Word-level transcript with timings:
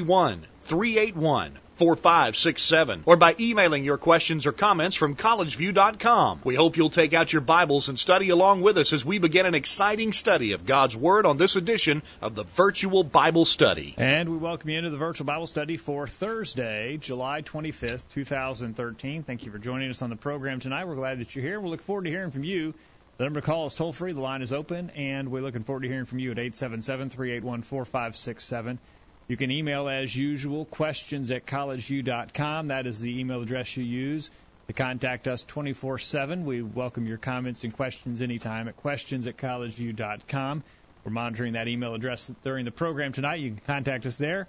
931 0.00 0.46
381 0.60 1.58
4567 1.76 3.02
or 3.06 3.16
by 3.16 3.34
emailing 3.40 3.84
your 3.84 3.96
questions 3.96 4.46
or 4.46 4.52
comments 4.52 4.96
from 4.96 5.16
collegeview.com. 5.16 6.40
We 6.44 6.54
hope 6.54 6.76
you'll 6.76 6.90
take 6.90 7.14
out 7.14 7.32
your 7.32 7.40
Bibles 7.40 7.88
and 7.88 7.98
study 7.98 8.28
along 8.28 8.60
with 8.60 8.76
us 8.76 8.92
as 8.92 9.04
we 9.04 9.18
begin 9.18 9.46
an 9.46 9.54
exciting 9.54 10.12
study 10.12 10.52
of 10.52 10.66
God's 10.66 10.96
Word 10.96 11.24
on 11.24 11.38
this 11.38 11.56
edition 11.56 12.02
of 12.20 12.34
the 12.34 12.44
Virtual 12.44 13.02
Bible 13.02 13.44
Study. 13.44 13.94
And 13.96 14.28
we 14.28 14.36
welcome 14.36 14.68
you 14.70 14.78
into 14.78 14.90
the 14.90 14.98
Virtual 14.98 15.26
Bible 15.26 15.46
Study 15.46 15.78
for 15.78 16.06
Thursday, 16.06 16.98
July 16.98 17.42
25th, 17.42 18.08
2013. 18.08 19.22
Thank 19.22 19.46
you 19.46 19.52
for 19.52 19.58
joining 19.58 19.88
us 19.90 20.02
on 20.02 20.10
the 20.10 20.16
program 20.16 20.60
tonight. 20.60 20.86
We're 20.86 20.96
glad 20.96 21.20
that 21.20 21.34
you're 21.34 21.44
here. 21.44 21.60
We 21.60 21.70
look 21.70 21.82
forward 21.82 22.04
to 22.04 22.10
hearing 22.10 22.30
from 22.30 22.44
you. 22.44 22.74
The 23.16 23.24
number 23.24 23.40
to 23.42 23.46
call 23.46 23.66
is 23.66 23.74
toll 23.74 23.92
free. 23.92 24.12
The 24.12 24.20
line 24.22 24.40
is 24.40 24.50
open, 24.50 24.88
and 24.96 25.30
we're 25.30 25.42
looking 25.42 25.62
forward 25.62 25.82
to 25.82 25.88
hearing 25.88 26.06
from 26.06 26.20
you 26.20 26.30
at 26.30 26.38
877 26.38 27.10
381 27.10 27.60
4567. 27.62 28.78
You 29.30 29.36
can 29.36 29.52
email 29.52 29.88
as 29.88 30.16
usual 30.16 30.64
questions 30.64 31.30
at 31.30 31.46
collegeview.com. 31.46 32.66
That 32.66 32.88
is 32.88 32.98
the 32.98 33.20
email 33.20 33.42
address 33.42 33.76
you 33.76 33.84
use 33.84 34.28
to 34.66 34.72
contact 34.72 35.28
us 35.28 35.44
24 35.44 35.98
7. 35.98 36.44
We 36.44 36.62
welcome 36.62 37.06
your 37.06 37.16
comments 37.16 37.62
and 37.62 37.72
questions 37.72 38.22
anytime 38.22 38.66
at 38.66 38.76
questions 38.78 39.28
at 39.28 39.36
collegeview.com. 39.36 40.64
We're 41.04 41.12
monitoring 41.12 41.52
that 41.52 41.68
email 41.68 41.94
address 41.94 42.28
during 42.42 42.64
the 42.64 42.72
program 42.72 43.12
tonight. 43.12 43.36
You 43.36 43.50
can 43.50 43.60
contact 43.64 44.04
us 44.04 44.18
there. 44.18 44.48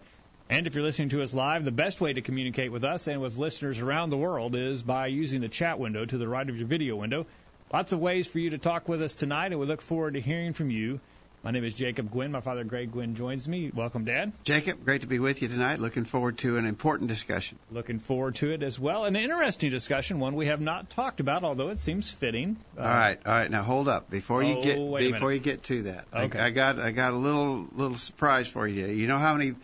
And 0.50 0.66
if 0.66 0.74
you're 0.74 0.84
listening 0.84 1.10
to 1.10 1.22
us 1.22 1.36
live, 1.36 1.64
the 1.64 1.70
best 1.70 2.02
way 2.02 2.14
to 2.14 2.22
communicate 2.22 2.72
with 2.72 2.84
us 2.84 3.08
and 3.08 3.22
with 3.22 3.38
listeners 3.38 3.82
around 3.82 4.10
the 4.10 4.18
world 4.18 4.56
is 4.56 4.82
by 4.82 5.06
using 5.06 5.42
the 5.42 5.48
chat 5.48 5.78
window 5.78 6.06
to 6.06 6.18
the 6.18 6.28
right 6.28 6.50
of 6.50 6.58
your 6.58 6.68
video 6.68 6.96
window. 6.96 7.28
Lots 7.72 7.94
of 7.94 8.00
ways 8.00 8.28
for 8.28 8.40
you 8.40 8.50
to 8.50 8.58
talk 8.58 8.90
with 8.90 9.04
us 9.04 9.16
tonight, 9.16 9.52
and 9.52 9.60
we 9.60 9.68
look 9.68 9.82
forward 9.82 10.16
to 10.16 10.22
hearing 10.22 10.54
from 10.54 10.72
you. 10.72 11.00
My 11.44 11.50
name 11.50 11.64
is 11.64 11.74
Jacob 11.74 12.12
Gwin. 12.12 12.32
My 12.32 12.42
father, 12.42 12.64
Greg 12.64 12.92
Gwin, 12.92 13.16
joins 13.16 13.48
me. 13.48 13.72
Welcome, 13.74 14.06
Dad. 14.06 14.32
Jacob, 14.44 14.86
great 14.86 15.02
to 15.02 15.08
be 15.08 15.18
with 15.18 15.42
you 15.42 15.48
tonight. 15.48 15.80
Looking 15.80 16.06
forward 16.06 16.38
to 16.40 16.58
an 16.58 16.68
important 16.68 17.10
discussion. 17.10 17.58
Looking 17.72 17.98
forward 17.98 18.36
to 18.36 18.52
it 18.52 18.62
as 18.62 18.80
well. 18.80 19.06
An 19.06 19.16
interesting 19.16 19.72
discussion, 19.72 20.20
one 20.20 20.36
we 20.36 20.46
have 20.48 20.62
not 20.62 20.92
talked 20.92 21.20
about, 21.20 21.44
although 21.44 21.70
it 21.70 21.80
seems 21.80 22.12
fitting. 22.12 22.58
Uh, 22.78 22.82
all 22.82 22.88
right, 22.88 23.20
all 23.26 23.34
right. 23.34 23.50
Now 23.50 23.64
hold 23.64 23.88
up 23.88 24.08
before 24.12 24.44
you 24.44 24.58
oh, 24.58 24.62
get 24.62 25.12
before 25.14 25.34
you 25.34 25.40
get 25.40 25.64
to 25.64 25.82
that. 25.84 26.06
Okay. 26.14 26.38
I, 26.38 26.48
I 26.48 26.50
got 26.52 26.78
I 26.78 26.92
got 26.92 27.14
a 27.14 27.18
little 27.18 27.68
little 27.74 27.98
surprise 27.98 28.48
for 28.48 28.68
you. 28.68 28.86
You 28.86 29.08
know 29.08 29.18
how 29.18 29.34
many 29.34 29.56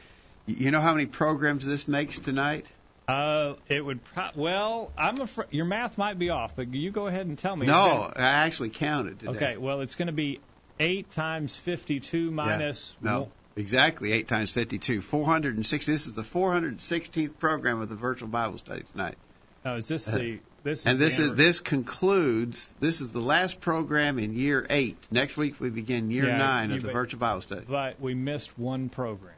you 0.48 0.72
know 0.72 0.82
how 0.82 0.94
many 0.94 1.06
programs 1.06 1.64
this 1.64 1.88
makes 1.88 2.18
tonight? 2.18 2.66
Uh, 3.08 3.54
it 3.70 3.86
would 3.86 4.04
pro- 4.04 4.32
well. 4.36 4.92
I'm 4.98 5.22
afraid 5.22 5.48
your 5.52 5.66
math 5.66 6.00
might 6.00 6.18
be 6.18 6.32
off, 6.32 6.56
but 6.56 6.74
you 6.74 6.90
go 6.90 7.06
ahead 7.06 7.28
and 7.28 7.38
tell 7.38 7.56
me. 7.56 7.68
No, 7.68 8.12
I 8.16 8.22
actually 8.22 8.70
counted 8.70 9.20
today. 9.20 9.32
Okay, 9.32 9.58
well, 9.58 9.82
it's 9.82 9.96
going 9.96 10.08
to 10.08 10.12
be 10.12 10.42
8 10.80 11.12
times 11.12 11.56
52 11.56 12.32
minus. 12.32 12.96
Yeah. 13.02 13.10
No, 13.12 13.20
one- 13.22 13.32
exactly. 13.56 14.12
8 14.14 14.28
times 14.28 14.52
52. 14.52 15.02
460. 15.02 15.92
This 15.92 16.08
is 16.08 16.14
the 16.14 16.24
416th 16.24 17.40
program 17.40 17.82
of 17.82 17.90
the 17.90 17.96
virtual 17.96 18.28
Bible 18.30 18.58
study 18.58 18.84
tonight. 18.92 19.18
Oh, 19.66 19.76
is 19.76 19.88
this 19.88 20.06
the 20.06 20.40
this? 20.64 20.86
And 20.86 21.00
this 21.00 21.20
is 21.20 21.36
this 21.36 21.60
concludes. 21.60 22.74
This 22.80 23.02
is 23.02 23.10
the 23.10 23.20
last 23.22 23.60
program 23.60 24.20
in 24.20 24.34
year 24.34 24.66
eight. 24.70 24.98
Next 25.12 25.36
week 25.36 25.60
we 25.60 25.70
begin 25.70 26.12
year 26.12 26.28
Yeah, 26.28 26.38
nine 26.38 26.72
of 26.72 26.82
the 26.82 26.92
virtual 26.92 27.20
Bible 27.20 27.42
study. 27.42 27.66
But 27.68 28.00
we 28.00 28.14
missed 28.14 28.58
one 28.58 28.90
program. 28.90 29.34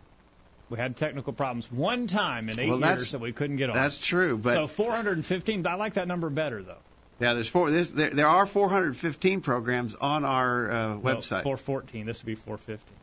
We 0.70 0.78
had 0.78 0.96
technical 0.96 1.34
problems 1.34 1.72
one 1.72 2.06
time 2.06 2.48
in 2.48 2.60
eight 2.60 2.70
Well, 2.70 2.80
years 2.80 3.12
that 3.12 3.22
we 3.22 3.32
couldn't 3.32 3.56
get 3.56 3.72
on. 3.72 3.76
That's 3.76 3.98
true, 3.98 4.38
but 4.38 4.54
so 4.54 4.68
415. 4.68 5.66
I 5.66 5.74
like 5.76 5.96
that 5.96 6.08
number 6.08 6.30
better 6.30 6.62
though. 6.62 6.78
Yeah, 7.20 7.34
there's 7.34 7.50
four. 7.50 7.70
This, 7.70 7.92
there, 7.92 8.10
there 8.10 8.28
are 8.28 8.46
415 8.46 9.42
programs 9.42 9.96
on 9.96 10.24
our 10.24 10.72
uh, 10.72 10.98
Well, 10.98 11.18
website. 11.18 11.44
414. 11.44 12.06
This 12.06 12.22
would 12.22 12.28
be 12.28 12.36
450. 12.36 12.94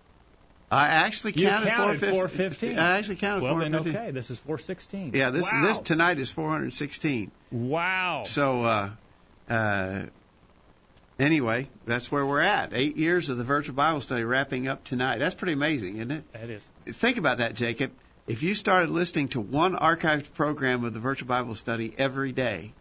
I 0.71 0.87
actually 0.89 1.35
You 1.37 1.49
counted, 1.49 1.69
counted 1.69 2.01
415. 2.01 2.75
415. 2.75 2.79
I 2.79 2.99
actually 2.99 3.17
counted 3.17 3.43
Well 3.45 3.57
then, 3.57 3.75
okay. 3.77 4.11
This 4.11 4.31
is 4.31 4.39
416. 4.39 5.13
Yeah, 5.15 5.31
this 5.31 5.53
wow. 5.53 5.63
this 5.63 5.79
tonight 5.79 6.19
is 6.19 6.33
416. 6.33 7.31
Wow. 7.53 8.25
So 8.25 8.65
uh, 8.65 8.91
uh, 9.49 10.03
anyway, 11.21 11.69
that's 11.85 12.11
where 12.11 12.27
we're 12.27 12.41
at. 12.41 12.73
Eight 12.73 12.97
years 12.97 13.29
of 13.29 13.39
the 13.39 13.45
virtual 13.45 13.77
Bible 13.77 14.01
study 14.01 14.25
wrapping 14.25 14.67
up 14.67 14.83
tonight. 14.83 15.19
That's 15.19 15.37
pretty 15.37 15.53
amazing, 15.53 15.97
isn't 15.97 16.11
it? 16.11 16.33
That 16.33 16.51
is. 16.51 16.69
Think 16.87 17.19
about 17.19 17.39
that, 17.39 17.55
Jacob. 17.55 17.93
If 18.27 18.43
you 18.43 18.57
started 18.57 18.91
listening 18.91 19.29
to 19.29 19.41
one 19.41 19.77
archived 19.77 20.35
program 20.35 20.85
of 20.85 20.95
the 20.95 21.01
virtual 21.01 21.29
Bible 21.29 21.55
study 21.55 21.95
every 21.97 22.33
day, 22.33 22.73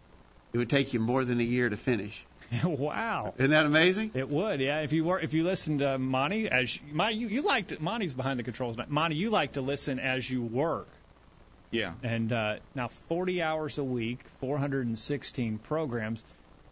it 0.56 0.58
would 0.58 0.70
take 0.70 0.94
you 0.94 1.00
more 1.00 1.22
than 1.22 1.38
a 1.38 1.44
year 1.44 1.68
to 1.68 1.76
finish. 1.76 2.24
wow. 2.64 3.34
Isn't 3.36 3.50
that 3.50 3.66
amazing? 3.66 4.12
It 4.14 4.26
would, 4.30 4.58
yeah. 4.60 4.80
If 4.80 4.94
you 4.94 5.04
were, 5.04 5.20
if 5.20 5.34
you 5.34 5.44
listened 5.44 5.80
to 5.80 5.98
Monty, 5.98 6.48
as 6.48 6.80
Monty, 6.90 7.16
you, 7.16 7.28
you 7.28 7.42
liked 7.42 7.68
to, 7.70 7.82
Monty's 7.82 8.14
behind 8.14 8.38
the 8.38 8.42
controls. 8.42 8.78
Monty, 8.88 9.16
you 9.16 9.28
like 9.28 9.52
to 9.52 9.60
listen 9.60 9.98
as 10.00 10.30
you 10.30 10.40
work, 10.42 10.88
Yeah. 11.70 11.92
and 12.02 12.32
uh, 12.32 12.54
now 12.74 12.88
40 12.88 13.42
hours 13.42 13.76
a 13.76 13.84
week, 13.84 14.24
416 14.40 15.58
programs. 15.58 16.22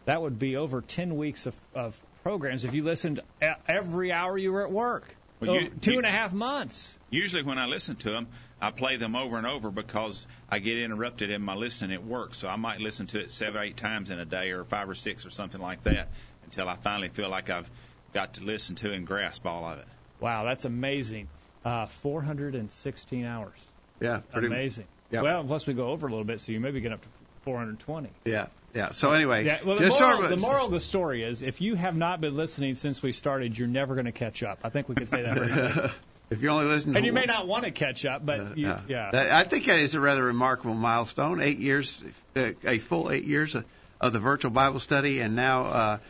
That 0.06 0.22
would 0.22 0.38
be 0.38 0.56
over 0.56 0.80
10 0.80 1.16
weeks 1.18 1.44
of, 1.44 1.54
of 1.74 2.00
programs 2.22 2.64
if 2.64 2.72
you 2.74 2.84
listened 2.84 3.20
every 3.68 4.12
hour 4.12 4.38
you 4.38 4.50
were 4.52 4.64
at 4.64 4.72
work. 4.72 5.14
Well, 5.40 5.56
you- 5.60 5.66
Oh, 5.66 5.78
two 5.82 5.92
you- 5.92 5.98
and 5.98 6.06
a 6.06 6.10
half 6.10 6.32
months. 6.32 6.96
Usually 7.10 7.42
when 7.42 7.58
I 7.58 7.66
listen 7.66 7.96
to 7.96 8.10
them, 8.10 8.28
I 8.64 8.70
play 8.70 8.96
them 8.96 9.14
over 9.14 9.36
and 9.36 9.46
over 9.46 9.70
because 9.70 10.26
I 10.48 10.58
get 10.58 10.78
interrupted 10.78 11.28
in 11.28 11.42
my 11.42 11.54
listening 11.54 11.92
at 11.92 12.02
work. 12.02 12.32
So 12.34 12.48
I 12.48 12.56
might 12.56 12.80
listen 12.80 13.06
to 13.08 13.20
it 13.20 13.30
seven 13.30 13.60
or 13.60 13.64
eight 13.64 13.76
times 13.76 14.08
in 14.08 14.18
a 14.18 14.24
day 14.24 14.52
or 14.52 14.64
five 14.64 14.88
or 14.88 14.94
six 14.94 15.26
or 15.26 15.30
something 15.30 15.60
like 15.60 15.82
that 15.82 16.08
until 16.44 16.66
I 16.66 16.76
finally 16.76 17.10
feel 17.10 17.28
like 17.28 17.50
I've 17.50 17.70
got 18.14 18.34
to 18.34 18.44
listen 18.44 18.74
to 18.76 18.90
and 18.94 19.06
grasp 19.06 19.46
all 19.46 19.66
of 19.66 19.80
it. 19.80 19.84
Wow, 20.18 20.44
that's 20.44 20.64
amazing. 20.64 21.28
Uh, 21.62 21.84
416 21.84 23.26
hours. 23.26 23.58
Yeah, 24.00 24.20
pretty 24.32 24.46
Amazing. 24.46 24.86
Yeah. 25.10 25.20
Well, 25.20 25.44
plus 25.44 25.66
we 25.66 25.74
go 25.74 25.88
over 25.88 26.06
a 26.06 26.10
little 26.10 26.24
bit, 26.24 26.40
so 26.40 26.52
you 26.52 26.58
maybe 26.58 26.80
get 26.80 26.92
up 26.92 27.02
to 27.02 27.08
420. 27.42 28.08
Yeah, 28.24 28.46
yeah. 28.74 28.92
So 28.92 29.12
anyway, 29.12 29.44
Yeah, 29.44 29.58
well, 29.62 29.76
the 29.76 29.84
just 29.84 30.00
moral, 30.00 30.16
sort 30.16 30.24
of 30.24 30.30
the 30.30 30.36
moral 30.38 30.66
of 30.66 30.72
the 30.72 30.80
story 30.80 31.22
is 31.22 31.42
if 31.42 31.60
you 31.60 31.74
have 31.74 31.98
not 31.98 32.22
been 32.22 32.34
listening 32.34 32.74
since 32.76 33.02
we 33.02 33.12
started, 33.12 33.58
you're 33.58 33.68
never 33.68 33.94
going 33.94 34.06
to 34.06 34.12
catch 34.12 34.42
up. 34.42 34.60
I 34.64 34.70
think 34.70 34.88
we 34.88 34.94
could 34.94 35.08
say 35.08 35.22
that 35.22 35.34
very 35.36 35.54
simply. 35.54 35.90
if 36.30 36.42
you 36.42 36.48
only 36.48 36.66
listen 36.66 36.92
to 36.92 36.96
And 36.98 37.06
you 37.06 37.12
may 37.12 37.22
one- 37.22 37.28
not 37.28 37.46
want 37.46 37.64
to 37.64 37.70
catch 37.70 38.04
up, 38.04 38.24
but 38.24 38.56
you, 38.58 38.66
Yeah. 38.66 38.80
yeah. 38.88 39.28
I 39.38 39.44
think 39.44 39.66
that 39.66 39.78
is 39.78 39.94
a 39.94 40.00
rather 40.00 40.24
remarkable 40.24 40.74
milestone. 40.74 41.40
Eight 41.40 41.58
years, 41.58 42.02
uh, 42.36 42.50
a 42.64 42.78
full 42.78 43.10
eight 43.10 43.24
years 43.24 43.54
of, 43.54 43.64
of 44.00 44.12
the 44.12 44.18
virtual 44.20 44.50
Bible 44.50 44.80
study, 44.80 45.20
and 45.20 45.36
now 45.36 46.00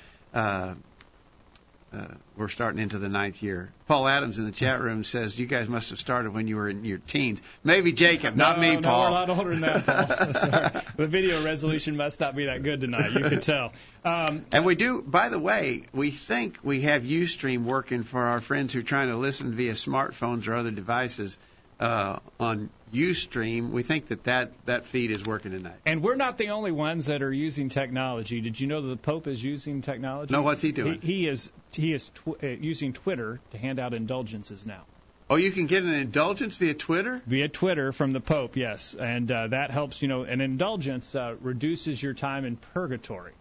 uh, 1.94 2.15
we're 2.37 2.49
starting 2.49 2.81
into 2.81 2.99
the 2.99 3.09
ninth 3.09 3.43
year. 3.43 3.71
Paul 3.87 4.09
Adams 4.09 4.38
in 4.38 4.47
the 4.47 4.53
chat 4.53 4.81
room 4.81 5.05
says 5.05 5.38
you 5.38 5.47
guys 5.47 5.69
must 5.69 5.91
have 5.91 5.99
started 5.99 6.32
when 6.32 6.49
you 6.49 6.56
were 6.56 6.69
in 6.69 6.84
your 6.84 6.99
teens. 6.99 7.43
Maybe 7.62 7.93
Jacob, 7.93 8.34
not 8.34 8.56
no, 8.56 8.62
me, 8.62 8.75
no, 8.77 8.82
Paul. 8.82 9.00
we're 9.00 9.09
a 9.09 9.10
lot 9.12 9.31
older 9.31 9.50
than 9.50 9.60
that, 9.60 9.87
Paul. 9.87 10.82
The 10.97 11.06
video 11.06 11.43
resolution 11.44 11.97
must 11.97 12.21
not 12.21 12.34
be 12.34 12.47
that 12.47 12.62
good 12.62 12.81
tonight. 12.81 13.12
You 13.12 13.25
could 13.25 13.43
tell. 13.43 13.72
Um, 14.05 14.44
And 14.53 14.65
we 14.65 14.75
do, 14.75 15.03
by 15.03 15.28
the 15.28 15.38
way, 15.38 15.82
we 15.93 16.10
think 16.10 16.59
we 16.62 16.82
have 16.82 17.03
Ustream 17.03 17.65
working 17.65 18.03
for 18.03 18.21
our 18.21 18.41
friends 18.41 18.72
who 18.72 18.81
are 18.81 18.82
trying 18.84 19.09
to 19.09 19.16
listen 19.16 19.55
via 19.55 19.72
smartphones 19.72 20.49
or 20.49 20.55
other 20.55 20.71
devices 20.71 21.38
uh, 21.84 22.19
on 22.41 22.71
Ustream. 22.93 23.71
We 23.71 23.82
think 23.82 24.09
that, 24.09 24.25
that 24.25 24.53
that 24.67 24.87
feed 24.87 25.11
is 25.11 25.25
working 25.25 25.50
tonight. 25.53 25.76
and 25.87 26.03
we're 26.03 26.17
not 26.17 26.38
the 26.38 26.49
only 26.50 26.73
ones 26.73 27.06
that 27.06 27.23
are 27.23 27.32
using 27.32 27.69
technology. 27.69 28.41
Did 28.41 28.59
you 28.61 28.67
know 28.67 28.81
that 28.81 28.88
the 28.88 28.97
Pope 28.97 29.26
is 29.26 29.43
using 29.43 29.82
technology? 29.82 30.32
No, 30.32 30.43
what's 30.43 30.62
he 30.62 30.73
doing? 30.73 31.00
He, 31.00 31.06
he 31.25 31.29
is 31.29 31.50
he 31.73 31.93
is 31.93 32.11
tw- 32.11 32.43
uh, 32.43 32.47
using 32.47 32.93
Twitter 32.93 33.41
to 33.50 33.59
hand 33.59 33.79
out 33.79 33.93
indulgences 33.94 34.64
now. 34.67 34.82
Oh, 35.29 35.37
you 35.37 35.50
can 35.50 35.67
get 35.67 35.82
an 35.85 35.94
indulgence 35.94 36.59
via 36.59 36.75
Twitter? 36.75 37.20
Via 37.26 37.49
Twitter 37.49 37.93
from 37.93 38.12
the 38.12 38.20
Pope, 38.20 38.56
yes, 38.56 38.94
and 38.94 39.31
uh, 39.32 39.47
that 39.49 39.70
helps. 39.70 40.03
You 40.03 40.09
know, 40.09 40.23
an 40.23 40.41
indulgence 40.41 41.14
uh, 41.14 41.35
reduces 41.41 42.03
your 42.03 42.14
time 42.14 42.44
in 42.44 42.56
purgatory. 42.75 43.32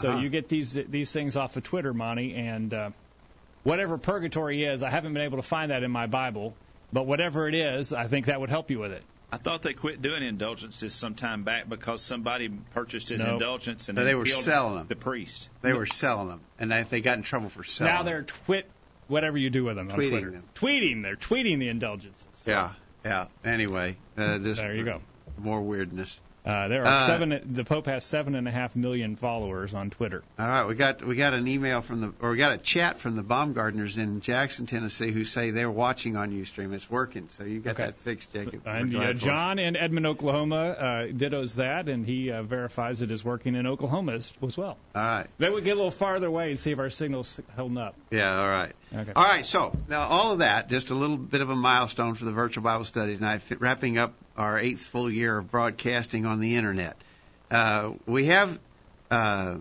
So 0.00 0.08
Uh-huh. 0.10 0.18
you 0.18 0.28
get 0.30 0.48
these 0.48 0.72
these 0.74 1.12
things 1.12 1.36
off 1.36 1.56
of 1.56 1.62
Twitter, 1.62 1.92
Monty, 1.94 2.34
and 2.34 2.72
uh, 2.74 2.90
whatever 3.64 3.98
purgatory 3.98 4.64
is, 4.64 4.82
I 4.82 4.90
haven't 4.90 5.12
been 5.14 5.22
able 5.22 5.38
to 5.38 5.48
find 5.56 5.70
that 5.70 5.82
in 5.84 5.90
my 5.92 6.06
Bible, 6.06 6.56
but 6.92 7.06
whatever 7.06 7.48
it 7.48 7.54
is, 7.54 7.92
I 7.92 8.06
think 8.06 8.26
that 8.26 8.40
would 8.40 8.50
help 8.50 8.70
you 8.70 8.78
with 8.78 8.92
it. 8.92 9.02
I 9.32 9.38
thought 9.38 9.62
they 9.62 9.72
quit 9.74 10.00
doing 10.00 10.22
indulgences 10.22 10.94
some 10.94 11.14
time 11.14 11.42
back 11.42 11.68
because 11.68 12.00
somebody 12.00 12.48
purchased 12.48 13.08
his 13.08 13.22
Nope. 13.24 13.34
indulgence 13.34 13.88
and 13.88 13.96
No, 13.98 14.04
they 14.04 14.14
were 14.14 14.24
selling 14.26 14.76
them. 14.76 14.86
the 14.88 14.94
priest. 14.96 15.50
They 15.62 15.72
were 15.72 15.84
selling 15.86 16.28
them, 16.28 16.40
and 16.60 16.70
they, 16.70 16.84
they 16.84 17.00
got 17.00 17.16
in 17.18 17.22
trouble 17.24 17.48
for 17.48 17.64
selling 17.64 17.92
now 17.92 18.02
they're 18.04 18.22
twit 18.22 18.70
whatever 19.08 19.36
you 19.36 19.50
do 19.50 19.64
with 19.64 19.76
them 19.76 19.90
on 19.90 19.98
Tweeting 19.98 20.10
Twitter. 20.10 20.30
them. 20.30 20.44
Tweeting, 20.54 21.02
they're 21.02 21.16
tweeting 21.16 21.58
the 21.58 21.68
indulgences. 21.68 22.24
Yeah. 22.46 22.72
Yeah. 23.04 23.26
Anyway, 23.44 23.96
uh, 24.16 24.38
just 24.38 24.60
There 24.60 24.74
you 24.74 24.84
go. 24.84 25.00
more 25.38 25.60
weirdness. 25.60 26.20
Uh, 26.46 26.68
there 26.68 26.82
are 26.82 26.86
Uh, 26.86 27.06
seven. 27.06 27.40
The 27.44 27.64
Pope 27.64 27.86
has 27.86 28.04
seven 28.04 28.36
and 28.36 28.46
a 28.46 28.52
half 28.52 28.76
million 28.76 29.16
followers 29.16 29.74
on 29.74 29.90
Twitter. 29.90 30.22
All 30.38 30.46
right, 30.46 30.64
we 30.64 30.74
got 30.76 31.02
we 31.04 31.16
got 31.16 31.34
an 31.34 31.48
email 31.48 31.80
from 31.82 32.00
the 32.00 32.12
or 32.20 32.30
we 32.30 32.36
got 32.36 32.52
a 32.52 32.56
chat 32.58 33.00
from 33.00 33.16
the 33.16 33.24
Baumgartners 33.24 33.98
in 33.98 34.20
Jackson, 34.20 34.64
Tennessee, 34.66 35.10
who 35.10 35.24
say 35.24 35.50
they're 35.50 35.68
watching 35.70 36.16
on 36.16 36.30
UStream. 36.30 36.72
It's 36.72 36.88
working, 36.88 37.26
so 37.28 37.42
you 37.42 37.58
got 37.58 37.72
Okay. 37.72 37.86
that 37.86 37.98
fixed, 37.98 38.32
Jacob. 38.32 38.62
And 38.64 38.92
glad 38.92 39.10
uh. 39.10 39.18
John 39.18 39.58
in 39.58 39.74
Edmond, 39.74 40.06
Oklahoma, 40.06 40.56
uh, 40.56 41.06
dittos 41.08 41.56
that, 41.56 41.88
and 41.88 42.06
he 42.06 42.30
uh, 42.30 42.44
verifies 42.44 43.02
it 43.02 43.10
is 43.10 43.24
working 43.24 43.56
in 43.56 43.66
Oklahoma 43.66 44.12
as, 44.12 44.32
as 44.40 44.56
well. 44.56 44.78
All 44.94 45.02
right. 45.02 45.26
Then 45.38 45.52
we 45.52 45.62
get 45.62 45.72
a 45.72 45.76
little 45.76 45.90
farther 45.90 46.28
away 46.28 46.50
and 46.50 46.58
see 46.60 46.70
if 46.70 46.78
our 46.78 46.90
signal's 46.90 47.40
holding 47.56 47.78
up. 47.78 47.96
Yeah, 48.12 48.38
all 48.40 48.48
right. 48.48 48.72
Okay. 48.94 49.12
All 49.16 49.24
right, 49.24 49.44
so 49.44 49.76
now 49.88 50.02
all 50.02 50.30
of 50.32 50.38
that, 50.38 50.68
just 50.70 50.90
a 50.90 50.94
little 50.94 51.16
bit 51.16 51.40
of 51.40 51.50
a 51.50 51.56
milestone 51.56 52.14
for 52.14 52.24
the 52.24 52.30
virtual 52.32 52.62
Bible 52.62 52.84
study 52.84 53.16
tonight, 53.16 53.42
wrapping 53.58 53.98
up 53.98 54.14
our 54.36 54.58
eighth 54.58 54.84
full 54.86 55.10
year 55.10 55.38
of 55.38 55.50
broadcasting 55.50 56.26
on 56.26 56.40
the 56.40 56.56
internet. 56.56 56.96
Uh, 57.50 57.92
we 58.06 58.26
have 58.26 58.58
uh, 59.10 59.56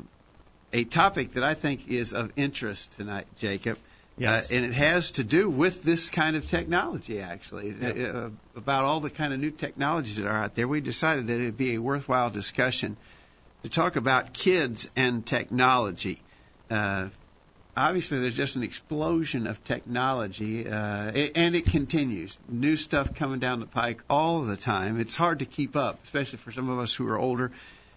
a 0.74 0.84
topic 0.84 1.34
that 1.34 1.44
I 1.44 1.54
think 1.54 1.88
is 1.88 2.14
of 2.14 2.32
interest 2.36 2.94
tonight, 2.94 3.28
Jacob. 3.38 3.78
Yes. 4.18 4.52
Uh, 4.52 4.56
and 4.56 4.66
it 4.66 4.74
has 4.74 5.12
to 5.12 5.24
do 5.24 5.50
with 5.50 5.84
this 5.84 6.10
kind 6.10 6.38
of 6.38 6.48
technology, 6.48 7.20
actually, 7.20 7.76
uh, 7.82 8.30
about 8.56 8.86
all 8.86 9.02
the 9.02 9.10
kind 9.10 9.34
of 9.34 9.40
new 9.40 9.52
technologies 9.52 10.18
that 10.18 10.26
are 10.26 10.44
out 10.44 10.56
there. 10.56 10.68
We 10.68 10.80
decided 10.80 11.28
that 11.28 11.40
it 11.40 11.46
would 11.46 11.58
be 11.58 11.76
a 11.76 11.80
worthwhile 11.80 12.30
discussion 12.30 12.96
to 13.64 13.70
talk 13.70 13.98
about 13.98 14.34
kids 14.34 14.90
and 14.96 15.26
technology. 15.26 16.22
Uh, 16.70 17.10
obviously 17.76 18.20
there's 18.20 18.36
just 18.36 18.56
an 18.56 18.64
explosion 18.64 19.48
of 19.48 19.64
technology, 19.64 20.68
uh, 20.68 21.12
and 21.36 21.56
it 21.56 21.66
continues. 21.66 22.38
New 22.48 22.78
stuff 22.78 23.16
coming 23.16 23.40
down 23.40 23.60
the 23.60 23.66
pike 23.66 24.02
all 24.10 24.42
the 24.42 24.58
time. 24.58 25.00
It's 25.00 25.16
hard 25.16 25.40
to 25.40 25.46
keep 25.46 25.76
up, 25.76 26.00
especially 26.04 26.38
for 26.38 26.52
some 26.52 26.70
of 26.70 26.80
us 26.80 26.94
who 26.94 27.08
are 27.08 27.18
older. 27.18 27.52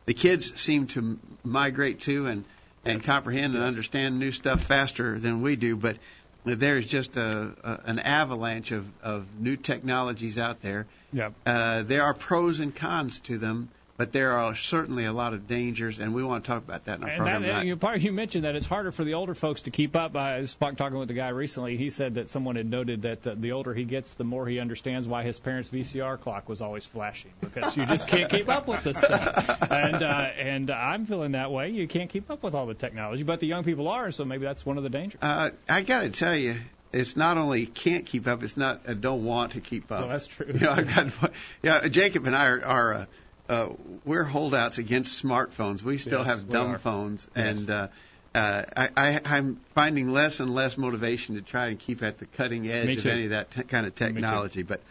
The 0.06 0.14
kids 0.14 0.60
seem 0.60 0.86
to 0.88 1.00
m- 1.00 1.20
migrate 1.44 2.00
to 2.00 2.26
and 2.26 2.44
and 2.84 3.02
comprehend 3.02 3.54
and 3.54 3.62
understand 3.62 4.18
new 4.18 4.32
stuff 4.32 4.62
faster 4.62 5.18
than 5.18 5.42
we 5.42 5.56
do, 5.56 5.76
but 5.76 5.96
there's 6.44 6.86
just 6.86 7.16
a, 7.16 7.52
a 7.62 7.80
an 7.84 7.98
avalanche 7.98 8.72
of, 8.72 8.90
of 9.02 9.26
new 9.38 9.56
technologies 9.56 10.38
out 10.38 10.62
there. 10.62 10.86
Yep. 11.12 11.34
Uh, 11.44 11.82
there 11.82 12.02
are 12.02 12.14
pros 12.14 12.60
and 12.60 12.74
cons 12.74 13.20
to 13.20 13.38
them, 13.38 13.68
but 13.98 14.12
there 14.12 14.30
are 14.30 14.54
certainly 14.54 15.06
a 15.06 15.12
lot 15.12 15.34
of 15.34 15.48
dangers, 15.48 15.98
and 15.98 16.14
we 16.14 16.22
want 16.22 16.44
to 16.44 16.48
talk 16.48 16.62
about 16.62 16.84
that 16.84 16.98
in 16.98 17.02
our 17.02 17.10
And 17.10 17.18
program 17.18 17.42
that, 17.42 17.66
you, 17.66 17.76
part, 17.76 18.00
you 18.00 18.12
mentioned 18.12 18.44
that 18.44 18.54
it's 18.54 18.64
harder 18.64 18.92
for 18.92 19.02
the 19.02 19.14
older 19.14 19.34
folks 19.34 19.62
to 19.62 19.72
keep 19.72 19.96
up. 19.96 20.16
I 20.16 20.38
was 20.38 20.54
talking 20.54 20.96
with 20.96 21.10
a 21.10 21.14
guy 21.14 21.30
recently. 21.30 21.76
He 21.76 21.90
said 21.90 22.14
that 22.14 22.28
someone 22.28 22.54
had 22.54 22.70
noted 22.70 23.02
that 23.02 23.26
uh, 23.26 23.34
the 23.36 23.52
older 23.52 23.74
he 23.74 23.82
gets, 23.82 24.14
the 24.14 24.22
more 24.22 24.46
he 24.46 24.60
understands 24.60 25.08
why 25.08 25.24
his 25.24 25.40
parents' 25.40 25.70
VCR 25.70 26.20
clock 26.20 26.48
was 26.48 26.62
always 26.62 26.86
flashing 26.86 27.32
because 27.40 27.76
you 27.76 27.86
just 27.86 28.06
can't 28.06 28.30
keep 28.30 28.48
up 28.48 28.68
with 28.68 28.84
this 28.84 28.98
stuff. 28.98 29.68
And 29.68 30.02
uh, 30.02 30.30
and 30.38 30.70
I'm 30.70 31.04
feeling 31.04 31.32
that 31.32 31.50
way. 31.50 31.70
You 31.70 31.88
can't 31.88 32.08
keep 32.08 32.30
up 32.30 32.42
with 32.42 32.54
all 32.54 32.66
the 32.66 32.74
technology, 32.74 33.24
but 33.24 33.40
the 33.40 33.48
young 33.48 33.64
people 33.64 33.88
are. 33.88 34.12
So 34.12 34.24
maybe 34.24 34.44
that's 34.44 34.64
one 34.64 34.76
of 34.76 34.84
the 34.84 34.90
dangers. 34.90 35.20
Uh, 35.20 35.50
I 35.68 35.82
got 35.82 36.02
to 36.02 36.10
tell 36.10 36.36
you, 36.36 36.54
it's 36.92 37.16
not 37.16 37.36
only 37.36 37.66
can't 37.66 38.06
keep 38.06 38.28
up, 38.28 38.44
it's 38.44 38.56
not 38.56 38.82
I 38.86 38.94
don't 38.94 39.24
want 39.24 39.52
to 39.52 39.60
keep 39.60 39.90
up. 39.90 40.00
Well, 40.00 40.08
that's 40.08 40.28
true. 40.28 40.46
You 40.46 40.60
know, 40.60 40.70
I 40.70 40.82
got 40.82 41.32
yeah. 41.62 41.88
Jacob 41.88 42.26
and 42.26 42.36
I 42.36 42.46
are, 42.46 42.64
are 42.64 42.94
uh, 42.94 43.06
uh, 43.48 43.68
we're 44.04 44.24
holdouts 44.24 44.78
against 44.78 45.22
smartphones. 45.24 45.82
We 45.82 45.98
still 45.98 46.20
Yes, 46.24 46.26
have 46.40 46.50
dumb 46.50 46.78
phones, 46.78 47.28
Yes. 47.36 47.58
and 47.60 47.70
uh, 47.70 47.88
uh, 48.34 48.62
I, 48.76 48.88
I, 48.96 49.20
I'm 49.24 49.56
finding 49.74 50.10
less 50.12 50.40
and 50.40 50.54
less 50.54 50.76
motivation 50.76 51.34
to 51.36 51.42
try 51.42 51.66
and 51.68 51.78
keep 51.78 52.02
at 52.02 52.18
the 52.18 52.26
cutting 52.26 52.68
edge 52.68 52.86
Me 52.86 52.96
of 52.96 53.02
too. 53.02 53.10
any 53.10 53.24
of 53.24 53.30
that 53.30 53.50
t- 53.50 53.62
kind 53.62 53.86
of 53.86 53.94
technology. 53.94 54.62
But 54.62 54.82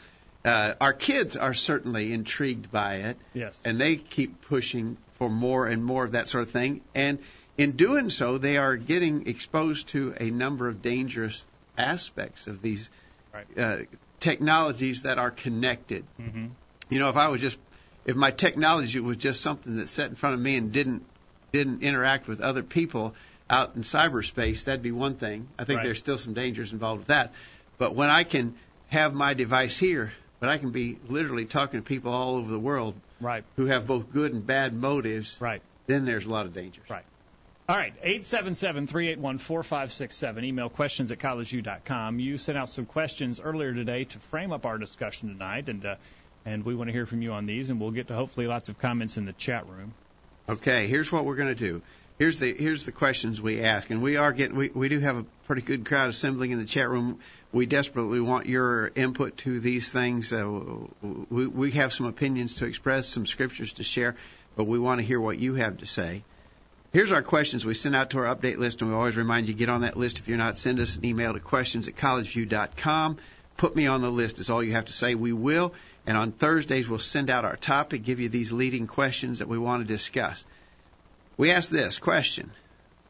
uh, 0.44 0.74
our 0.81 0.94
kids 0.94 1.36
are 1.38 1.54
certainly 1.54 2.13
intrigued 2.13 2.71
by 2.71 2.95
it 2.95 3.18
Yes. 3.33 3.59
and 3.63 3.80
they 3.80 3.95
keep 3.98 4.42
pushing 4.42 4.98
for 5.19 5.30
more 5.30 5.68
and 5.68 5.83
more 5.83 6.06
of 6.06 6.12
that 6.13 6.27
sort 6.30 6.44
of 6.44 6.51
thing. 6.51 6.81
And 6.95 7.19
in 7.57 7.71
doing 7.74 8.10
so, 8.10 8.38
they 8.38 8.57
are 8.57 8.75
getting 8.75 9.27
exposed 9.27 9.89
to 9.89 10.13
a 10.19 10.30
number 10.31 10.68
of 10.68 10.81
dangerous 10.81 11.45
aspects 11.77 12.48
of 12.48 12.62
these 12.62 12.89
Right. 13.33 13.45
uh, 13.57 13.77
technologies 14.19 15.03
that 15.03 15.19
are 15.19 15.31
connected. 15.31 16.03
Mhm. 16.19 16.50
You 16.89 17.00
know, 17.00 17.10
if 17.10 17.18
I 17.18 17.27
was 17.30 17.39
just 17.42 17.60
if 18.07 18.15
my 18.15 18.31
technology 18.31 19.00
was 19.00 19.18
just 19.18 19.42
something 19.42 19.75
that 19.75 19.88
sat 19.89 20.09
in 20.09 20.15
front 20.15 20.33
of 20.36 20.42
me 20.42 20.56
and 20.57 20.71
didn't 20.71 21.04
didn't 21.54 21.81
interact 21.83 22.27
with 22.27 22.42
other 22.42 22.62
people 22.63 23.13
out 23.50 23.75
in 23.75 23.83
cyberspace, 23.83 24.65
that'd 24.65 24.81
be 24.81 24.92
one 24.92 25.15
thing. 25.15 25.48
I 25.57 25.63
think 25.63 25.77
Right. 25.77 25.86
there's 25.86 26.00
still 26.00 26.18
some 26.18 26.33
dangers 26.33 26.74
involved 26.74 27.00
with 27.01 27.07
that. 27.07 27.31
But 27.77 27.95
when 27.95 28.09
I 28.09 28.24
can 28.25 28.56
have 28.89 29.13
my 29.13 29.33
device 29.33 29.77
here, 29.77 30.12
but 30.42 30.50
I 30.50 30.57
can 30.57 30.71
be 30.71 30.98
literally 31.07 31.45
talking 31.45 31.80
to 31.80 31.86
people 31.86 32.12
all 32.12 32.36
over 32.36 32.51
the 32.51 32.59
world 32.59 32.95
Right. 33.21 33.44
who 33.56 33.68
have 33.68 33.88
both 33.88 34.12
good 34.12 34.33
and 34.33 34.45
bad 34.45 34.74
motives, 34.74 35.38
Right. 35.39 35.62
then 35.88 36.03
there's 36.06 36.25
a 36.25 36.30
lot 36.30 36.45
of 36.45 36.53
dangers. 36.53 36.83
Right. 36.89 37.06
All 37.69 37.75
right, 37.77 37.94
877-381-4567. 38.03 40.44
Email 40.44 40.69
questions 40.69 41.12
at 41.12 41.19
collegeview.com. 41.19 42.19
You 42.19 42.38
sent 42.38 42.57
out 42.57 42.69
some 42.69 42.86
questions 42.86 43.39
earlier 43.42 43.74
today 43.74 44.03
to 44.06 44.19
frame 44.19 44.51
up 44.51 44.65
our 44.65 44.77
discussion 44.77 45.30
tonight, 45.30 45.69
and 45.69 45.86
uh, 45.86 45.95
and 46.47 46.63
we 46.63 46.75
want 46.75 46.88
to 46.88 46.94
hear 46.94 47.05
from 47.05 47.21
you 47.21 47.33
on 47.33 47.45
these, 47.45 47.69
and 47.69 47.79
we'll 47.79 47.91
get 47.91 48.07
to 48.07 48.15
hopefully 48.15 48.47
lots 48.47 48.69
of 48.69 48.79
comments 48.79 49.17
in 49.17 49.25
the 49.25 49.33
chat 49.33 49.67
room. 49.67 49.94
Okay, 50.47 50.88
here's 50.88 51.11
what 51.11 51.25
we're 51.25 51.35
going 51.35 51.49
to 51.49 51.55
do. 51.55 51.81
Here's 52.17 52.39
the 52.39 52.51
here's 52.51 52.85
the 52.85 52.91
questions 52.91 53.39
we 53.39 53.61
ask, 53.61 53.91
and 53.91 54.01
we 54.01 54.17
are 54.17 54.31
getting 54.31 54.55
we, 54.55 54.69
we 54.69 54.89
do 54.89 54.99
have 54.99 55.17
a 55.17 55.25
pretty 55.45 55.61
good 55.61 55.85
crowd 55.85 56.09
assembling 56.09 56.51
in 56.51 56.57
the 56.57 56.65
chat 56.65 56.89
room. 56.89 57.19
We 57.51 57.67
desperately 57.67 58.21
want 58.21 58.47
your 58.47 58.91
input 58.95 59.38
to 59.39 59.59
these 59.59 59.91
things. 59.91 60.33
Uh, 60.33 60.47
we 61.29 61.45
we 61.45 61.71
have 61.71 61.94
some 61.94 62.07
opinions 62.07 62.55
to 62.55 62.65
express, 62.65 63.07
some 63.07 63.27
scriptures 63.27 63.73
to 63.73 63.83
share, 63.83 64.15
but 64.55 64.63
we 64.63 64.79
want 64.79 65.00
to 65.00 65.05
hear 65.05 65.19
what 65.19 65.38
you 65.38 65.55
have 65.55 65.77
to 65.79 65.85
say. 65.85 66.23
Here's 66.93 67.11
our 67.11 67.21
questions 67.21 67.65
we 67.65 67.73
send 67.75 67.95
out 67.95 68.11
to 68.11 68.19
our 68.19 68.35
update 68.35 68.57
list, 68.57 68.81
and 68.81 68.89
we 68.89 68.95
always 68.95 69.17
remind 69.17 69.50
you 69.50 69.53
get 69.53 69.69
on 69.69 69.81
that 69.81 69.97
list. 69.97 70.17
If 70.17 70.27
you're 70.27 70.38
not, 70.38 70.57
send 70.57 70.79
us 70.79 70.95
an 70.95 71.05
email 71.05 71.33
to 71.33 71.39
questions 71.39 71.88
at 71.88 71.95
collegeview.com. 71.95 73.17
Put 73.57 73.75
me 73.75 73.88
on 73.88 74.01
the 74.01 74.12
list 74.12 74.39
is 74.39 74.50
all 74.50 74.63
you 74.63 74.74
have 74.74 74.86
to 74.86 74.94
say. 74.94 75.15
We 75.15 75.33
will, 75.33 75.74
and 76.06 76.15
on 76.15 76.31
Thursdays 76.31 76.88
we'll 76.88 77.00
send 77.00 77.30
out 77.30 77.44
our 77.44 77.56
topic, 77.56 78.04
give 78.04 78.19
you 78.19 78.30
these 78.30 78.51
leading 78.51 78.86
questions 78.88 79.39
that 79.39 79.48
we 79.48 79.57
want 79.57 79.81
to 79.81 79.88
discuss. 79.88 80.45
We 81.38 81.51
ask 81.51 81.69
this 81.71 81.98
question. 82.00 82.51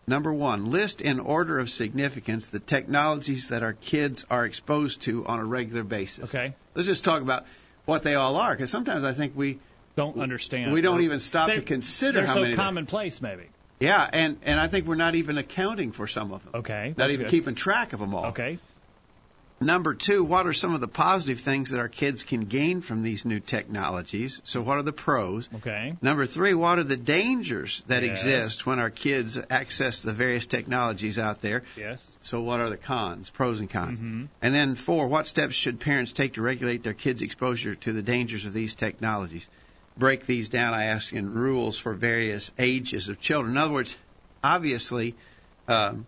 Number 0.07 0.31
one, 0.31 0.71
list 0.71 1.01
in 1.01 1.19
order 1.19 1.59
of 1.59 1.69
significance 1.69 2.49
the 2.49 2.59
technologies 2.61 3.49
that 3.49 3.61
our 3.61 3.73
kids 3.73 4.25
are 4.29 4.45
exposed 4.45 5.01
to 5.01 5.25
on 5.25 5.39
a 5.39 5.45
regular 5.45 5.83
basis. 5.83 6.33
Okay? 6.33 6.53
Let's 6.75 6.87
just 6.87 7.03
talk 7.03 7.21
about 7.21 7.45
what 7.83 8.03
they 8.03 8.15
all 8.15 8.37
are, 8.37 8.51
because 8.53 8.71
sometimes 8.71 9.03
I 9.03 9.11
think 9.11 9.33
we 9.35 9.59
Don't 9.97 10.17
understand. 10.17 10.71
we 10.71 10.79
don't 10.79 11.01
even 11.01 11.19
stop 11.19 11.49
to 11.51 11.61
consider 11.61 12.19
They're 12.19 12.27
how 12.27 12.35
so 12.35 12.41
many. 12.43 12.55
commonplace, 12.55 13.21
maybe. 13.21 13.43
yeah, 13.81 14.09
and 14.11 14.37
and 14.43 14.59
I 14.59 14.67
think 14.67 14.85
we're 14.87 14.95
not 14.95 15.15
even 15.15 15.37
accounting 15.37 15.91
for 15.91 16.07
some 16.07 16.31
of 16.31 16.43
them. 16.45 16.55
Okay. 16.55 16.93
Not 16.95 17.11
even 17.11 17.25
good. 17.25 17.31
keeping 17.31 17.55
track 17.55 17.91
of 17.91 17.99
them 17.99 18.13
all. 18.15 18.27
Okay. 18.27 18.59
Number 19.59 19.95
two, 19.95 20.23
what 20.23 20.45
are 20.45 20.53
some 20.53 20.75
of 20.75 20.81
the 20.81 20.87
positive 20.87 21.39
things 21.39 21.71
that 21.71 21.79
our 21.79 21.87
kids 21.89 22.23
can 22.23 22.41
gain 22.41 22.81
from 22.81 23.01
these 23.01 23.25
new 23.25 23.39
technologies? 23.39 24.39
So, 24.43 24.61
what 24.61 24.77
are 24.77 24.83
the 24.83 24.93
pros? 24.93 25.49
Okay. 25.55 25.95
Number 25.99 26.27
three, 26.27 26.53
what 26.53 26.77
are 26.77 26.83
the 26.83 26.95
dangers 26.95 27.83
that 27.87 28.03
Yes. 28.03 28.11
exist 28.21 28.65
when 28.67 28.77
our 28.77 28.91
kids 28.91 29.39
access 29.49 30.03
the 30.03 30.13
various 30.13 30.45
technologies 30.45 31.17
out 31.17 31.41
there? 31.41 31.63
Yes. 31.75 32.11
So, 32.21 32.41
what 32.41 32.59
are 32.59 32.69
the 32.69 32.77
cons, 32.77 33.31
pros 33.31 33.59
and 33.59 33.67
cons? 33.67 33.99
Mhm. 33.99 34.27
And 34.43 34.53
then 34.53 34.75
four, 34.75 35.07
what 35.07 35.25
steps 35.25 35.55
should 35.55 35.79
parents 35.79 36.13
take 36.13 36.33
to 36.33 36.43
regulate 36.43 36.83
their 36.83 36.93
kids' 36.93 37.23
exposure 37.23 37.73
to 37.73 37.93
the 37.93 38.03
dangers 38.03 38.45
of 38.45 38.53
these 38.53 38.75
technologies? 38.75 39.49
Break 39.97 40.27
these 40.27 40.49
down, 40.49 40.75
I 40.75 40.83
ask, 40.85 41.11
in 41.13 41.33
rules 41.33 41.79
for 41.79 41.95
various 41.95 42.51
ages 42.59 43.09
of 43.09 43.19
children. 43.19 43.53
In 43.53 43.57
other 43.57 43.73
words, 43.73 43.97
obviously, 44.43 45.15
um, 45.67 46.05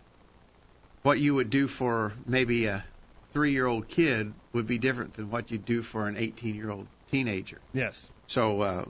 what 1.02 1.18
you 1.18 1.34
would 1.34 1.50
do 1.50 1.66
for 1.66 2.12
maybe 2.26 2.66
a 2.66 2.84
three 3.30 3.52
year 3.52 3.66
old 3.66 3.88
kid 3.88 4.32
would 4.52 4.66
be 4.66 4.78
different 4.78 5.14
than 5.14 5.30
what 5.30 5.50
you 5.50 5.58
do 5.58 5.82
for 5.82 6.08
an 6.08 6.16
18 6.16 6.54
year 6.54 6.70
old 6.70 6.86
teenager. 7.10 7.58
Yes. 7.72 8.10
So, 8.26 8.60
uh, 8.60 8.84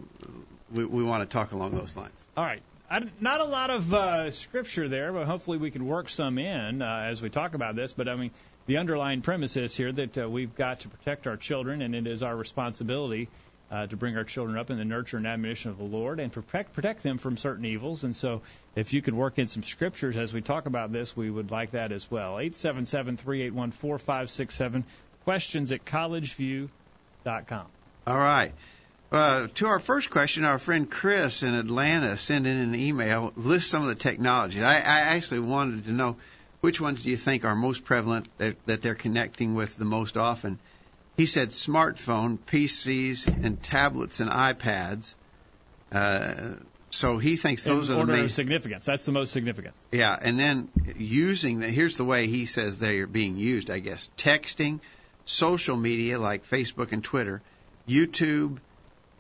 we, 0.73 0.85
we 0.85 1.03
want 1.03 1.29
to 1.29 1.33
talk 1.33 1.53
along 1.53 1.73
those 1.73 1.97
lines. 1.97 2.27
All 2.37 2.45
right. 2.45 2.63
I, 2.91 3.05
not 3.21 3.41
a 3.41 3.45
lot 3.45 3.71
of 3.71 3.95
uh, 3.95 4.31
scripture 4.33 4.89
there, 4.89 5.13
but 5.13 5.27
hopefully 5.27 5.59
we 5.59 5.71
can 5.71 5.87
work 5.87 6.09
some 6.09 6.39
in 6.39 6.83
uh, 6.83 7.07
as 7.09 7.23
we 7.23 7.31
talk 7.31 7.55
about 7.55 7.77
this. 7.77 7.93
But 7.93 8.09
I 8.09 8.17
mean, 8.17 8.33
the 8.67 8.79
underlying 8.79 9.23
premise 9.23 9.57
is 9.57 9.77
here 9.77 9.93
that 9.93 10.19
uh, 10.19 10.29
we've 10.29 10.55
got 10.57 10.81
to 10.81 10.89
protect 10.89 11.29
our 11.29 11.37
children, 11.37 11.83
and 11.83 11.95
it 11.95 12.09
is 12.09 12.25
our 12.25 12.35
responsibility 12.35 13.29
uh, 13.71 13.87
to 13.87 13.97
bring 13.97 14.17
our 14.17 14.25
children 14.25 14.59
up 14.59 14.71
in 14.71 14.79
the 14.79 14.85
nurture 14.85 15.17
and 15.17 15.27
admonition 15.27 15.71
of 15.71 15.79
the 15.79 15.85
Lord 15.85 16.19
and 16.21 16.33
protect 16.33 16.73
protect 16.73 17.03
them 17.03 17.19
from 17.19 17.37
certain 17.37 17.65
evils. 17.65 18.05
And 18.05 18.15
so, 18.15 18.43
if 18.75 18.93
you 18.93 19.03
could 19.03 19.15
work 19.15 19.39
in 19.39 19.47
some 19.47 19.63
scriptures 19.63 20.17
as 20.17 20.35
we 20.35 20.41
talk 20.41 20.67
about 20.67 20.93
this, 20.93 21.17
we 21.17 21.31
would 21.31 21.51
like 21.51 21.73
that 21.73 21.93
as 21.93 22.11
well. 22.11 22.39
Eight 22.39 22.57
seven 22.57 22.87
seven 22.87 23.17
three 23.17 23.43
eight 23.43 23.55
one 23.55 23.71
four 23.71 23.99
five 23.99 24.31
six 24.31 24.55
seven. 24.55 24.85
Questions 25.25 25.71
at 25.73 25.85
collegeview.com. 25.85 27.67
All 28.07 28.19
right. 28.19 28.53
Uh, 29.13 29.49
to 29.55 29.67
our 29.67 29.81
first 29.81 30.09
question, 30.09 30.45
our 30.45 30.59
friend 30.59 30.89
Chris 30.89 31.43
in 31.43 31.55
Atlanta 31.55 32.17
sent 32.17 32.47
in 32.47 32.57
an 32.57 32.75
email, 32.77 33.33
list 33.37 33.69
some 33.69 33.83
of 33.83 33.89
the 33.89 33.97
technologies. 33.97 34.63
I, 34.63 34.77
I 34.77 35.01
actually 35.17 35.41
wanted 35.41 35.87
to 35.87 35.93
know 35.93 36.17
which 36.61 36.81
ones 36.81 37.03
do 37.03 37.11
you 37.11 37.17
think 37.17 37.45
are 37.45 37.57
most 37.57 37.85
prevalent 37.85 38.29
that, 38.39 38.57
that 38.67 38.83
they're 38.83 38.95
connecting 38.95 39.55
with 39.55 39.77
the 39.77 39.85
most 39.85 40.17
often. 40.17 40.59
He 41.21 41.27
said 41.27 41.51
smartphone, 41.51 42.39
PCs, 42.39 43.45
and 43.45 43.63
tablets 43.63 44.21
and 44.21 44.31
iPads. 44.31 45.15
Uh, 45.93 46.55
so 46.89 47.19
he 47.19 47.37
thinks 47.37 47.63
those 47.63 47.91
in 47.91 47.97
are 47.97 48.07
the 48.07 48.13
main. 48.15 48.29
significance. 48.31 48.87
That's 48.87 49.05
the 49.05 49.13
most 49.13 49.31
significant. 49.31 49.75
Yeah, 49.93 50.19
and 50.19 50.41
then 50.41 50.71
using 50.97 51.61
the 51.61 51.67
here's 51.67 51.99
the 51.99 52.07
way 52.07 52.27
he 52.27 52.47
says 52.47 52.79
they 52.79 53.01
are 53.01 53.07
being 53.07 53.37
used. 53.37 53.71
I 53.71 53.81
guess 53.81 54.09
texting, 54.17 54.81
social 55.27 55.77
media 55.77 56.19
like 56.19 56.45
Facebook 56.45 56.93
and 56.93 57.05
Twitter, 57.05 57.43
YouTube, 57.87 58.57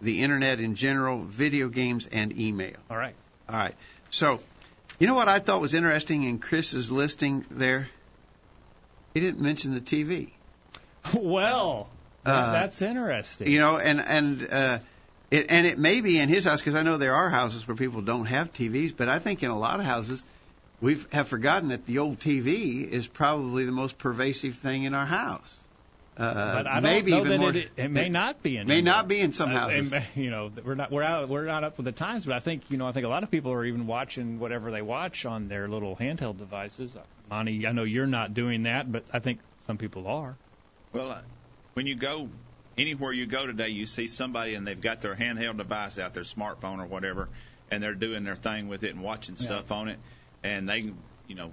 the 0.00 0.22
internet 0.22 0.58
in 0.58 0.76
general, 0.76 1.20
video 1.20 1.68
games, 1.68 2.08
and 2.10 2.34
email. 2.40 2.76
All 2.90 2.96
right. 2.96 3.14
All 3.46 3.58
right. 3.58 3.74
So, 4.08 4.40
you 4.98 5.06
know 5.06 5.16
what 5.16 5.28
I 5.28 5.38
thought 5.38 5.60
was 5.60 5.74
interesting 5.74 6.22
in 6.22 6.38
Chris's 6.38 6.90
listing 6.90 7.44
there? 7.50 7.90
He 9.12 9.20
didn't 9.20 9.42
mention 9.42 9.74
the 9.74 9.82
TV. 9.82 10.30
Well, 11.14 11.88
Uh, 12.24 12.52
that's 12.52 12.82
interesting. 12.82 13.50
You 13.50 13.60
know, 13.60 13.78
and 13.78 14.00
and 14.00 14.48
uh, 14.50 14.78
it 15.30 15.46
and 15.50 15.66
it 15.66 15.78
may 15.78 16.00
be 16.00 16.18
in 16.18 16.28
his 16.28 16.44
house 16.44 16.60
because 16.60 16.74
I 16.74 16.82
know 16.82 16.98
there 16.98 17.14
are 17.14 17.30
houses 17.30 17.66
where 17.66 17.76
people 17.76 18.02
don't 18.02 18.26
have 18.26 18.52
TVs, 18.52 18.94
but 18.96 19.08
I 19.08 19.18
think 19.18 19.42
in 19.42 19.50
a 19.50 19.58
lot 19.58 19.80
of 19.80 19.86
houses 19.86 20.22
we 20.82 20.98
have 21.12 21.28
forgotten 21.28 21.68
that 21.70 21.86
the 21.86 21.98
old 21.98 22.18
TV 22.18 22.88
is 22.88 23.06
probably 23.06 23.64
the 23.64 23.72
most 23.72 23.98
pervasive 23.98 24.54
thing 24.54 24.84
in 24.84 24.94
our 24.94 25.06
house. 25.06 25.56
Uh, 26.16 26.54
but 26.56 26.66
I 26.66 26.74
don't 26.74 26.82
maybe 26.82 27.10
know 27.12 27.20
even 27.24 27.40
more. 27.40 27.50
it, 27.54 27.70
it 27.76 27.88
may 27.90 28.08
not 28.10 28.42
be 28.42 28.58
in 28.58 28.66
may 28.66 28.74
anymore. 28.78 28.92
not 28.94 29.08
be 29.08 29.20
in 29.20 29.32
some 29.32 29.50
Uh, 29.50 29.58
houses. 29.58 29.90
and, 29.92 30.04
you 30.16 30.30
know, 30.30 30.50
we're 30.64 30.74
not 30.74 30.90
we're 30.90 31.02
out 31.02 31.28
we're 31.30 31.46
not 31.46 31.64
up 31.64 31.78
with 31.78 31.86
the 31.86 31.92
times, 31.92 32.26
but 32.26 32.34
I 32.34 32.40
think 32.40 32.64
you 32.70 32.76
know 32.76 32.86
I 32.86 32.92
think 32.92 33.06
a 33.06 33.08
lot 33.08 33.22
of 33.22 33.30
people 33.30 33.52
are 33.52 33.64
even 33.64 33.86
watching 33.86 34.38
whatever 34.38 34.70
they 34.70 34.82
watch 34.82 35.24
on 35.24 35.48
their 35.48 35.68
little 35.68 35.96
handheld 35.96 36.36
devices. 36.36 36.96
Monty, 37.30 37.66
I 37.66 37.72
know 37.72 37.84
you're 37.84 38.06
not 38.06 38.34
doing 38.34 38.64
that, 38.64 38.90
but 38.90 39.04
I 39.14 39.20
think 39.20 39.38
some 39.66 39.78
people 39.78 40.06
are. 40.08 40.34
Well, 40.92 41.10
uh, 41.12 41.22
when 41.74 41.86
you 41.86 41.94
go 41.94 42.28
anywhere 42.76 43.12
you 43.12 43.26
go 43.26 43.46
today, 43.46 43.68
you 43.68 43.86
see 43.86 44.08
somebody 44.08 44.54
and 44.54 44.66
they've 44.66 44.80
got 44.80 45.00
their 45.02 45.14
handheld 45.14 45.58
device 45.58 45.98
out, 45.98 46.14
their 46.14 46.24
smartphone 46.24 46.78
or 46.78 46.86
whatever, 46.86 47.28
and 47.70 47.82
they're 47.82 47.94
doing 47.94 48.24
their 48.24 48.36
thing 48.36 48.68
with 48.68 48.82
it 48.82 48.94
and 48.94 49.02
watching 49.02 49.36
stuff 49.36 49.70
on 49.70 49.88
it. 49.88 50.00
And 50.42 50.68
they, 50.68 50.92
you 51.26 51.34
know, 51.36 51.52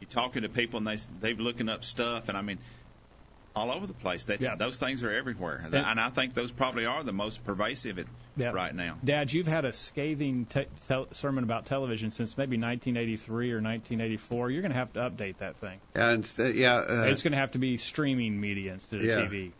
you're 0.00 0.08
talking 0.08 0.42
to 0.42 0.48
people 0.48 0.78
and 0.78 0.86
they 0.86 0.96
they've 1.20 1.38
looking 1.38 1.68
up 1.68 1.84
stuff, 1.84 2.28
and 2.30 2.38
I 2.38 2.42
mean, 2.42 2.58
all 3.56 3.70
over 3.70 3.86
the 3.86 3.92
place. 3.94 4.24
That's, 4.24 4.42
Yeah. 4.42 4.54
Those 4.56 4.78
things 4.78 5.02
are 5.02 5.10
everywhere, 5.10 5.60
and, 5.64 5.74
And- 5.74 6.00
I 6.00 6.08
think 6.10 6.34
those 6.34 6.52
probably 6.52 6.86
are 6.86 7.02
the 7.02 7.12
most 7.12 7.44
pervasive 7.44 7.98
at, 7.98 8.06
Yeah. 8.36 8.52
right 8.52 8.74
now. 8.74 8.96
Dad, 9.04 9.32
you've 9.32 9.46
had 9.48 9.64
a 9.64 9.72
scathing 9.72 10.46
te- 10.46 10.66
tel- 10.86 11.08
sermon 11.12 11.42
about 11.44 11.66
television 11.66 12.10
since 12.10 12.38
maybe 12.38 12.56
1983 12.56 13.52
or 13.52 13.60
1984. 13.60 14.50
You're 14.50 14.62
going 14.62 14.72
to 14.72 14.78
have 14.78 14.92
to 14.94 15.00
update 15.00 15.38
that 15.38 15.56
thing. 15.56 15.80
and 15.94 16.30
uh, 16.38 16.44
yeah, 16.44 16.76
uh, 16.76 17.02
it's 17.08 17.22
going 17.22 17.32
to 17.32 17.38
have 17.38 17.50
to 17.52 17.58
be 17.58 17.76
streaming 17.76 18.40
media 18.40 18.72
instead 18.72 19.00
of 19.00 19.06
Yeah. 19.06 19.16
TV. 19.16 19.52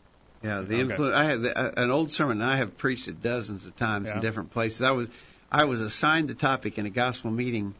Yeah, 0.42 0.60
the 0.60 0.74
Okay. 0.74 0.80
influence. 0.80 1.14
I 1.16 1.24
have 1.24 1.42
the, 1.42 1.58
uh, 1.58 1.72
an 1.84 1.90
old 1.90 2.10
sermon. 2.12 2.40
I 2.42 2.56
have 2.56 2.78
preached 2.78 3.08
it 3.08 3.22
dozens 3.22 3.66
of 3.66 3.76
times 3.76 4.08
Yeah. 4.08 4.14
in 4.16 4.20
different 4.20 4.50
places. 4.50 4.82
I 4.82 4.92
was 4.92 5.08
I 5.52 5.64
was 5.64 5.80
assigned 5.80 6.28
the 6.28 6.34
topic 6.34 6.78
in 6.78 6.86
a 6.86 6.90
gospel 6.90 7.30
meeting, 7.32 7.74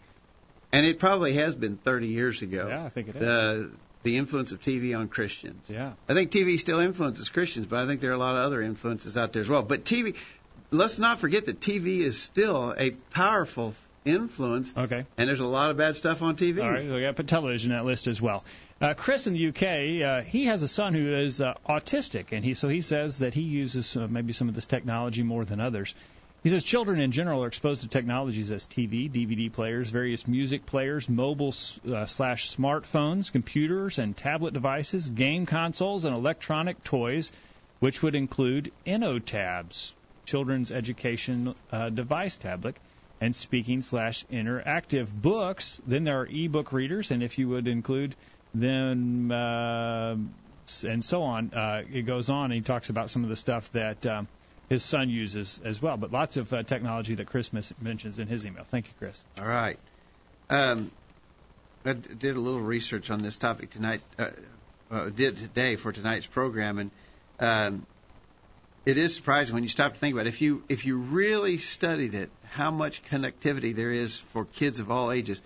and 0.73 0.85
it 0.85 0.99
probably 0.99 1.35
has 1.35 1.55
been 1.55 1.77
30 1.77 2.09
years 2.09 2.43
ago. 2.43 2.67
Yeah, 2.69 2.85
I 2.85 2.89
think 2.89 3.09
it 3.11 3.15
is. 3.17 3.21
The 3.21 3.71
the 4.03 4.17
influence 4.17 4.53
of 4.53 4.61
TV 4.61 4.97
on 4.99 5.09
Christians. 5.09 5.67
Yeah. 5.69 5.93
I 6.09 6.15
think 6.15 6.31
TV 6.31 6.59
still 6.59 6.81
influences 6.81 7.29
Christians, 7.29 7.67
but 7.67 7.79
I 7.81 7.87
think 7.87 8.01
there 8.01 8.11
are 8.11 8.15
a 8.15 8.19
lot 8.19 8.35
of 8.35 8.43
other 8.45 8.63
influences 8.63 9.17
out 9.19 9.33
there 9.33 9.43
as 9.43 9.49
well. 9.49 9.63
But 9.63 9.85
TV, 9.85 10.15
let's 10.71 10.99
not 10.99 11.19
forget 11.19 11.47
that 11.47 11.61
TV 11.61 11.99
is 11.99 12.21
still 12.21 12.75
a 12.79 12.93
powerful 13.11 13.75
influence, 14.05 14.75
Okay. 14.75 15.05
and 15.19 15.29
there's 15.29 15.41
a 15.41 15.47
lot 15.47 15.71
of 15.71 15.77
bad 15.77 15.95
stuff 15.95 16.23
on 16.23 16.35
TV. 16.37 16.63
All 16.63 16.71
right, 16.71 16.85
we 16.91 17.01
got 17.03 17.09
to 17.09 17.13
put 17.13 17.29
television 17.29 17.73
in 17.73 17.77
that 17.77 17.85
list 17.85 18.09
as 18.09 18.21
well. 18.23 18.43
Uh, 18.81 18.95
Chris 18.95 19.27
in 19.27 19.35
the 19.35 19.49
UK, 19.49 20.03
uh, 20.03 20.23
he 20.23 20.47
has 20.47 20.63
a 20.63 20.69
son 20.69 20.95
who 20.95 21.15
is 21.15 21.43
uh, 21.43 21.53
autistic, 21.69 22.33
and 22.33 22.43
he 22.43 22.55
so 22.55 22.69
he 22.69 22.81
says 22.81 23.19
that 23.19 23.35
he 23.35 23.43
uses 23.43 23.95
uh, 23.99 24.07
maybe 24.09 24.33
some 24.33 24.49
of 24.49 24.55
this 24.55 24.67
technology 24.67 25.23
more 25.23 25.45
than 25.45 25.61
others. 25.61 25.95
He 26.43 26.49
says 26.49 26.65
children 26.65 27.01
in 27.01 27.13
general 27.13 27.45
are 27.45 27.49
exposed 27.49 27.83
to 27.83 27.89
technologies 27.89 28.51
as 28.51 28.67
TV, 28.67 29.11
DVD 29.11 29.53
players, 29.53 29.91
various 29.91 30.27
music 30.27 30.65
players, 30.65 31.07
mobile 31.07 31.55
uh, 31.87 32.07
slash 32.07 32.57
smartphones, 32.57 33.31
computers 33.31 33.99
and 33.99 34.17
tablet 34.17 34.55
devices, 34.55 35.11
game 35.11 35.45
consoles, 35.45 36.07
and 36.07 36.15
electronic 36.15 36.83
toys, 36.83 37.31
which 37.81 38.03
would 38.03 38.15
include 38.15 38.73
InnoTabs, 38.87 39.93
children's 40.25 40.73
education 40.73 41.55
uh, 41.73 41.91
device 41.91 42.39
tablet, 42.39 42.77
and 43.21 43.35
speaking 43.35 43.83
slash 43.83 44.25
interactive 44.33 45.13
books. 45.13 45.79
Then 45.87 46.05
there 46.05 46.21
are 46.21 46.27
ebook 46.27 46.73
readers, 46.73 47.11
and 47.11 47.23
if 47.23 47.39
you 47.39 47.51
would 47.51 47.69
include 47.69 48.17
them 48.55 49.31
uh, 49.31 50.17
and 50.85 51.05
so 51.05 51.23
on, 51.23 51.53
uh, 51.53 51.83
it 51.93 52.07
goes 52.07 52.31
on. 52.31 52.47
And 52.47 52.55
he 52.55 52.61
talks 52.63 52.89
about 52.89 53.11
some 53.11 53.25
of 53.25 53.29
the 53.29 53.37
stuff 53.37 53.71
that 53.73 54.07
um, 54.07 54.27
his 54.71 54.85
son 54.85 55.11
uses 55.11 55.61
as 55.65 55.83
well. 55.83 55.99
But 55.99 56.13
lots 56.13 56.39
of 56.39 56.51
uh, 56.53 56.63
technology 56.63 57.17
that 57.17 57.27
Chris 57.27 57.53
mis- 57.53 57.75
mentions 57.83 58.19
in 58.19 58.29
his 58.29 58.47
email. 58.47 58.65
Thank 58.65 58.87
you, 58.87 58.95
Chris. 58.99 59.23
All 59.39 59.47
right. 59.47 59.79
Um, 60.49 60.91
I 61.85 61.95
d- 61.95 62.15
did 62.15 62.37
a 62.37 62.41
little 62.41 62.61
research 62.61 63.11
on 63.11 63.21
this 63.21 63.37
topic 63.37 63.71
tonight. 63.71 64.01
Uh, 64.19 64.31
uh, 64.91 65.09
did 65.11 65.37
today 65.37 65.77
for 65.77 65.93
tonight's 65.93 66.27
program, 66.27 66.79
and 66.79 66.91
um, 67.41 67.87
it 68.87 68.97
is 68.97 69.15
surprising 69.15 69.55
when 69.55 69.63
you 69.65 69.69
stop 69.69 69.93
to 69.93 69.99
think 69.99 70.15
about 70.15 70.27
it. 70.27 70.31
If 70.31 70.41
you 70.41 70.63
if 70.69 70.87
you 70.87 70.99
really 70.99 71.59
studied 71.59 72.15
it, 72.15 72.31
how 72.45 72.71
much 72.71 73.03
connectivity 73.05 73.75
there 73.75 73.91
is 73.91 74.19
for 74.19 74.45
kids 74.45 74.81
of 74.81 74.91
all 74.91 75.11
ages. 75.13 75.43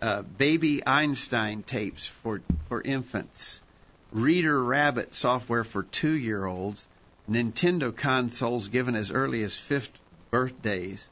Uh, 0.00 0.22
baby 0.22 0.84
Einstein 0.84 1.62
tapes 1.62 2.06
for 2.06 2.42
for 2.68 2.80
infants, 2.80 3.62
Reader 4.10 4.62
Rabbit 4.62 5.14
software 5.14 5.62
for 5.62 5.84
two 5.84 6.12
year 6.12 6.44
olds, 6.44 6.88
Nintendo 7.34 7.94
consoles 7.94 8.68
given 8.68 8.94
as 8.94 9.10
early 9.10 9.42
as 9.42 9.56
fifth 9.56 10.00
birthdays. 10.30 11.08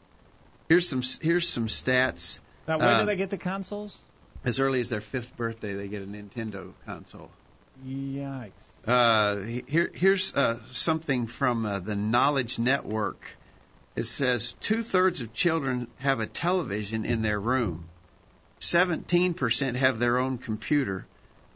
Here's 0.68 0.88
some 0.88 1.02
here's 1.20 1.48
some 1.48 1.66
stats. 1.66 2.40
Now, 2.68 2.78
where 2.78 2.88
Uh, 2.88 3.00
do 3.00 3.06
they 3.06 3.16
get 3.16 3.30
the 3.30 3.38
consoles? 3.38 3.98
As 4.44 4.60
early 4.60 4.80
as 4.80 4.88
their 4.88 5.00
fifth 5.00 5.36
birthday, 5.36 5.74
they 5.74 5.88
get 5.88 6.02
a 6.02 6.06
Nintendo 6.06 6.72
console. 6.86 7.30
Yikes. 7.86 8.50
Uh, 8.86 9.36
here, 9.66 9.90
here's 9.92 10.34
uh, 10.34 10.58
something 10.70 11.26
from 11.26 11.66
uh, 11.66 11.78
the 11.80 11.96
Knowledge 11.96 12.58
Network. 12.58 13.36
It 13.96 14.04
says 14.04 14.54
two 14.60 14.82
thirds 14.82 15.20
of 15.20 15.34
children 15.34 15.88
have 15.98 16.20
a 16.20 16.26
television 16.26 17.04
in 17.04 17.22
their 17.22 17.40
room. 17.40 17.84
17% 18.60 19.74
have 19.76 19.98
their 19.98 20.18
own 20.18 20.38
computer. 20.38 21.06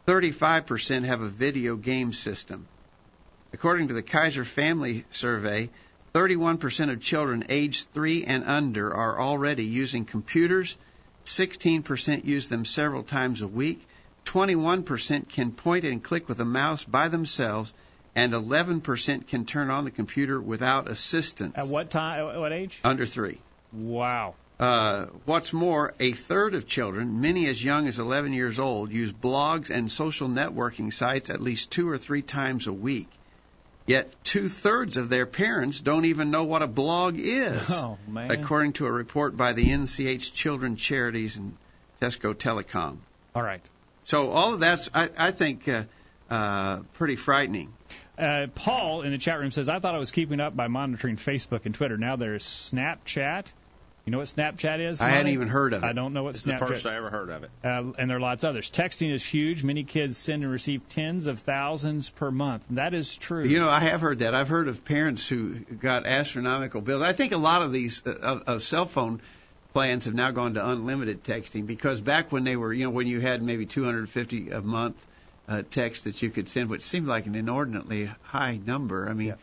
35% 0.06 1.04
have 1.04 1.21
a 1.21 1.28
video 1.28 1.76
game 1.76 2.12
system. 2.12 2.66
According 3.54 3.87
to 3.87 3.94
the 3.94 4.02
Kaiser 4.02 4.44
Family 4.44 5.04
Survey, 5.12 5.70
31% 6.12 6.90
of 6.90 7.00
children 7.00 7.44
aged 7.49 7.87
3 7.94 8.25
and 8.25 8.42
under 8.42 8.92
are 8.92 9.20
already 9.20 9.64
using 9.64 10.04
computers. 10.04 10.76
16% 11.25 12.25
use 12.25 12.49
them 12.49 12.64
several 12.64 13.04
times 13.04 13.42
a 13.42 13.46
week. 13.46 13.87
21% 14.25 15.28
can 15.28 15.52
point 15.52 15.84
and 15.84 16.02
click 16.02 16.28
with 16.28 16.40
a 16.40 16.44
mouse 16.44 16.82
by 16.82 17.06
themselves, 17.06 17.73
and 18.16 18.32
11% 18.32 19.28
can 19.28 19.44
turn 19.44 19.70
on 19.70 19.84
the 19.84 19.92
computer 19.92 20.40
without 20.40 20.90
assistance. 20.90 21.54
At 21.56 21.68
what 21.68 21.92
time? 21.92 22.26
At 22.28 22.40
what 22.40 22.52
age? 22.52 22.80
Under 22.82 23.06
three. 23.06 23.38
Wow. 23.73 24.34
Uh, 24.58 25.06
what's 25.26 25.52
more, 25.52 25.94
a 26.00 26.11
third 26.11 26.56
of 26.56 26.66
children, 26.66 27.20
many 27.20 27.46
as 27.46 27.62
young 27.62 27.87
as 27.87 28.00
11 28.00 28.32
years 28.32 28.58
old, 28.58 28.90
use 28.90 29.12
blogs 29.12 29.70
and 29.70 29.88
social 29.88 30.28
networking 30.28 30.92
sites 30.92 31.30
at 31.30 31.40
least 31.40 31.70
two 31.70 31.88
or 31.88 31.99
three 31.99 32.23
times 32.23 32.66
a 32.66 32.73
week. 32.73 33.08
Yet 33.87 34.11
two 34.25 34.49
thirds 34.49 34.97
of 34.97 35.11
their 35.11 35.26
parents 35.26 35.81
don't 35.81 36.07
even 36.07 36.31
know 36.31 36.45
what 36.45 36.62
a 36.62 36.67
blog 36.67 37.17
is, 37.19 37.71
Oh 37.71 37.99
man. 38.09 38.31
according 38.31 38.73
to 38.75 38.87
a 38.87 38.93
report 38.93 39.37
by 39.37 39.53
the 39.53 39.64
NCH 39.67 40.33
Children 40.33 40.76
Charities 40.76 41.37
and 41.37 41.55
Tesco 42.00 42.35
Telecom. 42.35 42.97
All 43.35 43.43
right. 43.43 43.61
So 44.05 44.31
all 44.31 44.55
of 44.55 44.61
that's, 44.61 44.88
I, 44.95 45.11
I 45.19 45.31
think, 45.33 45.69
uh, 45.69 45.85
uh, 46.31 46.81
pretty 46.95 47.17
frightening. 47.17 47.73
Uh, 48.17 48.47
Paul 48.55 49.03
in 49.03 49.11
the 49.12 49.19
chat 49.19 49.38
room 49.38 49.50
says, 49.50 49.69
I 49.69 49.81
thought 49.81 49.95
I 49.95 49.99
was 49.99 50.12
keeping 50.12 50.41
up 50.41 50.57
by 50.57 50.69
monitoring 50.69 51.17
Facebook 51.17 51.67
and 51.67 51.75
Twitter. 51.75 51.99
Now 51.99 52.17
there's 52.17 52.45
Snapchat. 52.45 53.53
You 54.04 54.11
know 54.11 54.18
what 54.18 54.26
Snapchat 54.26 54.80
is? 54.80 55.00
I 55.00 55.08
hadn't 55.08 55.32
even 55.32 55.49
heard 55.49 55.73
of 55.73 55.82
it. 55.82 55.87
I 55.87 55.94
don't 55.94 56.12
know 56.12 56.25
what 56.25 56.34
Snapchat 56.34 56.54
is. 56.54 56.61
The 56.61 56.66
first 56.66 56.87
I 56.87 56.96
ever 56.96 57.08
heard 57.08 57.30
of 57.30 57.44
it. 57.44 57.50
uh, 57.64 57.84
and 57.96 58.11
there 58.11 58.18
are 58.18 58.20
lots 58.20 58.44
of 58.44 58.50
others. 58.50 58.70
Texting 58.70 59.11
is 59.11 59.25
huge. 59.25 59.64
Many 59.64 59.82
kids 59.82 60.18
send 60.18 60.42
and 60.42 60.52
receive 60.52 60.87
tens 60.90 61.26
of 61.26 61.38
thousands 61.38 62.11
per 62.11 62.30
month. 62.30 62.66
That 62.70 62.92
is 62.92 63.16
true. 63.16 63.44
You 63.44 63.61
know, 63.61 63.70
I 63.70 63.80
have 63.80 64.02
heard 64.02 64.18
that. 64.18 64.34
I've 64.34 64.49
heard 64.49 64.68
of 64.68 64.84
parents 64.84 65.26
who 65.26 65.54
got 65.61 66.04
astronomical 66.04 66.82
bills. 66.82 67.00
I 67.00 67.12
think 67.12 67.32
a 67.32 67.38
lot 67.38 67.62
of 67.62 67.73
these 67.73 68.02
uh, 68.06 68.11
of, 68.11 68.42
of 68.46 68.62
cell 68.62 68.84
phone 68.84 69.23
plans 69.73 70.04
have 70.04 70.14
now 70.14 70.30
gone 70.32 70.54
to 70.54 70.68
unlimited 70.68 71.25
texting 71.25 71.66
because 71.66 72.02
back 72.02 72.30
when 72.30 72.44
they 72.44 72.56
were, 72.56 72.75
you 72.75 72.84
know, 72.84 72.90
when 72.90 73.06
you 73.06 73.20
had 73.20 73.42
maybe 73.42 73.64
250 73.64 74.50
a 74.50 74.61
month 74.61 75.04
uh, 75.49 75.62
text 75.70 76.04
that 76.04 76.20
you 76.23 76.30
could 76.30 76.49
send, 76.50 76.68
which 76.68 76.82
seemed 76.82 77.06
like 77.06 77.26
an 77.26 77.34
inordinately 77.34 78.11
high 78.23 78.61
number. 78.64 79.08
I 79.08 79.14
mean, 79.14 79.34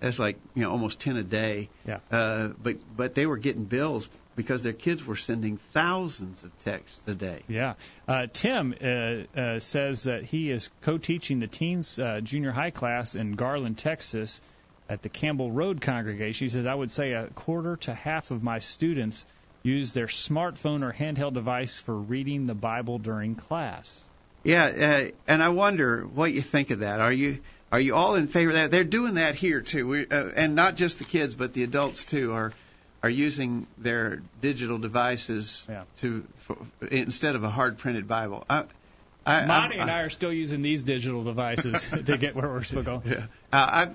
That's 0.00 0.18
like 0.18 0.38
you 0.54 0.62
know 0.62 0.70
almost 0.70 0.98
ten 0.98 1.16
a 1.16 1.22
day. 1.22 1.68
Yeah. 1.86 1.98
Uh, 2.10 2.48
but 2.62 2.76
but 2.96 3.14
they 3.14 3.26
were 3.26 3.36
getting 3.36 3.64
bills 3.64 4.08
because 4.34 4.62
their 4.62 4.72
kids 4.72 5.04
were 5.04 5.16
sending 5.16 5.58
thousands 5.58 6.44
of 6.44 6.58
texts 6.60 6.98
a 7.06 7.14
day. 7.14 7.40
Yeah. 7.46 7.74
Uh, 8.08 8.26
Tim 8.32 8.74
uh, 8.82 9.38
uh, 9.38 9.60
says 9.60 10.04
that 10.04 10.24
he 10.24 10.50
is 10.50 10.70
co-teaching 10.80 11.40
the 11.40 11.46
teens 11.46 11.98
uh, 11.98 12.20
junior 12.22 12.50
high 12.50 12.70
class 12.70 13.14
in 13.14 13.32
Garland, 13.32 13.76
Texas, 13.76 14.40
at 14.88 15.02
the 15.02 15.10
Campbell 15.10 15.50
Road 15.50 15.82
congregation. 15.82 16.46
He 16.46 16.50
says 16.50 16.66
I 16.66 16.74
would 16.74 16.90
say 16.90 17.12
a 17.12 17.26
quarter 17.28 17.76
to 17.78 17.94
half 17.94 18.30
of 18.30 18.42
my 18.42 18.60
students 18.60 19.26
use 19.62 19.92
their 19.92 20.06
smartphone 20.06 20.82
or 20.82 20.92
handheld 20.92 21.34
device 21.34 21.78
for 21.78 21.94
reading 21.94 22.46
the 22.46 22.54
Bible 22.54 22.98
during 22.98 23.34
class. 23.34 24.02
Yeah, 24.42 24.64
uh, 24.64 25.10
and 25.28 25.42
I 25.42 25.50
wonder 25.50 26.06
what 26.06 26.32
you 26.32 26.40
think 26.40 26.70
of 26.70 26.78
that. 26.78 27.00
Are 27.00 27.12
you 27.12 27.40
are 27.72 27.80
you 27.80 27.94
all 27.94 28.14
in 28.16 28.26
favor 28.26 28.50
of 28.50 28.56
that? 28.56 28.70
They're 28.70 28.84
doing 28.84 29.14
that 29.14 29.34
here 29.34 29.60
too, 29.60 29.86
we, 29.86 30.06
uh, 30.08 30.30
and 30.36 30.54
not 30.54 30.76
just 30.76 30.98
the 30.98 31.04
kids, 31.04 31.34
but 31.34 31.52
the 31.52 31.62
adults 31.62 32.04
too 32.04 32.32
are 32.32 32.52
are 33.02 33.10
using 33.10 33.66
their 33.78 34.20
digital 34.42 34.76
devices 34.78 35.64
Yeah. 35.68 35.84
to 35.98 36.22
for, 36.36 36.58
instead 36.90 37.34
of 37.34 37.44
a 37.44 37.48
hard 37.48 37.78
printed 37.78 38.06
Bible. 38.06 38.44
I, 38.50 38.64
I, 39.24 39.46
Monty 39.46 39.78
I, 39.78 39.82
and 39.82 39.90
I 39.90 40.02
are 40.02 40.10
still 40.10 40.32
using 40.32 40.60
these 40.62 40.84
digital 40.84 41.24
devices 41.24 41.88
to 42.06 42.18
get 42.18 42.34
where 42.36 42.48
we're 42.48 42.62
supposed 42.62 42.86
to 42.86 43.00
go. 43.00 43.02
Yeah, 43.06 43.26
uh, 43.52 43.86
I, 43.86 43.88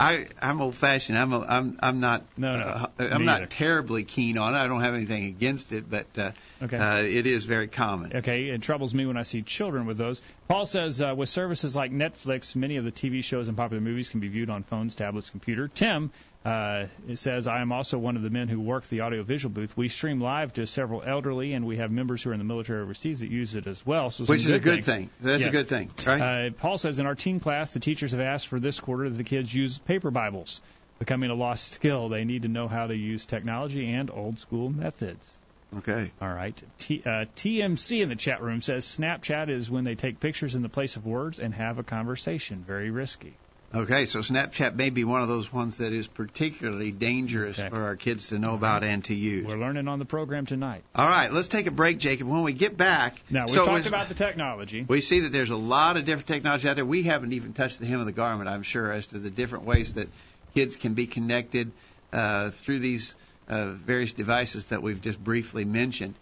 I, 0.00 0.28
I'm 0.40 0.62
old 0.62 0.74
fashioned. 0.74 1.18
I'm, 1.18 1.32
a, 1.34 1.40
I'm, 1.40 1.78
I'm 1.82 2.00
not. 2.00 2.24
No, 2.38 2.56
no, 2.56 2.64
uh, 2.64 2.86
I'm 2.98 3.12
either. 3.12 3.24
not 3.24 3.50
terribly 3.50 4.04
keen 4.04 4.38
on 4.38 4.54
it. 4.54 4.56
I 4.56 4.66
don't 4.66 4.80
have 4.80 4.94
anything 4.94 5.24
against 5.26 5.74
it, 5.74 5.90
but 5.90 6.06
uh, 6.16 6.32
Okay. 6.62 6.78
uh, 6.78 7.02
it 7.02 7.26
is 7.26 7.44
very 7.44 7.68
common. 7.68 8.16
Okay, 8.16 8.48
it 8.48 8.62
troubles 8.62 8.94
me 8.94 9.04
when 9.04 9.18
I 9.18 9.22
see 9.24 9.42
children 9.42 9.84
with 9.84 9.98
those. 9.98 10.22
Paul 10.48 10.64
says 10.64 11.02
uh, 11.02 11.14
with 11.14 11.28
services 11.28 11.76
like 11.76 11.92
Netflix, 11.92 12.56
many 12.56 12.78
of 12.78 12.84
the 12.84 12.92
TV 12.92 13.22
shows 13.22 13.48
and 13.48 13.56
popular 13.58 13.82
movies 13.82 14.08
can 14.08 14.20
be 14.20 14.28
viewed 14.28 14.48
on 14.48 14.62
phones, 14.62 14.94
tablets, 14.94 15.28
computer. 15.28 15.68
Tim 15.68 16.10
uh, 16.44 16.86
it 17.06 17.18
says 17.18 17.46
I 17.46 17.60
am 17.60 17.70
also 17.70 17.98
one 17.98 18.16
of 18.16 18.22
the 18.22 18.30
men 18.30 18.48
who 18.48 18.58
work 18.60 18.86
the 18.86 19.02
audiovisual 19.02 19.52
booth. 19.52 19.76
We 19.76 19.88
stream 19.88 20.20
live 20.20 20.54
to 20.54 20.66
several 20.66 21.02
elderly, 21.02 21.52
and 21.52 21.66
we 21.66 21.76
have 21.76 21.90
members 21.90 22.22
who 22.22 22.30
are 22.30 22.32
in 22.32 22.38
the 22.38 22.44
military 22.44 22.80
overseas 22.82 23.20
that 23.20 23.30
use 23.30 23.54
it 23.56 23.66
as 23.66 23.84
well. 23.84 24.08
So 24.10 24.24
Which 24.24 24.40
is 24.40 24.50
a 24.50 24.58
good 24.58 24.84
things. 24.84 24.86
thing. 24.86 25.10
That's 25.20 25.44
a 25.44 25.50
good 25.50 25.68
thing, 25.68 25.90
right? 26.06 26.46
Uh, 26.46 26.50
Paul 26.52 26.78
says 26.78 26.98
in 26.98 27.06
our 27.06 27.14
teen 27.14 27.40
class, 27.40 27.74
the 27.74 27.80
teachers 27.80 28.12
have 28.12 28.20
asked 28.22 28.48
for 28.48 28.58
this 28.58 28.80
quarter 28.80 29.08
that 29.10 29.16
the 29.16 29.24
kids 29.24 29.54
use 29.54 29.78
paper 29.78 30.10
Bibles, 30.10 30.62
becoming 30.98 31.30
a 31.30 31.34
lost 31.34 31.74
skill. 31.74 32.08
They 32.08 32.24
need 32.24 32.42
to 32.42 32.48
know 32.48 32.68
how 32.68 32.86
to 32.86 32.96
use 32.96 33.26
technology 33.26 33.90
and 33.92 34.10
old 34.10 34.38
school 34.38 34.70
methods. 34.70 35.36
okay. 35.76 36.10
All 36.22 36.32
right. 36.32 36.60
T, 36.78 37.02
uh, 37.04 37.26
TMC 37.36 38.00
in 38.02 38.08
the 38.08 38.16
chat 38.16 38.42
room 38.42 38.62
says 38.62 38.86
Snapchat 38.86 39.50
is 39.50 39.70
when 39.70 39.84
they 39.84 39.94
take 39.94 40.20
pictures 40.20 40.54
in 40.54 40.62
the 40.62 40.68
place 40.70 40.96
of 40.96 41.04
words 41.04 41.38
and 41.38 41.52
have 41.54 41.78
a 41.78 41.82
conversation. 41.82 42.64
Very 42.66 42.90
risky. 42.90 43.34
Okay, 43.72 44.06
so 44.06 44.18
Snapchat 44.18 44.74
may 44.74 44.90
be 44.90 45.04
one 45.04 45.22
of 45.22 45.28
those 45.28 45.52
ones 45.52 45.78
that 45.78 45.92
is 45.92 46.08
particularly 46.08 46.90
dangerous 46.90 47.56
Okay. 47.56 47.68
for 47.68 47.80
our 47.82 47.94
kids 47.94 48.28
to 48.28 48.38
know 48.40 48.54
about 48.54 48.82
and 48.82 49.04
to 49.04 49.14
use. 49.14 49.46
We're 49.46 49.58
learning 49.58 49.86
on 49.86 50.00
the 50.00 50.04
program 50.04 50.44
tonight. 50.44 50.82
All 50.92 51.08
right, 51.08 51.32
let's 51.32 51.46
take 51.46 51.68
a 51.68 51.70
break, 51.70 51.98
Jacob. 51.98 52.26
When 52.26 52.42
we 52.42 52.52
get 52.52 52.76
back, 52.76 53.22
Now, 53.30 53.44
we 53.44 53.52
so 53.52 53.64
talked 53.64 53.86
about 53.86 54.08
the 54.08 54.14
technology. 54.14 54.84
we 54.88 55.00
see 55.00 55.20
that 55.20 55.30
there's 55.30 55.50
a 55.50 55.56
lot 55.56 55.96
of 55.96 56.04
different 56.04 56.26
technology 56.26 56.68
out 56.68 56.74
there. 56.74 56.84
We 56.84 57.04
haven't 57.04 57.32
even 57.32 57.52
touched 57.52 57.78
the 57.78 57.86
hem 57.86 58.00
of 58.00 58.06
the 58.06 58.12
garment, 58.12 58.48
I'm 58.48 58.64
sure, 58.64 58.90
as 58.92 59.06
to 59.08 59.20
the 59.20 59.30
different 59.30 59.66
ways 59.66 59.94
that 59.94 60.08
kids 60.56 60.74
can 60.74 60.94
be 60.94 61.06
connected 61.06 61.70
uh, 62.12 62.50
through 62.50 62.80
these 62.80 63.14
uh, 63.48 63.66
various 63.68 64.12
devices 64.12 64.68
that 64.68 64.82
we've 64.82 65.00
just 65.00 65.22
briefly 65.22 65.64
mentioned. 65.64 66.14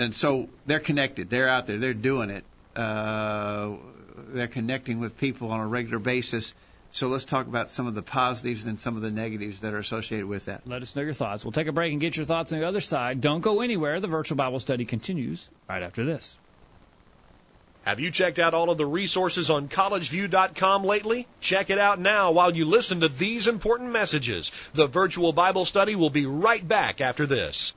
And 0.00 0.12
so 0.12 0.48
they're 0.66 0.80
connected. 0.80 1.30
They're 1.30 1.48
out 1.48 1.68
there. 1.68 1.78
They're 1.78 1.94
doing 1.94 2.30
it. 2.30 2.42
Uh, 2.74 3.74
they're 4.30 4.48
connecting 4.48 4.98
with 4.98 5.16
people 5.16 5.52
on 5.52 5.60
a 5.60 5.66
regular 5.68 6.00
basis. 6.00 6.54
So 6.94 7.08
let's 7.08 7.24
talk 7.24 7.46
about 7.46 7.70
some 7.70 7.86
of 7.86 7.94
the 7.94 8.02
positives 8.02 8.66
and 8.66 8.78
some 8.78 8.96
of 8.96 9.02
the 9.02 9.10
negatives 9.10 9.62
that 9.62 9.72
are 9.72 9.78
associated 9.78 10.26
with 10.26 10.44
that. 10.44 10.66
Let 10.66 10.82
us 10.82 10.94
know 10.94 11.00
your 11.00 11.14
thoughts. 11.14 11.42
We'll 11.42 11.52
take 11.52 11.66
a 11.66 11.72
break 11.72 11.90
and 11.90 12.00
get 12.00 12.18
your 12.18 12.26
thoughts 12.26 12.52
on 12.52 12.60
the 12.60 12.68
other 12.68 12.82
side. 12.82 13.22
Don't 13.22 13.40
go 13.40 13.62
anywhere. 13.62 13.98
The 13.98 14.08
virtual 14.08 14.36
Bible 14.36 14.60
study 14.60 14.84
continues 14.84 15.48
right 15.66 15.82
after 15.82 16.04
this. 16.04 16.36
Have 17.84 17.98
you 17.98 18.10
checked 18.10 18.38
out 18.38 18.52
all 18.52 18.70
of 18.70 18.76
the 18.76 18.86
resources 18.86 19.48
on 19.48 19.68
collegeview.com 19.68 20.84
lately? 20.84 21.26
Check 21.40 21.70
it 21.70 21.78
out 21.78 21.98
now 21.98 22.30
while 22.32 22.54
you 22.54 22.66
listen 22.66 23.00
to 23.00 23.08
these 23.08 23.48
important 23.48 23.90
messages. 23.90 24.52
The 24.74 24.86
virtual 24.86 25.32
Bible 25.32 25.64
study 25.64 25.96
will 25.96 26.10
be 26.10 26.26
right 26.26 26.66
back 26.66 27.00
after 27.00 27.26
this. 27.26 27.74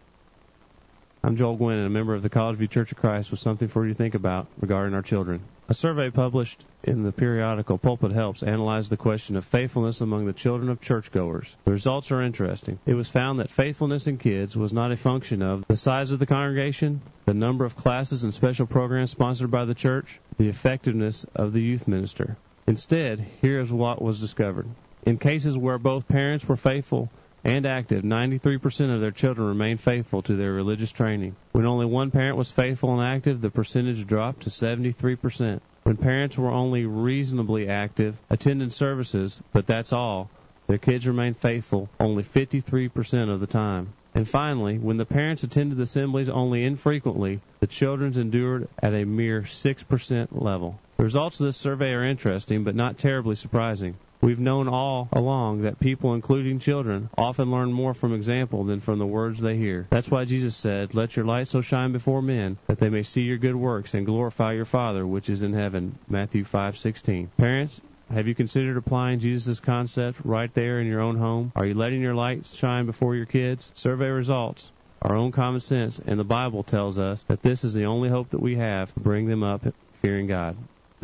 I'm 1.26 1.38
Joel 1.38 1.56
Gwin, 1.56 1.78
and 1.80 1.88
a 1.88 1.90
member 1.90 2.14
of 2.14 2.22
the 2.22 2.30
College 2.30 2.58
View 2.58 2.68
Church 2.68 2.92
of 2.92 3.00
Christ 3.00 3.32
with 3.32 3.40
something 3.40 3.68
for 3.68 3.84
you 3.84 3.94
to 3.94 3.98
think 3.98 4.14
about 4.14 4.46
regarding 4.60 4.94
our 4.94 5.02
children. 5.02 5.42
A 5.68 5.74
survey 5.74 6.12
published 6.12 6.64
in 6.84 7.02
the 7.02 7.12
periodical 7.12 7.80
Pulpit 7.80 8.12
Helps 8.12 8.44
analyzed 8.44 8.92
the 8.92 8.96
question 8.96 9.36
of 9.36 9.44
faithfulness 9.44 10.02
among 10.02 10.28
the 10.28 10.34
children 10.34 10.70
of 10.70 10.82
churchgoers. 10.82 11.56
The 11.66 11.72
results 11.72 12.12
are 12.12 12.22
interesting. 12.22 12.78
It 12.86 12.94
was 12.94 13.10
found 13.10 13.40
that 13.40 13.50
faithfulness 13.50 14.06
in 14.06 14.20
kids 14.20 14.56
was 14.56 14.72
not 14.72 14.92
a 14.92 14.98
function 14.98 15.42
of 15.42 15.66
the 15.68 15.78
size 15.78 16.12
of 16.12 16.20
the 16.20 16.28
congregation, 16.28 17.02
the 17.26 17.34
number 17.34 17.66
of 17.66 17.76
classes 17.76 18.24
and 18.24 18.32
special 18.32 18.68
programs 18.68 19.10
sponsored 19.10 19.50
by 19.50 19.66
the 19.66 19.74
church, 19.74 20.20
the 20.38 20.50
effectiveness 20.50 21.26
of 21.34 21.54
the 21.54 21.62
youth 21.62 21.88
minister. 21.88 22.38
Instead, 22.68 23.26
here 23.42 23.62
is 23.62 23.74
what 23.74 24.00
was 24.00 24.20
discovered. 24.20 24.68
In 25.08 25.18
cases 25.18 25.58
where 25.58 25.80
both 25.80 26.08
parents 26.08 26.48
were 26.48 26.56
faithful 26.56 27.10
and 27.46 27.68
active, 27.68 28.02
93% 28.02 28.94
of 28.94 29.02
their 29.02 29.12
children 29.12 29.48
remained 29.48 29.80
faithful 29.80 30.24
to 30.24 30.36
their 30.36 30.52
religious 30.52 30.92
training. 30.92 31.36
When 31.52 31.68
only 31.68 31.86
one 31.86 32.10
parent 32.10 32.38
was 32.38 32.50
faithful 32.50 33.00
and 33.00 33.08
active, 33.08 33.40
the 33.40 33.52
percentage 33.52 34.06
dropped 34.08 34.42
to 34.42 34.50
73%. 34.50 35.62
When 35.84 35.98
parents 35.98 36.40
were 36.40 36.52
only 36.52 36.88
reasonably 36.88 37.70
active, 37.70 38.18
attending 38.32 38.72
services, 38.72 39.40
but 39.54 39.68
that's 39.68 39.94
all, 39.94 40.32
their 40.66 40.80
kids 40.80 41.08
remained 41.08 41.38
faithful 41.38 41.88
only 42.00 42.24
53% 42.24 43.32
of 43.32 43.40
the 43.40 43.48
time. 43.48 43.94
And 44.16 44.28
finally, 44.28 44.80
when 44.80 44.98
the 44.98 45.06
parents 45.06 45.44
attended 45.44 45.80
assemblies 45.80 46.30
only 46.30 46.64
infrequently, 46.64 47.42
the 47.60 47.68
children 47.68 48.18
endured 48.18 48.70
at 48.82 48.96
a 48.96 49.06
mere 49.06 49.42
6% 49.42 50.28
level. 50.32 50.80
The 50.98 51.04
results 51.04 51.40
of 51.40 51.46
this 51.46 51.58
survey 51.58 51.94
are 51.94 52.04
interesting, 52.06 52.64
but 52.64 52.74
not 52.76 52.98
terribly 52.98 53.36
surprising. 53.36 53.96
We've 54.22 54.40
known 54.40 54.68
all 54.68 55.10
along 55.12 55.62
that 55.64 55.80
people, 55.80 56.14
including 56.14 56.60
children, 56.60 57.10
often 57.18 57.52
learn 57.52 57.72
more 57.72 57.94
from 57.94 58.14
example 58.14 58.64
than 58.64 58.80
from 58.80 59.00
the 59.00 59.06
words 59.06 59.40
they 59.40 59.58
hear. 59.58 59.88
That's 59.90 60.10
why 60.10 60.26
Jesus 60.26 60.56
said, 60.56 60.94
Let 60.94 61.16
your 61.16 61.26
light 61.26 61.48
so 61.48 61.62
shine 61.62 61.92
before 61.92 62.22
men 62.22 62.58
that 62.68 62.80
they 62.80 62.90
may 62.90 63.04
see 63.04 63.22
your 63.22 63.38
good 63.38 63.56
works 63.56 63.94
and 63.94 64.06
glorify 64.06 64.54
your 64.54 64.66
Father 64.66 65.06
which 65.06 65.30
is 65.30 65.44
in 65.44 65.54
heaven. 65.54 65.98
Matthew 66.10 66.44
5:16. 66.44 67.30
Parents, 67.38 67.82
have 68.12 68.28
you 68.28 68.36
considered 68.36 68.78
applying 68.78 69.20
Jesus' 69.20 69.60
concept 69.60 70.20
right 70.24 70.54
there 70.54 70.80
in 70.80 70.88
your 70.88 71.02
own 71.02 71.18
home? 71.18 71.52
Are 71.56 71.66
you 71.66 71.74
letting 71.74 72.02
your 72.02 72.16
light 72.16 72.46
shine 72.46 72.86
before 72.86 73.16
your 73.16 73.26
kids? 73.26 73.72
Survey 73.74 74.10
results, 74.10 74.72
our 75.02 75.16
own 75.16 75.32
common 75.32 75.60
sense, 75.60 76.00
and 76.00 76.20
the 76.20 76.24
Bible 76.24 76.64
tells 76.64 77.00
us 77.00 77.24
that 77.24 77.42
this 77.42 77.64
is 77.64 77.74
the 77.74 77.86
only 77.86 78.10
hope 78.10 78.30
that 78.30 78.42
we 78.42 78.56
have 78.56 78.94
to 78.94 79.00
bring 79.00 79.26
them 79.28 79.44
up 79.44 79.66
fearing 80.02 80.28
God. 80.28 80.56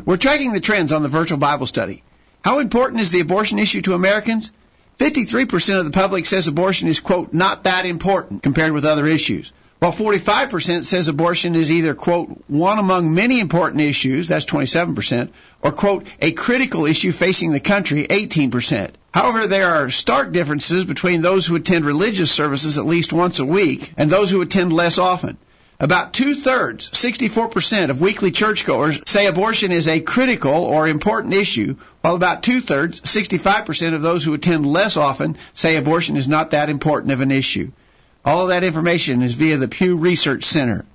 We're 0.06 0.18
tracking 0.18 0.54
the 0.54 0.60
trends 0.60 0.92
on 0.92 1.02
the 1.02 1.10
virtual 1.10 1.38
Bible 1.38 1.68
study. 1.68 2.04
How 2.44 2.60
important 2.60 3.02
is 3.02 3.12
the 3.12 3.22
abortion 3.22 3.60
issue 3.60 3.82
to 3.84 3.94
Americans? 3.94 4.52
53% 5.00 5.80
of 5.80 5.86
the 5.86 5.92
public 5.92 6.26
says 6.26 6.48
abortion 6.48 6.88
is, 6.88 7.00
quote, 7.00 7.34
not 7.34 7.64
that 7.64 7.86
important 7.86 8.44
compared 8.44 8.72
with 8.72 8.86
other 8.86 9.08
issues, 9.08 9.52
while 9.80 9.92
45% 9.92 10.86
says 10.86 11.08
abortion 11.08 11.56
is 11.56 11.72
either, 11.72 11.96
quote, 11.96 12.30
one 12.48 12.78
among 12.78 13.16
many 13.16 13.40
important 13.40 13.82
issues, 13.82 14.28
that's 14.28 14.46
27%, 14.46 15.30
or, 15.64 15.72
quote, 15.72 16.06
a 16.20 16.32
critical 16.32 16.86
issue 16.86 17.12
facing 17.12 17.52
the 17.52 17.60
country, 17.60 18.04
18%. 18.04 18.92
However, 19.12 19.48
there 19.48 19.70
are 19.70 19.90
stark 19.90 20.32
differences 20.32 20.86
between 20.86 21.24
those 21.24 21.48
who 21.48 21.56
attend 21.56 21.86
religious 21.86 22.32
services 22.32 22.78
at 22.78 22.86
least 22.86 23.12
once 23.12 23.40
a 23.40 23.46
week 23.46 23.92
and 23.98 24.08
those 24.08 24.30
who 24.30 24.42
attend 24.42 24.72
less 24.72 25.00
often. 25.00 25.38
About 25.82 26.14
two 26.14 26.36
thirds, 26.36 26.92
64% 26.92 27.90
of 27.90 28.00
weekly 28.00 28.30
churchgoers 28.30 29.02
say 29.08 29.26
abortion 29.26 29.72
is 29.72 29.88
a 29.88 30.00
critical 30.00 30.54
or 30.54 30.88
important 30.88 31.34
issue, 31.34 31.76
while 32.02 32.14
about 32.14 32.44
two 32.44 32.62
thirds, 32.62 33.02
65% 33.02 33.96
of 33.96 34.04
those 34.04 34.24
who 34.24 34.36
attend 34.36 34.64
less 34.64 34.96
often 34.96 35.38
say 35.54 35.78
abortion 35.78 36.18
is 36.18 36.28
not 36.28 36.52
that 36.52 36.70
important 36.70 37.12
of 37.14 37.22
an 37.22 37.32
issue. 37.32 37.72
All 38.24 38.44
of 38.44 38.50
that 38.50 38.64
information 38.64 39.24
is 39.24 39.34
via 39.34 39.58
the 39.58 39.68
Pew 39.68 39.98
Research 39.98 40.44
Center. 40.44 40.86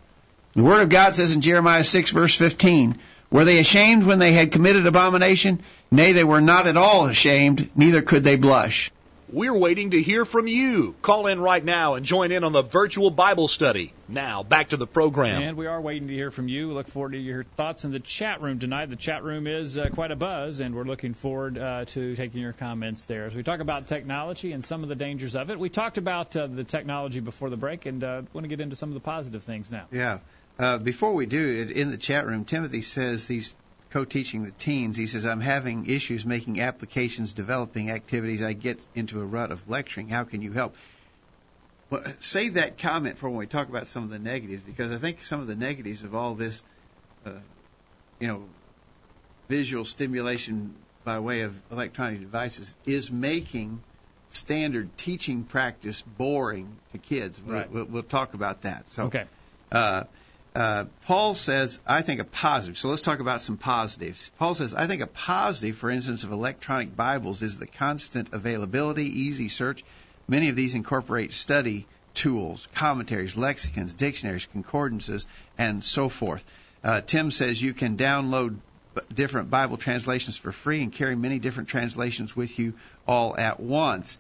The 0.52 0.62
Word 0.62 0.82
of 0.82 0.88
God 0.88 1.16
says 1.16 1.34
in 1.34 1.40
Jeremiah 1.40 1.82
6 1.82 2.12
verse 2.12 2.36
15, 2.36 2.96
Were 3.32 3.44
they 3.44 3.58
ashamed 3.58 4.04
when 4.04 4.20
they 4.20 4.30
had 4.30 4.52
committed 4.52 4.86
abomination? 4.86 5.64
Nay, 5.90 6.12
they 6.12 6.22
were 6.22 6.40
not 6.40 6.68
at 6.68 6.76
all 6.76 7.06
ashamed, 7.06 7.70
neither 7.74 8.02
could 8.02 8.22
they 8.22 8.36
blush. 8.36 8.92
We're 9.32 9.56
waiting 9.56 9.90
to 9.90 10.00
hear 10.00 10.24
from 10.24 10.46
you. 10.46 10.94
Call 11.02 11.26
in 11.26 11.40
right 11.40 11.64
now 11.64 11.94
and 11.94 12.06
join 12.06 12.30
in 12.30 12.44
on 12.44 12.52
the 12.52 12.62
virtual 12.62 13.10
Bible 13.10 13.48
study. 13.48 13.92
Now, 14.08 14.44
back 14.44 14.68
to 14.68 14.76
the 14.76 14.86
program. 14.86 15.42
And 15.42 15.56
we 15.56 15.66
are 15.66 15.80
waiting 15.80 16.06
to 16.06 16.14
hear 16.14 16.30
from 16.30 16.46
you. 16.46 16.72
Look 16.72 16.86
forward 16.86 17.12
to 17.12 17.18
your 17.18 17.42
thoughts 17.42 17.84
in 17.84 17.90
the 17.90 17.98
chat 17.98 18.40
room 18.40 18.60
tonight. 18.60 18.88
The 18.88 18.94
chat 18.94 19.24
room 19.24 19.48
is 19.48 19.76
uh, 19.76 19.88
quite 19.88 20.12
a 20.12 20.16
buzz, 20.16 20.60
and 20.60 20.76
we're 20.76 20.84
looking 20.84 21.12
forward 21.12 21.58
uh, 21.58 21.86
to 21.86 22.14
taking 22.14 22.40
your 22.40 22.52
comments 22.52 23.06
there. 23.06 23.26
As 23.26 23.34
we 23.34 23.42
talk 23.42 23.58
about 23.58 23.88
technology 23.88 24.52
and 24.52 24.64
some 24.64 24.84
of 24.84 24.88
the 24.88 24.94
dangers 24.94 25.34
of 25.34 25.50
it, 25.50 25.58
we 25.58 25.70
talked 25.70 25.98
about 25.98 26.36
uh, 26.36 26.46
the 26.46 26.62
technology 26.62 27.18
before 27.18 27.50
the 27.50 27.56
break, 27.56 27.84
and 27.86 28.04
uh, 28.04 28.22
want 28.32 28.44
to 28.44 28.48
get 28.48 28.60
into 28.60 28.76
some 28.76 28.90
of 28.90 28.94
the 28.94 29.00
positive 29.00 29.42
things 29.42 29.72
now. 29.72 29.86
Yeah. 29.90 30.20
Uh, 30.56 30.78
before 30.78 31.14
we 31.14 31.26
do, 31.26 31.68
in 31.74 31.90
the 31.90 31.98
chat 31.98 32.26
room, 32.26 32.44
Timothy 32.44 32.80
says 32.80 33.26
these 33.26 33.56
co-teaching 33.90 34.42
the 34.42 34.50
teens. 34.50 34.96
He 34.96 35.06
says, 35.06 35.24
"I'm 35.26 35.40
having 35.40 35.86
issues 35.86 36.26
making 36.26 36.60
applications, 36.60 37.32
developing 37.32 37.90
activities. 37.90 38.42
I 38.42 38.52
get 38.52 38.86
into 38.94 39.20
a 39.20 39.24
rut 39.24 39.52
of 39.52 39.68
lecturing. 39.68 40.08
How 40.08 40.24
can 40.24 40.42
you 40.42 40.52
help?" 40.52 40.76
Well, 41.90 42.02
save 42.18 42.54
that 42.54 42.78
comment 42.78 43.18
for 43.18 43.28
when 43.28 43.38
we 43.38 43.46
talk 43.46 43.68
about 43.68 43.86
some 43.86 44.02
of 44.02 44.10
the 44.10 44.18
negatives, 44.18 44.64
because 44.64 44.90
I 44.90 44.96
think 44.96 45.22
some 45.22 45.40
of 45.40 45.46
the 45.46 45.54
negatives 45.54 46.02
of 46.02 46.14
all 46.14 46.34
this, 46.34 46.64
uh, 47.24 47.38
you 48.18 48.26
know, 48.26 48.48
visual 49.48 49.84
stimulation 49.84 50.74
by 51.04 51.20
way 51.20 51.42
of 51.42 51.54
electronic 51.70 52.18
devices 52.18 52.76
is 52.84 53.12
making 53.12 53.82
standard 54.30 54.98
teaching 54.98 55.44
practice 55.44 56.02
boring 56.02 56.80
to 56.90 56.98
kids. 56.98 57.40
Right. 57.40 57.70
We'll, 57.70 57.84
we'll 57.84 58.02
talk 58.02 58.34
about 58.34 58.62
that. 58.62 58.88
So, 58.88 59.04
Okay. 59.04 59.26
uh, 59.70 60.04
uh, 60.56 60.86
Paul 61.04 61.34
says, 61.34 61.82
I 61.86 62.00
think 62.00 62.18
a 62.18 62.24
positive. 62.24 62.78
So 62.78 62.88
let's 62.88 63.02
talk 63.02 63.20
about 63.20 63.42
some 63.42 63.58
positives. 63.58 64.30
Paul 64.38 64.54
says, 64.54 64.74
I 64.74 64.86
think 64.86 65.02
a 65.02 65.06
positive, 65.06 65.76
for 65.76 65.90
instance, 65.90 66.24
of 66.24 66.32
electronic 66.32 66.96
Bibles 66.96 67.42
is 67.42 67.58
the 67.58 67.66
constant 67.66 68.32
availability, 68.32 69.04
easy 69.04 69.50
search. 69.50 69.84
Many 70.26 70.48
of 70.48 70.56
these 70.56 70.74
incorporate 70.74 71.34
study 71.34 71.86
tools, 72.14 72.68
commentaries, 72.74 73.36
lexicons, 73.36 73.92
dictionaries, 73.92 74.48
concordances, 74.50 75.26
and 75.58 75.84
so 75.84 76.08
forth. 76.08 76.42
Uh, 76.82 77.02
Tim 77.02 77.30
says 77.30 77.60
you 77.60 77.74
can 77.74 77.98
download 77.98 78.56
different 79.12 79.50
Bible 79.50 79.76
translations 79.76 80.38
for 80.38 80.52
free 80.52 80.82
and 80.82 80.90
carry 80.90 81.16
many 81.16 81.38
different 81.38 81.68
translations 81.68 82.34
with 82.34 82.58
you 82.58 82.72
all 83.06 83.36
at 83.36 83.60
once. 83.60 84.16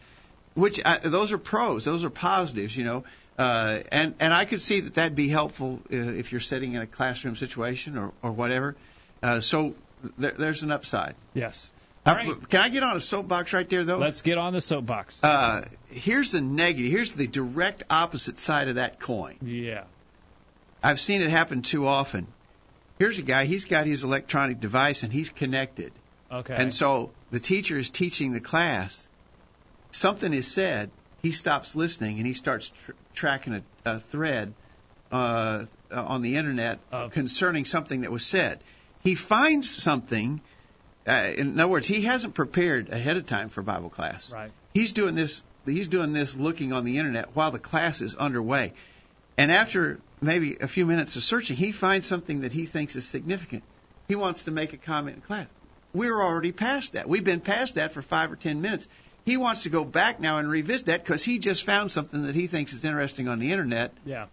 Which 0.52 0.80
uh, 0.84 0.98
those 0.98 1.32
are 1.32 1.38
pros, 1.38 1.86
those 1.86 2.04
are 2.04 2.10
positives, 2.10 2.76
you 2.76 2.84
know. 2.84 3.04
Uh, 3.38 3.80
and 3.92 4.14
and 4.18 4.32
I 4.32 4.46
could 4.46 4.60
see 4.60 4.80
that 4.80 4.94
that'd 4.94 5.14
be 5.14 5.28
helpful 5.28 5.80
uh, 5.92 5.96
if 5.96 6.32
you're 6.32 6.40
sitting 6.40 6.72
in 6.72 6.82
a 6.82 6.86
classroom 6.86 7.36
situation 7.36 7.98
or 7.98 8.12
or 8.22 8.32
whatever. 8.32 8.76
Uh, 9.22 9.40
so 9.40 9.74
there, 10.16 10.32
there's 10.32 10.62
an 10.62 10.70
upside. 10.70 11.14
Yes. 11.34 11.72
Uh, 12.04 12.10
All 12.10 12.16
right. 12.16 12.48
Can 12.48 12.60
I 12.60 12.68
get 12.68 12.82
on 12.82 12.96
a 12.96 13.00
soapbox 13.00 13.52
right 13.52 13.68
there 13.68 13.84
though? 13.84 13.98
Let's 13.98 14.22
get 14.22 14.38
on 14.38 14.52
the 14.52 14.60
soapbox. 14.60 15.22
Uh, 15.22 15.64
here's 15.90 16.32
the 16.32 16.40
negative. 16.40 16.90
Here's 16.90 17.14
the 17.14 17.26
direct 17.26 17.82
opposite 17.90 18.38
side 18.38 18.68
of 18.68 18.76
that 18.76 19.00
coin. 19.00 19.36
yeah. 19.42 19.84
I've 20.82 21.00
seen 21.00 21.20
it 21.20 21.30
happen 21.30 21.62
too 21.62 21.86
often. 21.86 22.28
Here's 22.98 23.18
a 23.18 23.22
guy. 23.22 23.46
He's 23.46 23.64
got 23.64 23.86
his 23.86 24.04
electronic 24.04 24.60
device 24.60 25.02
and 25.02 25.12
he's 25.12 25.30
connected. 25.30 25.92
Okay. 26.30 26.54
And 26.54 26.72
so 26.72 27.10
the 27.32 27.40
teacher 27.40 27.76
is 27.76 27.90
teaching 27.90 28.32
the 28.32 28.40
class. 28.40 29.08
Something 29.90 30.32
is 30.32 30.46
said. 30.46 30.90
He 31.22 31.32
stops 31.32 31.74
listening 31.74 32.18
and 32.18 32.26
he 32.26 32.34
starts 32.34 32.68
tr- 32.68 32.92
tracking 33.14 33.54
a, 33.54 33.62
a 33.84 34.00
thread 34.00 34.54
uh, 35.10 35.66
on 35.90 36.22
the 36.22 36.36
internet 36.36 36.78
Of- 36.92 37.12
concerning 37.12 37.64
something 37.64 38.02
that 38.02 38.10
was 38.10 38.24
said. 38.24 38.60
He 39.02 39.14
finds 39.14 39.68
something. 39.70 40.40
Uh, 41.06 41.32
in 41.36 41.58
other 41.60 41.70
words, 41.70 41.86
he 41.86 42.02
hasn't 42.02 42.34
prepared 42.34 42.88
ahead 42.90 43.16
of 43.16 43.26
time 43.26 43.48
for 43.48 43.62
Bible 43.62 43.90
class. 43.90 44.32
Right. 44.32 44.50
He's 44.74 44.92
doing 44.92 45.14
this. 45.14 45.42
He's 45.64 45.88
doing 45.88 46.12
this 46.12 46.36
looking 46.36 46.72
on 46.72 46.84
the 46.84 46.98
internet 46.98 47.34
while 47.34 47.50
the 47.50 47.58
class 47.58 48.00
is 48.00 48.14
underway. 48.14 48.72
And 49.36 49.50
after 49.52 49.98
maybe 50.20 50.56
a 50.60 50.68
few 50.68 50.86
minutes 50.86 51.16
of 51.16 51.22
searching, 51.22 51.56
he 51.56 51.72
finds 51.72 52.06
something 52.06 52.40
that 52.40 52.52
he 52.52 52.66
thinks 52.66 52.96
is 52.96 53.04
significant. 53.06 53.62
He 54.08 54.14
wants 54.14 54.44
to 54.44 54.50
make 54.50 54.72
a 54.72 54.76
comment 54.76 55.16
in 55.16 55.22
class. 55.22 55.46
We're 55.92 56.20
already 56.20 56.52
past 56.52 56.92
that. 56.92 57.08
We've 57.08 57.24
been 57.24 57.40
past 57.40 57.74
that 57.76 57.92
for 57.92 58.02
five 58.02 58.30
or 58.30 58.36
ten 58.36 58.60
minutes. 58.60 58.86
He 59.26 59.36
wants 59.36 59.64
to 59.64 59.68
go 59.70 59.84
back 59.84 60.20
now 60.20 60.38
and 60.38 60.48
revisit 60.48 60.86
that 60.86 61.04
because 61.04 61.22
he 61.24 61.38
just 61.38 61.64
found 61.64 61.90
something 61.92 62.22
that 62.26 62.34
he 62.34 62.46
thinks 62.46 62.72
is 62.72 62.84
interesting 62.84 63.28
on 63.28 63.38
the 63.40 63.52
internet. 63.52 63.92
Yeah. 64.06 64.26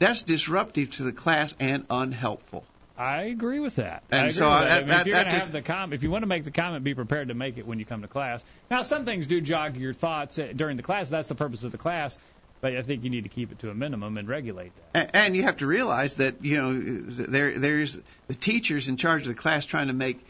That's 0.00 0.22
disruptive 0.22 0.90
to 0.96 1.04
the 1.04 1.12
class 1.12 1.54
and 1.60 1.86
unhelpful. 1.88 2.64
I 2.98 3.22
agree 3.24 3.60
with 3.60 3.76
that. 3.76 4.02
And 4.10 4.20
I 4.20 4.24
agree 4.24 4.32
so 4.32 4.50
with 4.50 4.58
I- 4.58 4.64
that. 4.64 4.72
I 4.72 4.78
mean, 4.80 4.88
that- 4.88 5.00
if 5.02 5.06
you're 5.06 5.14
going 5.14 5.26
to 5.26 5.30
have 5.32 5.52
the 5.52 5.62
com- 5.62 5.92
if 5.92 6.02
you 6.02 6.10
want 6.10 6.22
to 6.22 6.26
make 6.26 6.44
the 6.44 6.50
comment, 6.50 6.84
be 6.84 6.94
prepared 6.94 7.28
to 7.28 7.34
make 7.34 7.56
it 7.56 7.66
when 7.66 7.78
you 7.78 7.86
come 7.86 8.02
to 8.02 8.08
class. 8.08 8.44
Now, 8.70 8.82
some 8.82 9.04
things 9.06 9.26
do 9.26 9.40
jog 9.40 9.76
your 9.76 9.94
thoughts 9.94 10.38
uh, 10.38 10.52
during 10.54 10.76
the 10.76 10.82
class. 10.82 11.08
That's 11.08 11.28
the 11.28 11.34
purpose 11.34 11.64
of 11.64 11.70
the 11.72 11.78
class. 11.78 12.18
But 12.60 12.76
I 12.76 12.82
think 12.82 13.04
you 13.04 13.10
need 13.10 13.22
to 13.22 13.30
keep 13.30 13.52
it 13.52 13.60
to 13.60 13.70
a 13.70 13.74
minimum 13.74 14.18
and 14.18 14.28
regulate 14.28 14.72
that. 14.92 15.14
A- 15.14 15.16
And 15.16 15.34
you 15.36 15.44
have 15.44 15.58
to 15.58 15.66
realize 15.66 16.16
that 16.16 16.44
you 16.44 16.56
know 16.60 16.78
there 16.78 17.58
there's 17.58 17.98
the 18.26 18.34
teachers 18.34 18.88
in 18.90 18.96
charge 18.98 19.22
of 19.22 19.28
the 19.28 19.34
class 19.34 19.64
trying 19.64 19.86
to 19.86 19.94
make 19.94 20.20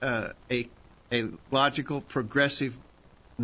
uh, 0.00 0.28
a 0.50 0.68
a 1.10 1.28
logical, 1.50 2.00
progressive 2.02 2.78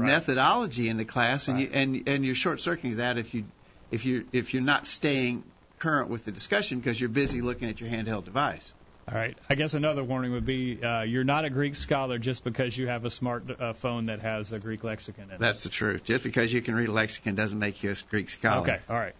Right. 0.00 0.08
methodology 0.08 0.88
in 0.88 0.96
the 0.96 1.04
class, 1.04 1.48
and 1.48 1.58
Right. 1.58 1.68
you 1.68 1.74
and 1.74 2.08
and 2.08 2.24
you're 2.24 2.34
short 2.34 2.60
circuiting 2.60 2.98
that 2.98 3.18
if 3.18 3.34
you 3.34 3.46
if 3.90 4.04
you 4.04 4.26
if 4.32 4.54
you're 4.54 4.62
not 4.62 4.86
staying 4.86 5.44
current 5.78 6.10
with 6.10 6.24
the 6.24 6.32
discussion 6.32 6.78
because 6.78 7.00
you're 7.00 7.08
busy 7.08 7.40
looking 7.40 7.68
at 7.68 7.80
your 7.80 7.90
handheld 7.90 8.24
device. 8.24 8.74
All 9.10 9.16
right. 9.16 9.38
I 9.48 9.54
guess 9.54 9.72
another 9.72 10.04
warning 10.04 10.32
would 10.32 10.44
be 10.44 10.82
uh, 10.82 11.02
you're 11.02 11.24
not 11.24 11.46
a 11.46 11.50
Greek 11.50 11.76
scholar 11.76 12.18
just 12.18 12.44
because 12.44 12.76
you 12.76 12.88
have 12.88 13.06
a 13.06 13.10
smart 13.10 13.50
uh, 13.58 13.72
phone 13.72 14.04
that 14.06 14.20
has 14.20 14.52
a 14.52 14.58
Greek 14.58 14.84
lexicon 14.84 15.24
in 15.24 15.30
it. 15.30 15.38
That's 15.40 15.62
the 15.62 15.70
truth. 15.70 16.04
Just 16.04 16.24
because 16.24 16.52
you 16.52 16.60
can 16.60 16.74
read 16.74 16.88
a 16.88 16.92
lexicon 16.92 17.34
doesn't 17.34 17.58
make 17.58 17.82
you 17.82 17.90
a 17.90 17.96
Greek 18.10 18.28
scholar. 18.28 18.60
Okay. 18.62 18.80
All 18.88 18.96
right. 18.96 19.14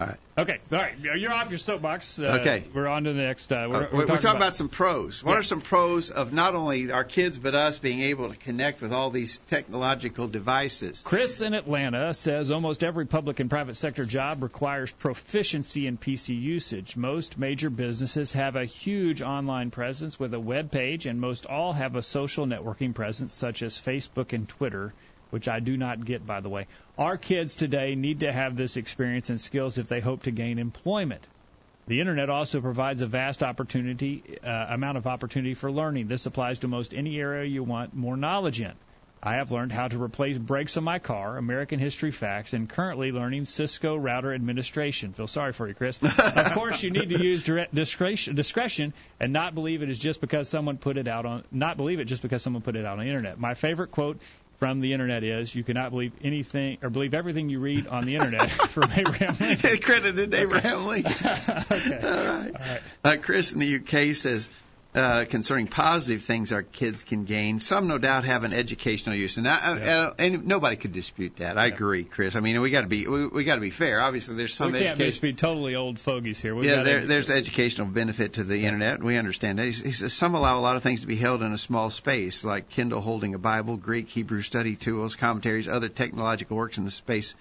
All 0.00 0.06
right. 0.06 0.16
Okay. 0.38 0.58
All 0.72 0.78
right. 0.78 0.94
You're 0.98 1.32
off 1.32 1.50
your 1.50 1.58
soapbox. 1.58 2.18
Uh, 2.18 2.38
Okay. 2.40 2.64
We're 2.72 2.88
on 2.88 3.04
to 3.04 3.12
the 3.12 3.20
next. 3.22 3.52
Uh, 3.52 3.68
we're, 3.70 3.76
Uh, 3.84 3.88
we're, 3.92 4.06
talking, 4.06 4.30
about, 4.36 4.54
some 4.54 4.70
pros. 4.70 5.22
What 5.22 5.32
Yeah. 5.32 5.38
are 5.40 5.42
some 5.42 5.60
pros 5.60 6.10
of 6.10 6.32
not 6.32 6.54
only 6.54 6.90
our 6.90 7.04
kids 7.04 7.36
but 7.38 7.54
us 7.54 7.78
being 7.78 8.00
able 8.00 8.30
to 8.30 8.36
connect 8.36 8.80
with 8.80 8.90
all 8.92 9.10
these 9.10 9.38
technological 9.48 10.28
devices? 10.28 11.02
Chris 11.04 11.42
in 11.42 11.52
Atlanta 11.52 12.14
says 12.14 12.50
almost 12.50 12.82
every 12.82 13.04
public 13.04 13.38
and 13.38 13.50
private 13.50 13.76
sector 13.76 14.06
job 14.06 14.42
requires 14.42 14.90
proficiency 14.92 15.86
in 15.86 15.98
PC 15.98 16.34
usage. 16.40 16.96
Most 16.96 17.38
major 17.38 17.68
businesses 17.68 18.32
have 18.32 18.56
a 18.56 18.64
huge 18.64 19.20
online 19.20 19.70
presence 19.70 20.18
with 20.18 20.32
a 20.32 20.40
web 20.40 20.70
page, 20.72 21.04
and 21.04 21.20
most 21.20 21.44
all 21.44 21.74
have 21.74 21.96
a 21.96 22.02
social 22.02 22.46
networking 22.46 22.94
presence 22.94 23.34
such 23.34 23.62
as 23.62 23.78
Facebook 23.78 24.32
and 24.32 24.48
Twitter, 24.48 24.94
which 25.32 25.48
I 25.48 25.60
do 25.60 25.78
not 25.78 26.04
get, 26.04 26.26
by 26.26 26.40
the 26.40 26.50
way. 26.50 26.66
Our 26.98 27.16
kids 27.16 27.56
today 27.56 27.94
need 27.94 28.20
to 28.20 28.30
have 28.30 28.54
this 28.54 28.76
experience 28.76 29.30
and 29.30 29.40
skills 29.40 29.78
if 29.78 29.88
they 29.88 30.00
hope 30.00 30.24
to 30.24 30.30
gain 30.30 30.58
employment. 30.58 31.26
The 31.86 32.00
internet 32.00 32.28
also 32.28 32.60
provides 32.60 33.00
a 33.00 33.06
vast 33.06 33.42
opportunity 33.42 34.22
uh, 34.44 34.66
amount 34.68 34.98
of 34.98 35.06
opportunity 35.06 35.54
for 35.54 35.72
learning. 35.72 36.06
This 36.06 36.26
applies 36.26 36.58
to 36.60 36.68
most 36.68 36.92
any 36.94 37.18
area 37.18 37.46
you 37.46 37.64
want 37.64 37.94
more 37.94 38.16
knowledge 38.16 38.60
in. 38.60 38.74
I 39.24 39.34
have 39.34 39.52
learned 39.52 39.70
how 39.70 39.86
to 39.86 40.02
replace 40.02 40.36
brakes 40.36 40.76
on 40.76 40.82
my 40.82 40.98
car, 40.98 41.36
American 41.36 41.78
history 41.78 42.10
facts, 42.10 42.54
and 42.54 42.68
currently 42.68 43.12
learning 43.12 43.44
Cisco 43.44 43.94
router 43.96 44.34
administration. 44.34 45.12
Feel 45.12 45.28
sorry 45.28 45.52
for 45.52 45.68
you, 45.68 45.74
Chris. 45.74 46.02
of 46.02 46.52
course, 46.54 46.82
you 46.82 46.90
need 46.90 47.08
to 47.10 47.22
use 47.22 47.44
discretion 47.44 48.94
and 49.20 49.32
not 49.32 49.54
believe 49.54 49.82
it 49.82 49.90
is 49.90 49.98
just 50.00 50.20
because 50.20 50.48
someone 50.48 50.76
put 50.76 50.96
it 50.96 51.06
out 51.06 51.24
on 51.24 51.44
not 51.52 51.76
believe 51.76 52.00
it 52.00 52.06
just 52.06 52.22
because 52.22 52.42
someone 52.42 52.62
put 52.62 52.74
it 52.74 52.84
out 52.84 52.98
on 52.98 53.04
the 53.04 53.10
internet. 53.10 53.38
My 53.38 53.54
favorite 53.54 53.92
quote 53.92 54.20
from 54.62 54.78
the 54.78 54.92
internet 54.92 55.24
is 55.24 55.52
you 55.56 55.64
cannot 55.64 55.90
believe 55.90 56.12
anything 56.22 56.78
or 56.82 56.88
believe 56.88 57.14
everything 57.14 57.48
you 57.48 57.58
read 57.58 57.88
on 57.88 58.04
the 58.04 58.14
internet 58.14 58.48
from 58.68 58.88
Abraham 58.94 59.34
Lincoln. 59.40 59.78
Credited 59.82 60.32
Abraham 60.32 60.86
Lincoln. 60.86 61.12
Okay. 61.72 61.98
All 62.00 62.24
right. 62.24 62.80
Uh, 63.02 63.16
Chris 63.20 63.52
in 63.52 63.58
the 63.58 63.76
UK 63.76 64.14
says 64.14 64.48
uh, 64.94 65.24
concerning 65.24 65.66
positive 65.68 66.22
things 66.22 66.52
our 66.52 66.62
kids 66.62 67.02
can 67.02 67.24
gain. 67.24 67.60
Some, 67.60 67.88
no 67.88 67.96
doubt, 67.96 68.24
have 68.24 68.44
an 68.44 68.52
educational 68.52 69.16
use, 69.16 69.38
and, 69.38 69.48
I, 69.48 69.78
Yeah. 69.78 70.10
I, 70.18 70.24
and 70.24 70.46
nobody 70.46 70.76
could 70.76 70.92
dispute 70.92 71.36
that. 71.36 71.56
I 71.56 71.66
agree, 71.66 72.04
Chris. 72.04 72.36
I 72.36 72.40
mean, 72.40 72.60
we 72.60 72.70
got 72.70 72.82
to 72.82 72.86
be 72.88 73.06
we, 73.06 73.26
we 73.26 73.44
got 73.44 73.54
to 73.54 73.62
be 73.62 73.70
fair. 73.70 74.00
Obviously, 74.00 74.36
there's 74.36 74.52
some 74.52 74.72
we 74.72 74.80
can't 74.80 74.90
education. 74.90 75.10
just 75.10 75.22
be 75.22 75.32
totally 75.32 75.76
old 75.76 75.98
fogies 75.98 76.42
here. 76.42 76.54
We've 76.54 76.66
Yeah, 76.66 76.82
there, 76.82 77.06
there's 77.06 77.30
educational 77.30 77.86
benefit 77.86 78.34
to 78.34 78.44
the 78.44 78.66
internet. 78.66 79.02
We 79.02 79.16
understand 79.16 79.58
that. 79.58 79.64
He 79.64 79.72
says 79.72 80.12
some 80.12 80.34
allow 80.34 80.58
a 80.58 80.60
lot 80.60 80.76
of 80.76 80.82
things 80.82 81.00
to 81.00 81.06
be 81.06 81.16
held 81.16 81.42
in 81.42 81.52
a 81.52 81.58
small 81.58 81.88
space, 81.88 82.44
like 82.44 82.68
Kindle 82.68 83.00
holding 83.00 83.34
a 83.34 83.38
Bible, 83.38 83.78
Greek, 83.78 84.10
Hebrew 84.10 84.42
study 84.42 84.76
tools, 84.76 85.14
commentaries, 85.14 85.68
other 85.68 85.88
technological 85.88 86.56
works 86.56 86.76
in 86.76 86.84
the 86.84 86.90
space 86.90 87.34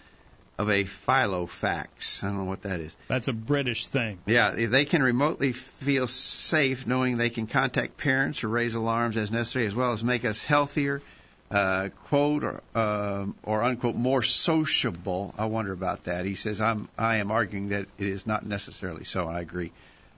of 0.62 0.69
a 0.69 0.84
Filofax. 0.84 2.24
I 2.24 2.28
don't 2.28 2.38
know 2.38 2.43
what 2.43 2.62
that 2.62 2.80
is. 2.80 2.95
That's 3.08 3.28
a 3.28 3.34
British 3.34 3.88
thing. 3.88 4.19
Yeah, 4.28 4.52
they 4.52 4.86
can 4.86 5.02
remotely 5.02 5.54
feel 5.54 6.08
safe 6.08 6.86
knowing 6.86 7.17
they 7.17 7.32
can 7.32 7.47
contact 7.47 7.97
parents 7.97 8.43
or 8.43 8.50
raise 8.50 8.76
alarms 8.76 9.17
as 9.17 9.32
necessary, 9.32 9.65
as 9.65 9.74
well 9.74 9.93
as 9.93 10.04
make 10.04 10.24
us 10.24 10.43
healthier, 10.43 11.02
uh, 11.50 11.89
quote 12.06 12.43
or 12.43 12.62
uh, 12.76 13.26
or 13.41 13.63
unquote 13.63 13.95
more 13.95 14.21
sociable. 14.21 15.34
I 15.36 15.47
wonder 15.47 15.74
about 15.74 16.04
that. 16.04 16.26
He 16.26 16.36
says 16.36 16.62
I'm 16.62 16.88
I 16.95 17.17
am 17.17 17.32
arguing 17.32 17.69
that 17.69 17.88
it 17.97 18.08
is 18.08 18.28
not 18.28 18.45
necessarily 18.45 19.04
so. 19.04 19.28
and 19.28 19.36
I 19.36 19.41
agree. 19.41 19.71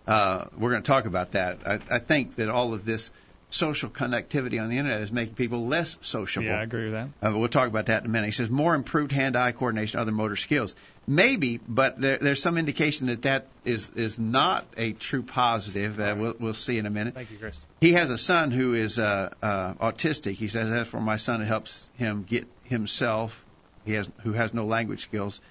Uh, 0.05 0.45
we're 0.57 0.71
going 0.71 0.83
to 0.83 0.91
talk 0.91 1.05
about 1.05 1.31
that. 1.31 1.59
I, 1.65 1.79
I 1.89 1.99
think 1.99 2.35
that 2.35 2.49
all 2.49 2.73
of 2.73 2.83
this 2.83 3.13
social 3.53 3.89
connectivity 3.89 4.61
on 4.61 4.69
the 4.69 4.77
internet 4.77 5.01
is 5.01 5.11
making 5.11 5.35
people 5.35 5.67
less 5.67 5.97
sociable. 6.01 6.47
Yeah, 6.47 6.59
I 6.59 6.63
agree 6.63 6.85
with 6.85 6.93
that. 6.93 7.09
Uh, 7.21 7.37
we'll 7.37 7.49
talk 7.49 7.67
about 7.67 7.85
that 7.85 8.01
in 8.01 8.07
a 8.07 8.09
minute. 8.09 8.25
He 8.25 8.31
says 8.31 8.49
more 8.49 8.73
improved 8.73 9.11
hand-eye 9.11 9.51
coordination, 9.51 9.99
other 9.99 10.11
motor 10.11 10.35
skills. 10.35 10.75
Maybe, 11.05 11.59
but 11.67 11.99
there, 11.99 12.17
there's 12.17 12.41
some 12.41 12.57
indication 12.57 13.07
that 13.07 13.23
that 13.23 13.47
is 13.63 13.91
is 13.95 14.17
not 14.17 14.65
a 14.77 14.93
true 14.93 15.21
positive. 15.21 15.99
Uh, 15.99 16.15
we'll 16.17 16.35
we'll 16.39 16.53
see 16.53 16.77
in 16.77 16.85
a 16.85 16.89
minute. 16.89 17.13
Thank 17.13 17.31
you, 17.31 17.37
Chris. 17.37 17.61
He 17.81 17.93
has 17.93 18.09
a 18.09 18.17
son 18.17 18.51
who 18.51 18.73
is 18.73 18.97
uh, 18.97 19.33
uh, 19.41 19.73
autistic. 19.73 20.33
He 20.33 20.47
says 20.47 20.71
as 20.71 20.87
for 20.87 21.01
my 21.01 21.17
son, 21.17 21.41
it 21.41 21.45
helps 21.45 21.85
him 21.95 22.23
get 22.23 22.47
himself. 22.63 23.45
He 23.85 23.93
has 23.93 24.09
who 24.23 24.31
has 24.31 24.53
no 24.53 24.65
language 24.65 25.03
skills 25.03 25.41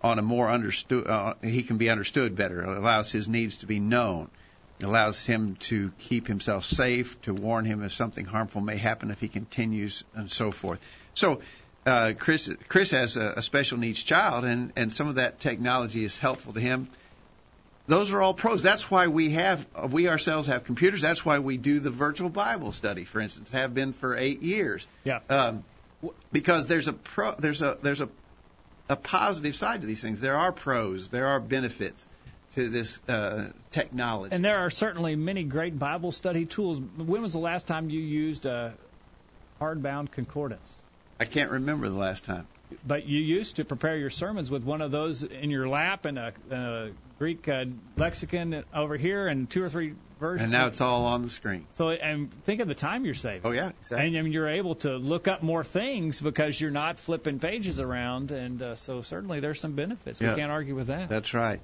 on 0.00 0.18
a 0.18 0.22
more 0.22 0.48
understood. 0.48 1.06
Uh, 1.06 1.34
he 1.42 1.62
can 1.62 1.76
be 1.76 1.90
understood 1.90 2.34
better. 2.34 2.62
It 2.62 2.78
allows 2.78 3.12
his 3.12 3.28
needs 3.28 3.58
to 3.58 3.66
be 3.66 3.78
known. 3.78 4.30
Allows 4.82 5.24
him 5.24 5.56
to 5.60 5.92
keep 5.98 6.26
himself 6.26 6.64
safe, 6.64 7.20
to 7.22 7.34
warn 7.34 7.64
him 7.64 7.82
if 7.82 7.92
something 7.92 8.24
harmful 8.24 8.60
may 8.60 8.76
happen 8.76 9.10
if 9.10 9.20
he 9.20 9.28
continues, 9.28 10.04
and 10.14 10.30
so 10.30 10.50
forth. 10.50 10.80
So, 11.14 11.40
uh, 11.84 12.12
Chris 12.18 12.50
Chris 12.68 12.90
has 12.92 13.16
a, 13.16 13.34
a 13.36 13.42
special 13.42 13.78
needs 13.78 14.02
child, 14.02 14.44
and 14.44 14.72
and 14.76 14.92
some 14.92 15.08
of 15.08 15.16
that 15.16 15.40
technology 15.40 16.04
is 16.04 16.18
helpful 16.18 16.52
to 16.52 16.60
him. 16.60 16.88
Those 17.88 18.12
are 18.12 18.22
all 18.22 18.34
pros. 18.34 18.62
That's 18.62 18.90
why 18.90 19.08
we 19.08 19.30
have 19.30 19.66
we 19.90 20.08
ourselves 20.08 20.48
have 20.48 20.64
computers. 20.64 21.00
That's 21.00 21.24
why 21.24 21.40
we 21.40 21.56
do 21.56 21.80
the 21.80 21.90
virtual 21.90 22.30
Bible 22.30 22.72
study, 22.72 23.04
for 23.04 23.20
instance, 23.20 23.50
have 23.50 23.74
been 23.74 23.92
for 23.92 24.16
eight 24.16 24.42
years. 24.42 24.86
Yeah. 25.04 25.20
Um, 25.28 25.64
because 26.30 26.68
there's 26.68 26.88
a 26.88 26.92
pro 26.92 27.34
there's 27.34 27.62
a 27.62 27.76
there's 27.82 28.00
a 28.00 28.08
a 28.88 28.96
positive 28.96 29.54
side 29.54 29.80
to 29.80 29.86
these 29.86 30.02
things. 30.02 30.20
There 30.20 30.36
are 30.36 30.52
pros. 30.52 31.08
There 31.08 31.26
are 31.26 31.40
benefits 31.40 32.06
to 32.54 32.68
this 32.68 33.00
uh, 33.08 33.48
technology. 33.70 34.34
And 34.34 34.44
there 34.44 34.58
are 34.58 34.70
certainly 34.70 35.16
many 35.16 35.44
great 35.44 35.78
Bible 35.78 36.12
study 36.12 36.46
tools. 36.46 36.80
When 36.80 37.22
was 37.22 37.32
the 37.32 37.38
last 37.38 37.66
time 37.66 37.90
you 37.90 38.00
used 38.00 38.46
a 38.46 38.74
hardbound 39.60 40.10
concordance? 40.10 40.78
I 41.18 41.24
can't 41.24 41.50
remember 41.50 41.88
the 41.88 41.96
last 41.96 42.24
time. 42.24 42.46
But 42.86 43.06
you 43.06 43.20
used 43.20 43.56
to 43.56 43.64
prepare 43.64 43.96
your 43.96 44.10
sermons 44.10 44.50
with 44.50 44.64
one 44.64 44.80
of 44.80 44.90
those 44.90 45.22
in 45.22 45.50
your 45.50 45.68
lap 45.68 46.06
and 46.06 46.18
a, 46.18 46.32
a 46.50 46.90
Greek 47.18 47.46
uh, 47.46 47.66
lexicon 47.96 48.64
over 48.74 48.96
here 48.96 49.28
and 49.28 49.48
two 49.48 49.62
or 49.62 49.68
three 49.68 49.94
versions. 50.18 50.44
And 50.44 50.52
now 50.52 50.68
it's 50.68 50.80
all 50.80 51.04
on 51.04 51.22
the 51.22 51.28
screen. 51.28 51.66
So, 51.74 51.90
and 51.90 52.32
think 52.44 52.60
of 52.60 52.68
the 52.68 52.74
time 52.74 53.04
you're 53.04 53.14
saving. 53.14 53.42
Oh 53.44 53.50
yeah, 53.50 53.72
exactly. 53.80 54.06
And 54.06 54.16
I 54.16 54.22
mean, 54.22 54.32
you're 54.32 54.48
able 54.48 54.76
to 54.76 54.96
look 54.96 55.28
up 55.28 55.42
more 55.42 55.62
things 55.62 56.20
because 56.20 56.58
you're 56.60 56.70
not 56.70 56.98
flipping 56.98 57.38
pages 57.38 57.78
around, 57.78 58.30
and 58.30 58.62
uh, 58.62 58.76
so 58.76 59.02
certainly 59.02 59.40
there's 59.40 59.60
some 59.60 59.72
benefits. 59.72 60.20
Yeah. 60.20 60.30
We 60.30 60.40
can't 60.40 60.50
argue 60.50 60.74
with 60.74 60.86
that. 60.86 61.08
That's 61.08 61.34
right. 61.34 61.60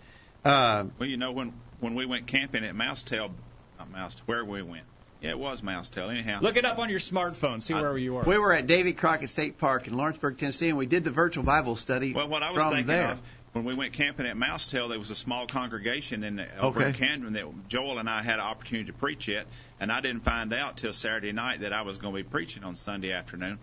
Uh, 0.48 0.84
Well, 0.98 1.08
you 1.08 1.16
know, 1.16 1.32
when 1.32 1.52
when 1.80 1.94
we 1.94 2.06
went 2.06 2.26
camping 2.26 2.64
at 2.64 2.74
Mousetail, 2.74 3.30
not 3.78 3.90
Mousetail, 3.90 4.22
where 4.26 4.44
we 4.44 4.62
went. 4.62 4.84
Yeah, 5.20 5.30
it 5.30 5.38
was 5.38 5.62
Mousetail. 5.62 6.11
Anyhow, 6.11 6.38
Look 6.42 6.56
it 6.56 6.64
up 6.64 6.78
on 6.78 6.90
your 6.90 7.00
smartphone. 7.00 7.61
See 7.61 7.74
where 7.74 7.98
you 7.98 8.16
are. 8.16 8.24
we 8.24 8.38
were 8.38 8.52
at 8.52 8.66
Davy 8.66 8.92
Crockett 8.92 9.30
State 9.30 9.58
Park 9.58 9.87
in 9.88 9.96
Lawrenceburg, 9.96 10.38
Tennessee, 10.38 10.68
and 10.68 10.78
we 10.78 10.87
did 10.87 11.02
the 11.04 11.11
virtual 11.11 11.42
Bible 11.44 11.74
study 11.76 12.12
Well, 12.14 12.28
what 12.28 12.42
I 12.42 12.50
was 12.52 12.62
from 12.62 12.70
thinking 12.72 12.87
there. 12.87 13.11
of 13.12 13.22
when 13.52 13.64
we 13.64 13.74
went 13.74 13.92
camping 13.94 14.26
at 14.26 14.37
Mousetail, 14.37 14.88
there 14.88 14.98
was 14.98 15.11
a 15.11 15.16
small 15.16 15.46
congregation 15.46 16.22
in 16.22 16.40
over 16.61 16.80
Okay. 16.80 16.88
in 16.90 16.94
Camden 16.94 17.32
that 17.32 17.46
Joel 17.68 17.98
and 17.98 18.08
I 18.08 18.22
had 18.22 18.34
an 18.34 18.44
opportunity 18.46 18.87
to 18.92 18.96
preach 18.96 19.28
at, 19.28 19.46
and 19.80 19.90
I 19.90 20.00
didn't 20.00 20.22
find 20.24 20.52
out 20.52 20.76
till 20.76 20.92
Saturday 20.92 21.32
night 21.32 21.61
that 21.61 21.72
I 21.72 21.82
was 21.82 21.98
going 21.98 22.14
to 22.14 22.22
be 22.22 22.28
preaching 22.28 22.62
on 22.62 22.76
Sunday 22.76 23.12
afternoon. 23.12 23.58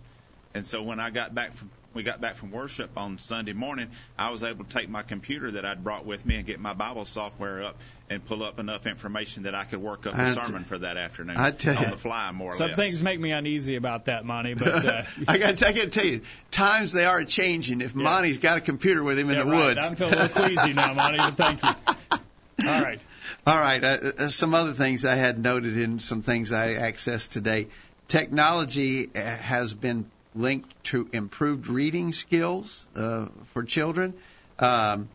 And 0.53 0.65
so 0.65 0.83
when 0.83 0.99
I 0.99 1.09
got 1.09 1.33
back 1.33 1.53
from 1.53 1.69
we 1.95 2.03
got 2.03 2.19
back 2.19 2.35
from 2.35 2.51
worship 2.51 2.91
on 2.97 3.17
Sunday 3.17 3.53
morning, 3.53 3.89
I 4.17 4.29
was 4.29 4.43
able 4.43 4.65
to 4.65 4.69
take 4.69 4.89
my 4.89 5.01
computer 5.01 5.51
that 5.51 5.65
I'd 5.65 5.83
brought 5.83 6.05
with 6.05 6.25
me 6.25 6.35
and 6.35 6.45
get 6.45 6.59
my 6.59 6.73
Bible 6.73 7.05
software 7.05 7.63
up 7.63 7.77
and 8.09 8.23
pull 8.23 8.43
up 8.43 8.59
enough 8.59 8.85
information 8.85 9.43
that 9.43 9.55
I 9.55 9.63
could 9.63 9.79
work 9.79 10.05
up 10.05 10.13
a 10.13 10.21
I 10.21 10.25
t- 10.25 10.31
sermon 10.31 10.65
for 10.65 10.77
that 10.77 10.97
afternoon 10.97 11.37
I 11.37 11.51
tell 11.51 11.77
on 11.77 11.83
you. 11.83 11.89
the 11.91 11.97
fly, 11.97 12.31
more 12.33 12.51
or 12.51 12.53
Some 12.53 12.67
less. 12.67 12.75
things 12.75 13.01
make 13.01 13.19
me 13.19 13.31
uneasy 13.31 13.77
about 13.77 14.05
that, 14.05 14.25
Monty, 14.25 14.53
but 14.53 14.85
uh, 14.85 15.03
I 15.27 15.37
got 15.37 15.63
I 15.63 15.71
got 15.71 15.81
to 15.81 15.89
tell 15.89 16.05
you, 16.05 16.21
times 16.51 16.91
they 16.91 17.05
are 17.05 17.23
changing. 17.23 17.79
If 17.81 17.95
Monty's 17.95 18.39
got 18.39 18.57
a 18.57 18.61
computer 18.61 19.01
with 19.03 19.17
him 19.17 19.29
in 19.29 19.39
the 19.39 19.45
right. 19.45 19.65
woods, 19.67 19.79
I'm 19.81 19.95
feeling 19.95 20.13
a 20.15 20.17
little 20.23 20.43
queasy 20.43 20.73
now, 20.73 20.93
Monty, 20.93 21.17
but 21.17 21.35
thank 21.35 21.63
you. 21.63 21.69
All 22.67 22.83
right. 22.83 22.99
All 23.47 23.57
right. 23.57 23.83
Uh, 23.83 23.97
uh, 24.17 24.27
some 24.29 24.53
other 24.53 24.73
things 24.73 25.05
I 25.05 25.15
had 25.15 25.39
noted 25.39 25.77
in 25.77 25.99
some 25.99 26.21
things 26.21 26.51
I 26.51 26.73
accessed 26.73 27.29
today. 27.29 27.67
Technology 28.07 29.09
uh, 29.15 29.19
has 29.21 29.73
been 29.73 30.09
linked 30.35 30.83
to 30.85 31.09
improved 31.13 31.67
reading 31.67 32.11
skills 32.13 32.87
uh, 32.95 33.27
for 33.53 33.63
children. 33.63 34.13
Um, 34.59 35.09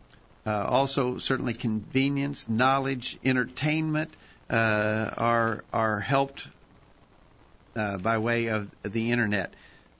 uh, 0.47 0.65
also, 0.65 1.19
certainly 1.19 1.53
convenience, 1.55 2.49
knowledge, 2.49 3.19
entertainment 3.25 4.11
uh, 4.49 5.11
are 5.17 5.65
are 5.73 6.01
helped 6.01 6.49
uh, 7.77 7.99
by 7.99 8.19
way 8.19 8.47
of 8.49 8.71
the 8.83 9.13
internet. 9.13 9.53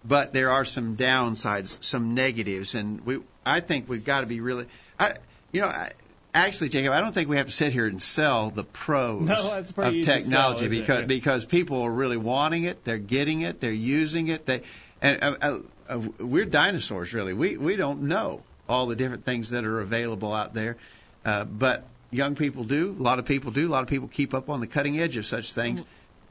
But 0.03 0.33
there 0.33 0.51
are 0.51 0.65
some 0.65 0.97
downsides, 0.97 1.83
some 1.85 2.15
negatives, 2.15 2.75
and 2.75 3.05
we 3.05 3.21
I 3.45 3.61
think 3.61 3.89
we've 3.89 4.05
got 4.05 4.23
to 4.23 4.27
be 4.27 4.41
really, 4.41 4.67
I 4.99 5.15
you 5.53 5.61
know. 5.61 5.69
I, 5.69 5.93
Actually, 6.33 6.69
Jacob, 6.69 6.93
I 6.93 7.01
don't 7.01 7.13
think 7.13 7.29
we 7.29 7.39
have 7.39 7.47
to 7.47 7.53
sit 7.53 7.73
here 7.73 7.89
and 7.89 8.01
sell 8.01 8.51
the 8.51 8.63
pros 8.63 9.27
No, 9.27 9.53
of 9.53 9.67
technology 9.75 10.21
sell, 10.21 10.55
isn't 10.55 10.67
it? 10.67 10.71
because 10.71 11.05
because 11.07 11.45
people 11.45 11.83
are 11.83 11.91
really 11.91 12.17
wanting 12.17 12.65
it, 12.65 12.85
they're 12.85 12.99
getting 12.99 13.41
it, 13.41 13.61
they're 13.61 13.73
using 13.73 14.29
it. 14.29 14.47
They 14.47 14.63
and 15.03 15.19
uh, 15.23 15.37
uh, 15.41 15.59
uh, 15.89 16.01
we're 16.19 16.45
dinosaurs, 16.45 17.13
really. 17.15 17.33
We 17.33 17.57
we 17.57 17.77
don't 17.77 18.03
know 18.03 18.43
all 18.69 18.87
the 18.87 18.97
different 18.97 19.25
things 19.25 19.51
that 19.51 19.65
are 19.65 19.81
available 19.81 20.33
out 20.33 20.55
there, 20.55 20.77
uh, 21.25 21.45
but 21.45 21.85
young 22.11 22.35
people 22.35 22.65
do. 22.65 22.95
A 22.99 23.03
lot 23.03 23.19
of 23.19 23.25
people 23.25 23.51
do. 23.51 23.69
A 23.69 23.73
lot 23.73 23.83
of 23.83 23.89
people 23.89 24.09
keep 24.09 24.35
up 24.35 24.49
on 24.49 24.61
the 24.61 24.67
cutting 24.67 25.01
edge 25.01 25.17
of 25.17 25.27
such 25.27 25.53
things. 25.53 25.83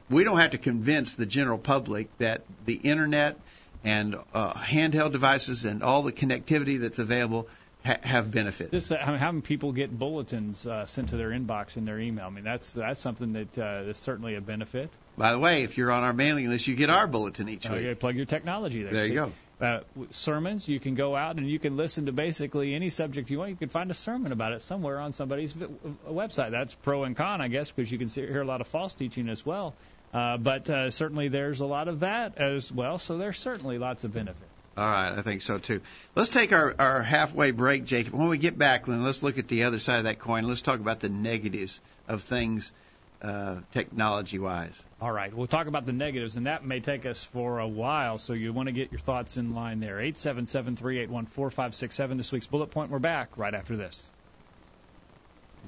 We 0.08 0.24
don't 0.24 0.38
have 0.38 0.52
to 0.52 0.58
convince 0.58 1.14
the 1.14 1.26
general 1.26 1.58
public 1.58 2.08
that 2.18 2.42
the 2.64 2.74
internet 2.74 3.38
and 3.84 4.16
uh, 4.34 4.54
handheld 4.54 5.12
devices 5.12 5.64
and 5.64 5.82
all 5.82 6.02
the 6.02 6.12
connectivity 6.12 6.80
that's 6.80 6.98
available 6.98 7.48
ha- 7.84 7.98
have 8.02 8.30
benefits. 8.30 8.70
Just 8.70 8.92
uh, 8.92 8.98
having 8.98 9.42
people 9.42 9.72
get 9.72 9.96
bulletins 9.96 10.66
uh, 10.66 10.86
sent 10.86 11.10
to 11.10 11.16
their 11.16 11.30
inbox 11.30 11.76
in 11.76 11.84
their 11.84 11.98
email. 11.98 12.26
I 12.26 12.30
mean, 12.30 12.44
that's 12.44 12.72
that's 12.72 13.00
something 13.00 13.32
that 13.34 13.58
uh, 13.58 13.88
is 13.90 13.98
certainly 13.98 14.34
a 14.36 14.40
benefit. 14.40 14.90
By 15.16 15.32
the 15.32 15.38
way, 15.38 15.62
if 15.64 15.76
you're 15.78 15.90
on 15.90 16.02
our 16.04 16.12
mailing 16.12 16.48
list, 16.48 16.66
you 16.66 16.74
get 16.74 16.90
our 16.90 17.06
bulletin 17.06 17.48
each 17.48 17.68
Uh, 17.68 17.74
week. 17.74 17.84
you 17.84 17.94
plug 17.94 18.16
your 18.16 18.26
technology 18.26 18.82
there. 18.82 18.92
There 18.92 19.06
you 19.06 19.14
go. 19.14 19.32
Uh, 19.60 19.80
sermons, 20.10 20.66
you 20.66 20.80
can 20.80 20.94
go 20.94 21.14
out 21.14 21.36
and 21.36 21.46
you 21.46 21.58
can 21.58 21.76
listen 21.76 22.06
to 22.06 22.12
basically 22.12 22.74
any 22.74 22.88
subject 22.88 23.28
you 23.28 23.38
want. 23.38 23.50
You 23.50 23.56
can 23.56 23.68
find 23.68 23.90
a 23.90 23.94
sermon 23.94 24.32
about 24.32 24.52
it 24.52 24.62
somewhere 24.62 24.98
on 24.98 25.12
somebody's 25.12 25.52
vi- 25.52 25.66
uh, 25.66 26.10
website. 26.10 26.50
That's 26.52 26.74
pro 26.74 27.04
and 27.04 27.14
con, 27.14 27.42
I 27.42 27.48
guess, 27.48 27.70
because 27.70 27.92
you 27.92 27.98
can 27.98 28.08
see, 28.08 28.22
hear 28.22 28.40
a 28.40 28.46
lot 28.46 28.62
of 28.62 28.68
false 28.68 28.94
teaching 28.94 29.28
as 29.28 29.44
well. 29.44 29.74
Uh, 30.14 30.38
but 30.38 30.70
uh, 30.70 30.90
certainly 30.90 31.28
there's 31.28 31.60
a 31.60 31.66
lot 31.66 31.88
of 31.88 32.00
that 32.00 32.38
as 32.38 32.72
well. 32.72 32.96
So 32.98 33.18
there's 33.18 33.38
certainly 33.38 33.76
lots 33.76 34.04
of 34.04 34.14
benefit. 34.14 34.48
All 34.80 34.90
right, 34.90 35.12
I 35.12 35.20
think 35.20 35.42
so 35.42 35.58
too. 35.58 35.82
Let's 36.14 36.30
take 36.30 36.54
our, 36.54 36.74
our 36.78 37.02
halfway 37.02 37.50
break, 37.50 37.84
Jacob. 37.84 38.14
When 38.14 38.28
we 38.28 38.38
get 38.38 38.56
back, 38.56 38.86
then 38.86 39.04
let's 39.04 39.22
look 39.22 39.36
at 39.36 39.46
the 39.46 39.64
other 39.64 39.78
side 39.78 39.98
of 39.98 40.04
that 40.04 40.18
coin. 40.18 40.44
Let's 40.44 40.62
talk 40.62 40.80
about 40.80 41.00
the 41.00 41.10
negatives 41.10 41.82
of 42.08 42.22
things 42.22 42.72
uh, 43.20 43.56
technology 43.72 44.38
wise. 44.38 44.82
All 44.98 45.12
right, 45.12 45.34
we'll 45.34 45.46
talk 45.46 45.66
about 45.66 45.84
the 45.84 45.92
negatives, 45.92 46.36
and 46.36 46.46
that 46.46 46.64
may 46.64 46.80
take 46.80 47.04
us 47.04 47.22
for 47.22 47.58
a 47.58 47.68
while. 47.68 48.16
So 48.16 48.32
you 48.32 48.54
want 48.54 48.68
to 48.68 48.72
get 48.72 48.90
your 48.90 49.00
thoughts 49.00 49.36
in 49.36 49.54
line 49.54 49.80
there. 49.80 50.00
Eight 50.00 50.18
seven 50.18 50.46
seven 50.46 50.76
three 50.76 50.98
eight 50.98 51.10
one 51.10 51.26
four 51.26 51.50
five 51.50 51.74
six 51.74 51.94
seven. 51.94 52.16
This 52.16 52.32
week's 52.32 52.46
bullet 52.46 52.70
point. 52.70 52.90
We're 52.90 53.00
back 53.00 53.36
right 53.36 53.52
after 53.52 53.76
this. 53.76 54.02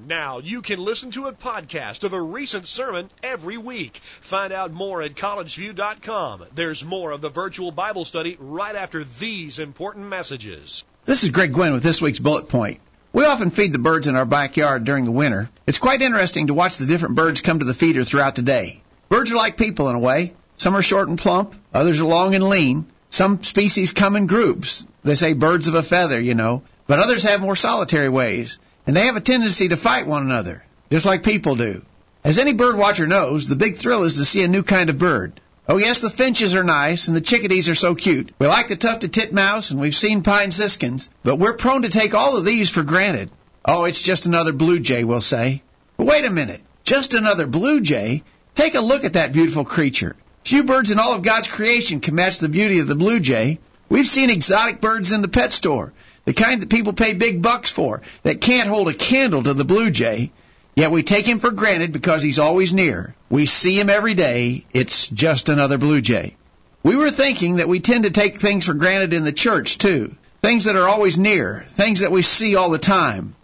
Now 0.07 0.39
you 0.39 0.61
can 0.61 0.79
listen 0.79 1.11
to 1.11 1.27
a 1.27 1.33
podcast 1.33 2.03
of 2.03 2.13
a 2.13 2.21
recent 2.21 2.67
sermon 2.67 3.09
every 3.21 3.57
week. 3.57 3.97
Find 4.21 4.51
out 4.51 4.71
more 4.71 5.01
at 5.01 5.15
collegeview.com. 5.15 6.45
There's 6.55 6.83
more 6.83 7.11
of 7.11 7.21
the 7.21 7.29
virtual 7.29 7.71
Bible 7.71 8.05
study 8.05 8.37
right 8.39 8.75
after 8.75 9.03
these 9.03 9.59
important 9.59 10.07
messages. 10.07 10.83
This 11.05 11.23
is 11.23 11.29
Greg 11.29 11.53
Gwin 11.53 11.73
with 11.73 11.83
this 11.83 12.01
week's 12.01 12.19
bullet 12.19 12.49
point. 12.49 12.79
We 13.13 13.25
often 13.25 13.51
feed 13.51 13.71
the 13.71 13.79
birds 13.79 14.07
in 14.07 14.15
our 14.15 14.25
backyard 14.25 14.85
during 14.85 15.05
the 15.05 15.11
winter. 15.11 15.49
It's 15.67 15.77
quite 15.77 16.01
interesting 16.01 16.47
to 16.47 16.53
watch 16.53 16.77
the 16.77 16.87
different 16.87 17.15
birds 17.15 17.41
come 17.41 17.59
to 17.59 17.65
the 17.65 17.73
feeder 17.73 18.03
throughout 18.03 18.35
the 18.35 18.41
day. 18.41 18.81
Birds 19.09 19.31
are 19.31 19.35
like 19.35 19.55
people 19.55 19.89
in 19.89 19.95
a 19.95 19.99
way. 19.99 20.33
Some 20.57 20.75
are 20.75 20.81
short 20.81 21.09
and 21.09 21.19
plump, 21.19 21.55
others 21.73 22.01
are 22.01 22.05
long 22.05 22.35
and 22.35 22.43
lean. 22.43 22.87
Some 23.09 23.43
species 23.43 23.91
come 23.91 24.15
in 24.15 24.25
groups. 24.25 24.87
They 25.03 25.13
say 25.13 25.33
birds 25.33 25.67
of 25.67 25.75
a 25.75 25.83
feather, 25.83 26.19
you 26.19 26.33
know. 26.33 26.63
But 26.87 26.99
others 26.99 27.23
have 27.23 27.41
more 27.41 27.55
solitary 27.55 28.09
ways, 28.09 28.57
and 28.85 28.95
they 28.95 29.05
have 29.05 29.17
a 29.17 29.21
tendency 29.21 29.69
to 29.69 29.77
fight 29.77 30.07
one 30.07 30.23
another, 30.23 30.65
just 30.91 31.05
like 31.05 31.23
people 31.23 31.55
do. 31.55 31.83
As 32.23 32.39
any 32.39 32.53
bird 32.53 32.77
watcher 32.77 33.07
knows, 33.07 33.47
the 33.47 33.55
big 33.55 33.77
thrill 33.77 34.03
is 34.03 34.15
to 34.15 34.25
see 34.25 34.43
a 34.43 34.47
new 34.47 34.63
kind 34.63 34.89
of 34.89 34.97
bird. 34.97 35.39
Oh 35.67 35.77
yes, 35.77 36.01
the 36.01 36.09
finches 36.09 36.55
are 36.55 36.63
nice 36.63 37.07
and 37.07 37.15
the 37.15 37.21
chickadees 37.21 37.69
are 37.69 37.75
so 37.75 37.95
cute. 37.95 38.33
We 38.39 38.47
like 38.47 38.67
the 38.67 38.75
tufted 38.75 39.13
titmouse 39.13 39.71
and 39.71 39.79
we've 39.79 39.95
seen 39.95 40.21
pine 40.21 40.51
siskins, 40.51 41.09
but 41.23 41.37
we're 41.37 41.53
prone 41.53 41.83
to 41.83 41.89
take 41.89 42.13
all 42.13 42.37
of 42.37 42.45
these 42.45 42.69
for 42.69 42.83
granted. 42.83 43.31
Oh, 43.65 43.85
it's 43.85 44.01
just 44.01 44.25
another 44.25 44.51
blue 44.51 44.79
jay, 44.79 45.03
we'll 45.03 45.21
say. 45.21 45.63
But 45.95 46.07
wait 46.07 46.25
a 46.25 46.29
minute. 46.29 46.61
Just 46.83 47.13
another 47.13 47.47
blue 47.47 47.79
jay? 47.79 48.23
Take 48.55 48.75
a 48.75 48.81
look 48.81 49.05
at 49.05 49.13
that 49.13 49.31
beautiful 49.31 49.63
creature. 49.63 50.17
Few 50.43 50.65
birds 50.65 50.91
in 50.91 50.99
all 50.99 51.15
of 51.15 51.21
God's 51.21 51.47
creation 51.47 52.01
can 52.01 52.15
match 52.15 52.39
the 52.39 52.49
beauty 52.49 52.79
of 52.79 52.87
the 52.87 52.95
blue 52.95 53.21
jay. 53.21 53.59
We've 53.87 54.05
seen 54.05 54.29
exotic 54.29 54.81
birds 54.81 55.13
in 55.13 55.21
the 55.21 55.29
pet 55.29 55.53
store, 55.53 55.93
the 56.25 56.33
kind 56.33 56.61
that 56.61 56.69
people 56.69 56.93
pay 56.93 57.13
big 57.13 57.41
bucks 57.41 57.71
for, 57.71 58.01
that 58.23 58.41
can't 58.41 58.69
hold 58.69 58.87
a 58.87 58.93
candle 58.93 59.43
to 59.43 59.53
the 59.53 59.65
blue 59.65 59.91
jay. 59.91 60.31
Yet 60.75 60.91
we 60.91 61.03
take 61.03 61.27
him 61.27 61.39
for 61.39 61.51
granted 61.51 61.91
because 61.91 62.23
he's 62.23 62.39
always 62.39 62.73
near. 62.73 63.15
We 63.29 63.45
see 63.45 63.79
him 63.79 63.89
every 63.89 64.15
day. 64.15 64.65
It's 64.73 65.07
just 65.07 65.49
another 65.49 65.77
blue 65.77 66.01
jay. 66.01 66.35
We 66.81 66.95
were 66.95 67.11
thinking 67.11 67.57
that 67.57 67.67
we 67.67 67.79
tend 67.79 68.05
to 68.05 68.11
take 68.11 68.39
things 68.39 68.65
for 68.65 68.73
granted 68.73 69.13
in 69.13 69.23
the 69.23 69.31
church 69.31 69.77
too. 69.77 70.15
Things 70.41 70.65
that 70.65 70.75
are 70.75 70.87
always 70.87 71.17
near. 71.17 71.63
Things 71.67 72.01
that 72.01 72.11
we 72.11 72.21
see 72.21 72.55
all 72.55 72.69
the 72.69 72.79
time. 72.79 73.35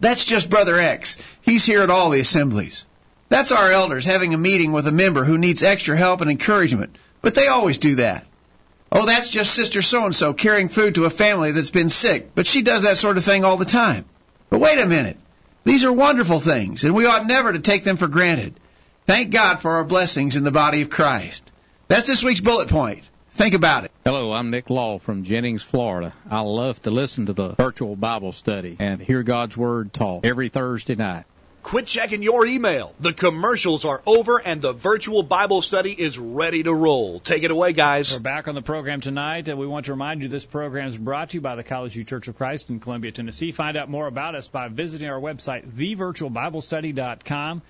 That's 0.00 0.24
just 0.24 0.48
Brother 0.48 0.78
X. 0.78 1.18
He's 1.42 1.64
here 1.64 1.82
at 1.82 1.90
all 1.90 2.10
the 2.10 2.20
assemblies. 2.20 2.86
That's 3.28 3.52
our 3.52 3.70
elders 3.70 4.06
having 4.06 4.34
a 4.34 4.38
meeting 4.38 4.72
with 4.72 4.86
a 4.86 4.92
member 4.92 5.24
who 5.24 5.38
needs 5.38 5.62
extra 5.62 5.96
help 5.96 6.20
and 6.20 6.30
encouragement. 6.30 6.96
But 7.22 7.34
they 7.34 7.48
always 7.48 7.78
do 7.78 7.96
that. 7.96 8.24
Oh, 8.92 9.04
that's 9.06 9.30
just 9.30 9.54
Sister 9.54 9.82
So-and-so 9.82 10.32
carrying 10.32 10.68
food 10.68 10.94
to 10.94 11.04
a 11.04 11.10
family 11.10 11.52
that's 11.52 11.70
been 11.70 11.90
sick. 11.90 12.34
But 12.34 12.46
she 12.46 12.62
does 12.62 12.84
that 12.84 12.96
sort 12.96 13.16
of 13.16 13.24
thing 13.24 13.44
all 13.44 13.56
the 13.56 13.64
time. 13.64 14.04
But 14.48 14.60
wait 14.60 14.78
a 14.78 14.86
minute. 14.86 15.18
These 15.64 15.84
are 15.84 15.92
wonderful 15.92 16.38
things, 16.38 16.84
and 16.84 16.94
we 16.94 17.06
ought 17.06 17.26
never 17.26 17.52
to 17.52 17.58
take 17.58 17.82
them 17.82 17.96
for 17.96 18.06
granted. 18.06 18.54
Thank 19.04 19.30
God 19.30 19.60
for 19.60 19.72
our 19.72 19.84
blessings 19.84 20.36
in 20.36 20.44
the 20.44 20.52
body 20.52 20.82
of 20.82 20.90
Christ. 20.90 21.50
That's 21.88 22.06
this 22.06 22.22
week's 22.22 22.40
bullet 22.40 22.68
point. 22.68 23.02
Think 23.32 23.54
about 23.54 23.84
it. 23.84 23.90
Hello, 24.04 24.32
I'm 24.32 24.50
Nick 24.50 24.70
Law 24.70 24.98
from 24.98 25.24
Jennings, 25.24 25.62
Florida. 25.62 26.14
I 26.30 26.40
love 26.40 26.80
to 26.82 26.90
listen 26.90 27.26
to 27.26 27.32
the 27.32 27.50
virtual 27.50 27.96
Bible 27.96 28.32
study 28.32 28.76
and 28.78 29.00
hear 29.00 29.22
God's 29.22 29.56
Word 29.56 29.92
taught 29.92 30.24
every 30.24 30.48
Thursday 30.48 30.94
night. 30.94 31.24
Quit 31.66 31.88
checking 31.88 32.22
your 32.22 32.46
email. 32.46 32.94
The 33.00 33.12
commercials 33.12 33.84
are 33.84 34.00
over 34.06 34.38
and 34.38 34.62
the 34.62 34.72
virtual 34.72 35.24
Bible 35.24 35.62
study 35.62 35.90
is 35.90 36.16
ready 36.16 36.62
to 36.62 36.72
roll. 36.72 37.18
Take 37.18 37.42
it 37.42 37.50
away, 37.50 37.72
guys. 37.72 38.14
We're 38.14 38.20
back 38.20 38.46
on 38.46 38.54
the 38.54 38.62
program 38.62 39.00
tonight. 39.00 39.48
and 39.48 39.58
we 39.58 39.66
want 39.66 39.86
to 39.86 39.92
remind 39.92 40.22
you 40.22 40.28
this 40.28 40.44
program 40.44 40.86
is 40.86 40.96
brought 40.96 41.30
to 41.30 41.38
you 41.38 41.40
by 41.40 41.56
the 41.56 41.64
College 41.64 41.94
View 41.94 42.04
Church 42.04 42.28
of 42.28 42.36
Christ 42.36 42.70
in 42.70 42.78
Columbia, 42.78 43.10
Tennessee. 43.10 43.50
Find 43.50 43.76
out 43.76 43.90
more 43.90 44.06
about 44.06 44.36
us 44.36 44.46
by 44.46 44.68
visiting 44.68 45.08
our 45.08 45.18
website, 45.18 45.68
thevirtualbiblestudy.com, 45.68 47.62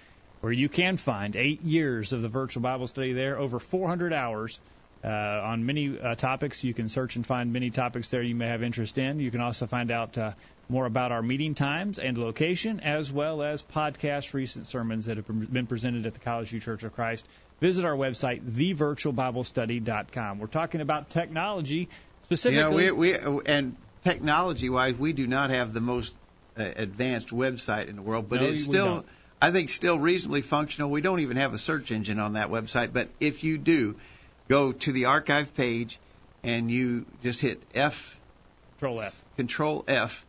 where 0.43 0.53
you 0.53 0.69
can 0.69 0.99
find 0.99 1.35
eight 1.35 1.63
years 1.63 2.13
of 2.13 2.21
the 2.21 2.29
virtual 2.29 2.63
Bible 2.63 2.89
study 2.89 3.15
there, 3.15 3.39
over 3.39 3.59
400 3.59 4.13
hours 4.13 4.61
uh, 5.03 5.09
on 5.09 5.65
many 5.65 5.99
uh, 5.99 6.15
topics. 6.17 6.63
You 6.65 6.75
can 6.75 6.91
search 6.91 7.17
and 7.17 7.27
find 7.27 7.51
many 7.51 7.71
topics 7.71 8.11
there 8.11 8.23
you 8.23 8.35
may 8.35 8.49
have 8.49 8.63
interest 8.63 8.99
in. 8.99 9.21
You 9.21 9.31
can 9.31 9.41
also 9.41 9.67
find 9.67 9.91
out 9.91 10.19
uh, 10.19 10.33
more 10.69 10.87
about 10.87 11.13
our 11.13 11.23
meeting 11.23 11.55
times 11.55 11.99
and 11.99 12.19
location, 12.19 12.81
as 12.81 13.13
well 13.13 13.43
as 13.43 13.63
podcast 13.63 14.35
recent 14.35 14.67
sermons 14.67 15.07
that 15.07 15.17
have 15.17 15.53
been 15.53 15.67
presented 15.67 16.07
at 16.07 16.15
the 16.15 16.21
College 16.21 16.51
View 16.51 16.61
Church 16.61 16.83
of 16.83 16.95
Christ. 16.95 17.29
Visit 17.61 17.85
our 17.85 17.95
website, 17.95 18.43
thevirtualbiblestudy.com. 18.43 20.39
We're 20.39 20.47
talking 20.47 20.81
about 20.81 21.09
technology 21.09 21.89
specifically. 22.25 22.85
Yeah, 22.85 22.93
we, 22.93 23.13
we 23.15 23.41
and 23.47 23.77
technology-wise, 24.05 24.95
we 24.97 25.13
do 25.13 25.27
not 25.27 25.51
have 25.51 25.73
the 25.73 25.81
most 25.81 26.13
uh, 26.59 26.65
advanced 26.77 27.29
website 27.29 27.89
in 27.89 27.97
the 27.97 28.03
world, 28.03 28.29
but 28.29 28.41
No, 28.41 28.49
it's 28.49 28.65
still, 28.65 28.87
don't. 28.87 29.07
I 29.41 29.53
think, 29.53 29.71
still 29.71 29.99
reasonably 29.99 30.43
functional. 30.43 30.91
We 30.91 31.01
don't 31.01 31.21
even 31.21 31.39
have 31.39 31.55
a 31.55 31.59
search 31.59 31.93
engine 31.93 32.19
on 32.19 32.35
that 32.35 32.49
website, 32.49 32.93
but 32.93 33.09
if 33.21 33.45
you 33.45 33.57
do, 33.57 33.97
go 34.49 34.73
to 34.73 34.93
the 34.93 35.07
archive 35.07 35.55
page 35.55 35.99
and 36.43 36.71
you 36.71 37.07
just 37.23 37.41
hit 37.41 37.63
F, 37.75 38.21
Control 38.79 39.01
F. 39.01 39.25
Control 39.37 39.85
F. 39.89 40.26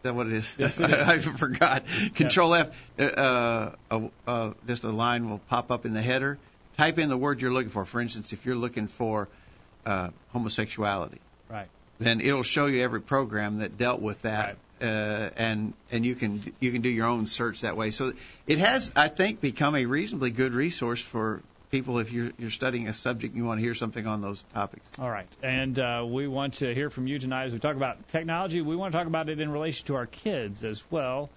Is 0.00 0.04
that 0.04 0.14
what 0.14 0.28
it 0.28 0.32
is? 0.32 0.54
Yes, 0.58 0.80
it 0.80 0.88
is. 0.90 1.08
I 1.08 1.18
forgot. 1.18 1.84
Control 2.14 2.54
F. 2.54 2.90
Uh, 2.98 3.02
uh, 3.02 3.74
uh, 3.90 4.00
uh, 4.26 4.52
just 4.66 4.84
a 4.84 4.88
line 4.90 5.28
will 5.28 5.40
pop 5.50 5.70
up 5.70 5.84
in 5.84 5.92
the 5.92 6.00
header. 6.00 6.38
Type 6.78 6.98
in 6.98 7.10
the 7.10 7.18
word 7.18 7.42
you're 7.42 7.52
looking 7.52 7.68
for. 7.70 7.84
For 7.84 8.00
instance, 8.00 8.32
if 8.32 8.46
you're 8.46 8.56
looking 8.56 8.86
for 8.88 9.28
uh, 9.84 10.08
homosexuality, 10.32 11.18
Right. 11.50 11.68
then 11.98 12.22
it'll 12.22 12.42
show 12.42 12.64
you 12.66 12.82
every 12.82 13.02
program 13.02 13.58
that 13.58 13.76
dealt 13.76 14.00
with 14.00 14.22
that, 14.22 14.56
uh, 14.80 15.28
and 15.36 15.74
and 15.92 16.06
you 16.06 16.14
can 16.14 16.40
you 16.60 16.72
can 16.72 16.80
do 16.80 16.88
your 16.88 17.06
own 17.06 17.26
search 17.26 17.60
that 17.60 17.76
way. 17.76 17.90
So 17.90 18.14
it 18.46 18.58
has, 18.58 18.90
I 18.96 19.08
think, 19.08 19.42
become 19.42 19.74
a 19.76 19.84
reasonably 19.84 20.30
good 20.30 20.54
resource 20.54 21.02
for 21.02 21.42
people 21.70 21.98
if 21.98 22.12
you're 22.12 22.30
you're 22.38 22.50
studying 22.50 22.88
a 22.88 22.94
subject 22.94 23.32
and 23.32 23.42
you 23.42 23.46
want 23.46 23.58
to 23.58 23.64
hear 23.64 23.74
something 23.74 24.06
on 24.06 24.20
those 24.20 24.42
topics. 24.54 24.84
All 24.98 25.10
right. 25.10 25.28
And 25.42 25.78
uh, 25.78 26.04
we 26.08 26.28
want 26.28 26.54
to 26.54 26.74
hear 26.74 26.90
from 26.90 27.06
you 27.06 27.18
tonight 27.18 27.46
as 27.46 27.52
we 27.52 27.58
talk 27.58 27.76
about 27.76 28.08
technology. 28.08 28.60
We 28.60 28.76
want 28.76 28.92
to 28.92 28.98
talk 28.98 29.06
about 29.06 29.28
it 29.28 29.40
in 29.40 29.50
relation 29.50 29.86
to 29.86 29.96
our 29.96 30.06
kids 30.06 30.64
as 30.64 30.82
well. 30.90 31.30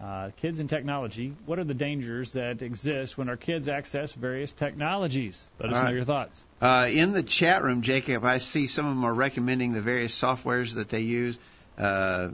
Uh, 0.00 0.30
kids 0.38 0.60
and 0.60 0.70
technology. 0.70 1.34
What 1.44 1.58
are 1.58 1.64
the 1.64 1.74
dangers 1.74 2.32
that 2.32 2.62
exist 2.62 3.18
when 3.18 3.28
our 3.28 3.36
kids 3.36 3.68
access 3.68 4.14
various 4.14 4.54
technologies? 4.54 5.46
Let 5.58 5.72
us 5.74 5.84
know 5.84 5.90
your 5.90 6.04
thoughts. 6.04 6.42
Uh, 6.58 6.88
in 6.90 7.12
the 7.12 7.22
chat 7.22 7.62
room, 7.62 7.82
Jacob, 7.82 8.24
I 8.24 8.38
see 8.38 8.66
some 8.66 8.86
of 8.86 8.94
them 8.94 9.04
are 9.04 9.12
recommending 9.12 9.74
the 9.74 9.82
various 9.82 10.18
softwares 10.18 10.76
that 10.76 10.88
they 10.88 11.00
use. 11.00 11.38
Uh, 11.76 12.30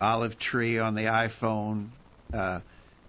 Olive 0.00 0.40
Tree 0.40 0.80
on 0.80 0.96
the 0.96 1.02
iPhone, 1.02 1.90
uh, 2.34 2.60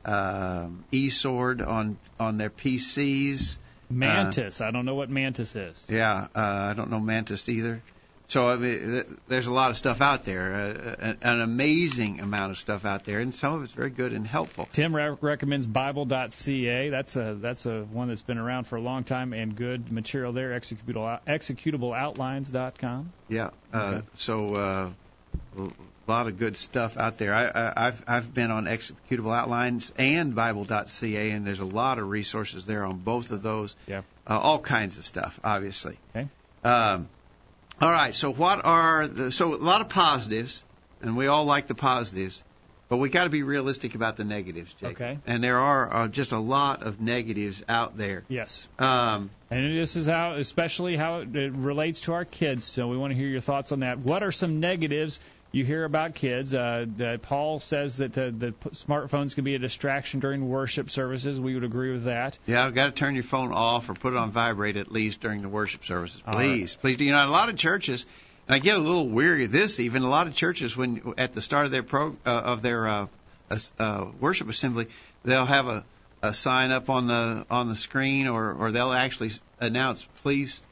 um, 0.06 0.86
eSword 0.92 1.68
on 1.68 1.98
on 2.20 2.38
their 2.38 2.52
PCs. 2.52 3.58
Mantis. 3.90 4.62
I 4.62 4.72
don't 4.72 4.86
know 4.86 4.96
what 4.96 5.10
Mantis 5.10 5.56
is. 5.56 5.84
Yeah, 5.90 6.28
uh, 6.36 6.40
I 6.72 6.74
don't 6.74 6.90
know 6.90 7.00
Mantis 7.00 7.48
either. 7.50 7.82
So 8.28 8.48
I 8.48 8.58
mean, 8.58 8.80
th- 8.80 9.08
there's 9.28 9.48
a 9.48 9.52
lot 9.52 9.72
of 9.72 9.78
stuff 9.78 10.02
out 10.02 10.24
there, 10.24 10.54
uh, 10.54 10.96
an, 11.00 11.18
an 11.24 11.42
amazing 11.42 12.20
amount 12.20 12.52
of 12.52 12.60
stuff 12.60 12.86
out 12.86 13.04
there, 13.04 13.20
and 13.20 13.34
some 13.34 13.54
of 13.56 13.64
it's 13.64 13.74
very 13.74 13.90
good 13.90 14.14
and 14.14 14.26
helpful. 14.28 14.70
Tim 14.72 14.96
re- 14.96 15.18
recommends 15.20 15.66
Bible.ca. 15.66 16.90
That's 16.90 17.16
a 17.16 17.36
that's 17.42 17.66
a 17.66 17.82
one 17.86 18.08
that's 18.10 18.22
been 18.22 18.38
around 18.38 18.66
for 18.66 18.76
a 18.76 18.82
long 18.82 19.04
time 19.04 19.34
and 19.34 19.56
good 19.56 19.92
material 19.92 20.32
there. 20.32 20.52
Executable 20.52 21.20
executableoutlines.com. 21.26 23.12
Yeah. 23.30 23.50
Uh, 23.74 24.02
So 24.16 24.54
uh, 24.54 24.90
a 25.58 25.70
lot 26.08 26.28
of 26.28 26.38
good 26.38 26.58
stuff 26.58 26.98
out 26.98 27.18
there. 27.18 27.34
I, 27.34 27.46
I, 27.46 27.88
I've 27.88 28.04
I've 28.08 28.34
been 28.34 28.52
on 28.52 28.66
executable 28.66 29.36
outlines 29.36 29.94
and 29.98 30.36
Bible.ca, 30.36 31.32
and 31.32 31.46
there's 31.46 31.60
a 31.60 31.66
lot 31.66 32.00
of 32.00 32.10
resources 32.10 32.66
there 32.66 32.86
on 32.86 32.98
both 32.98 33.32
of 33.32 33.42
those. 33.42 33.76
Yeah. 33.88 34.02
Uh, 34.28 34.40
all 34.40 34.60
kinds 34.60 34.98
of 34.98 35.06
stuff, 35.06 35.40
obviously. 35.44 35.98
Okay. 36.16 36.28
Um, 36.64 37.08
all 37.82 37.92
right. 37.92 38.14
So 38.14 38.32
what 38.32 38.66
are 38.66 39.08
the 39.08 39.32
so 39.32 39.54
a 39.54 39.56
lot 39.56 39.82
of 39.82 39.90
positives, 39.90 40.64
and 41.02 41.16
we 41.16 41.28
all 41.28 41.46
like 41.46 41.68
the 41.68 41.76
positives. 41.76 42.44
But 42.90 42.98
we 42.98 43.10
got 43.10 43.26
to 43.26 43.30
be 43.30 43.44
realistic 43.44 43.94
about 43.94 44.18
the 44.18 44.24
negatives, 44.24 44.74
Jake. 44.74 45.00
Okay. 45.00 45.20
And 45.28 45.44
there 45.44 45.60
are 45.60 45.94
uh, 45.94 46.08
just 46.08 46.32
a 46.32 46.40
lot 46.40 46.82
of 46.82 47.00
negatives 47.00 47.64
out 47.70 47.98
there. 47.98 48.24
Yes. 48.28 48.68
Um, 48.80 49.30
And 49.52 49.78
this 49.78 49.96
is 49.96 50.08
how, 50.08 50.32
especially 50.32 50.96
how 50.96 51.20
it, 51.20 51.36
it 51.36 51.54
relates 51.54 52.02
to 52.02 52.14
our 52.14 52.26
kids. 52.26 52.64
So 52.66 52.88
we 52.88 52.98
want 52.98 53.12
to 53.12 53.16
hear 53.18 53.28
your 53.28 53.42
thoughts 53.42 53.72
on 53.72 53.82
that. 53.82 54.00
What 54.00 54.24
are 54.24 54.32
some 54.32 54.60
negatives 54.60 55.20
you 55.52 55.64
hear 55.66 55.84
about 55.86 56.16
kids? 56.16 56.56
Uh, 56.56 56.86
that 56.98 57.22
Paul 57.22 57.60
says 57.60 57.98
that 57.98 58.18
uh, 58.18 58.32
the 58.36 58.54
p- 58.54 58.70
smartphones 58.72 59.36
can 59.36 59.44
be 59.44 59.54
a 59.54 59.60
distraction 59.60 60.20
during 60.20 60.50
worship 60.50 60.90
services. 60.90 61.40
We 61.40 61.54
would 61.54 61.64
agree 61.64 61.92
with 61.92 62.06
that. 62.06 62.40
Yeah, 62.48 62.66
I've 62.66 62.74
got 62.74 62.88
to 62.88 62.92
turn 62.92 63.14
your 63.14 63.24
phone 63.24 63.52
off 63.52 63.88
or 63.90 63.94
put 63.94 64.14
it 64.14 64.18
on 64.18 64.32
vibrate 64.32 64.78
at 64.78 64.92
least 64.92 65.22
during 65.22 65.44
the 65.44 65.50
worship 65.50 65.86
services. 65.86 66.24
Please, 66.32 66.76
please 66.76 66.98
do. 66.98 67.06
You 67.06 67.12
know, 67.12 67.24
a 67.24 67.30
lot 67.30 67.50
of 67.50 67.56
churches, 67.56 68.08
and 68.50 68.56
I 68.56 68.60
get 68.60 68.76
a 68.76 68.80
little 68.80 69.08
weary 69.08 69.46
of 69.46 69.52
this. 69.52 69.80
Even 69.80 70.02
a 70.02 70.10
lot 70.10 70.26
of 70.26 70.34
churches, 70.34 70.76
when 70.76 71.14
at 71.20 71.34
the 71.34 71.42
start 71.42 71.68
of 71.68 71.72
their 71.72 71.84
pro 71.84 72.18
uh, 72.26 72.30
of 72.30 72.64
their 72.64 72.88
uh, 72.88 73.08
uh, 73.78 74.06
worship 74.20 74.50
assembly, 74.50 74.88
they'll 75.24 75.46
have 75.46 75.68
a, 75.68 75.86
a 76.24 76.34
sign 76.34 76.72
up 76.72 76.90
on 76.90 77.06
the 77.06 77.46
on 77.52 77.68
the 77.68 77.76
screen, 77.76 78.28
or 78.28 78.52
or 78.54 78.72
they'll 78.72 78.92
actually 78.92 79.32
announce, 79.60 80.04
please 80.24 80.64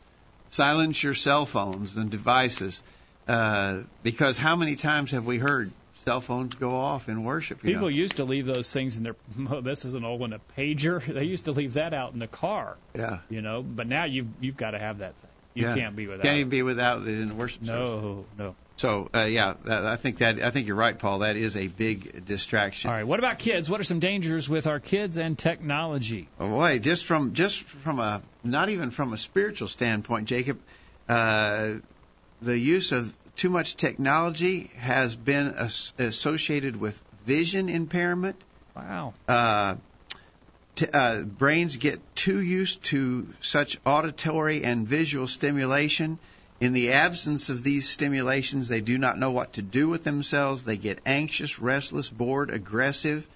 silence 0.50 1.04
your 1.04 1.14
cell 1.14 1.46
phones 1.46 1.98
and 1.98 2.10
devices, 2.10 2.82
uh, 3.28 3.82
because 4.02 4.40
how 4.40 4.56
many 4.56 4.76
times 4.76 5.12
have 5.12 5.26
we 5.26 5.38
heard 5.38 5.72
cell 6.04 6.20
phones 6.20 6.56
go 6.56 6.72
off 6.72 7.10
in 7.10 7.24
worship? 7.24 7.62
People 7.62 7.82
know? 7.82 7.88
used 7.90 8.18
to 8.18 8.26
leave 8.26 8.48
those 8.48 8.74
things 8.74 8.98
in 8.98 9.04
their. 9.04 9.16
Oh, 9.52 9.62
this 9.62 9.86
is 9.86 9.94
an 9.94 10.04
old 10.04 10.20
one, 10.20 10.34
a 10.34 10.42
pager. 10.58 11.00
They 11.14 11.26
used 11.26 11.46
to 11.46 11.52
leave 11.52 11.76
that 11.76 11.94
out 11.94 12.14
in 12.14 12.20
the 12.20 12.28
car. 12.28 12.76
yeah. 12.96 13.20
You 13.30 13.44
know, 13.44 13.62
but 13.62 13.86
now 13.86 14.06
you've 14.06 14.30
you've 14.42 14.58
got 14.58 14.72
to 14.72 14.80
have 14.80 14.98
that 14.98 15.14
thing. 15.14 15.30
You 15.58 15.64
yeah. 15.64 15.76
can't 15.76 15.96
be 15.96 16.06
without. 16.06 16.22
Can't 16.22 16.38
it. 16.38 16.42
even 16.42 16.50
be 16.50 16.62
without 16.62 17.02
it 17.02 17.08
in 17.08 17.30
the 17.30 17.34
worship 17.34 17.66
service. 17.66 17.90
No, 17.90 18.26
no. 18.38 18.56
So 18.76 19.10
uh, 19.12 19.22
yeah, 19.22 19.56
that, 19.66 19.86
I 19.86 19.96
think 19.96 20.20
that 20.20 20.40
I 20.40 20.52
think 20.52 20.68
you're 20.68 20.76
right, 20.76 20.98
Paul. 20.98 21.20
That 21.20 21.36
is 21.36 21.56
a 21.56 21.66
big 21.66 22.26
distraction. 22.26 22.92
All 22.92 22.96
right. 22.96 23.08
What 23.08 23.18
about 23.18 23.40
kids? 23.40 23.68
What 23.72 23.82
are 23.82 23.84
some 23.84 24.00
dangers 24.00 24.48
with 24.48 24.68
our 24.68 24.80
kids 24.80 25.18
and 25.18 25.36
technology? 25.36 26.30
Oh, 26.40 26.48
boy, 26.48 26.78
just 26.78 27.06
from 27.06 27.34
just 27.34 27.64
from 27.64 28.00
a 28.00 28.22
not 28.44 28.70
even 28.70 28.92
from 28.92 29.14
a 29.14 29.18
spiritual 29.18 29.68
standpoint, 29.68 30.28
Jacob, 30.28 30.60
uh, 31.10 31.78
the 32.44 32.58
use 32.58 32.92
of 32.92 33.12
too 33.36 33.50
much 33.50 33.78
technology 33.78 34.70
has 34.78 35.16
been 35.16 35.56
as- 35.56 35.94
associated 35.98 36.80
with 36.80 37.02
vision 37.26 37.70
impairment. 37.70 38.36
Wow. 38.76 39.16
Uh, 39.28 39.78
t- 40.78 40.88
uh, 40.94 41.24
brains 41.24 41.78
get 41.78 42.00
too 42.16 42.40
used 42.40 42.84
to 42.84 43.28
such 43.42 43.80
auditory 43.86 44.64
and 44.64 44.88
visual 44.88 45.28
stimulation. 45.28 46.20
In 46.60 46.74
the 46.74 46.94
absence 46.94 47.50
of 47.50 47.64
these 47.64 47.90
stimulations, 47.90 48.68
they 48.68 48.82
do 48.82 48.98
not 48.98 49.20
know 49.20 49.32
what 49.32 49.54
to 49.54 49.62
do 49.62 49.90
with 49.90 50.04
themselves. 50.04 50.66
They 50.66 50.78
get 50.78 51.00
anxious, 51.06 51.60
restless, 51.60 52.10
bored, 52.10 52.52
aggressive. 52.52 53.28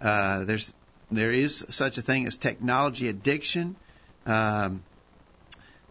Uh, 0.00 0.44
there's 0.44 0.74
there 1.10 1.32
is 1.32 1.64
such 1.70 1.98
a 1.98 2.02
thing 2.02 2.26
as 2.26 2.36
technology 2.36 3.08
addiction. 3.08 3.76
Um, 4.26 4.82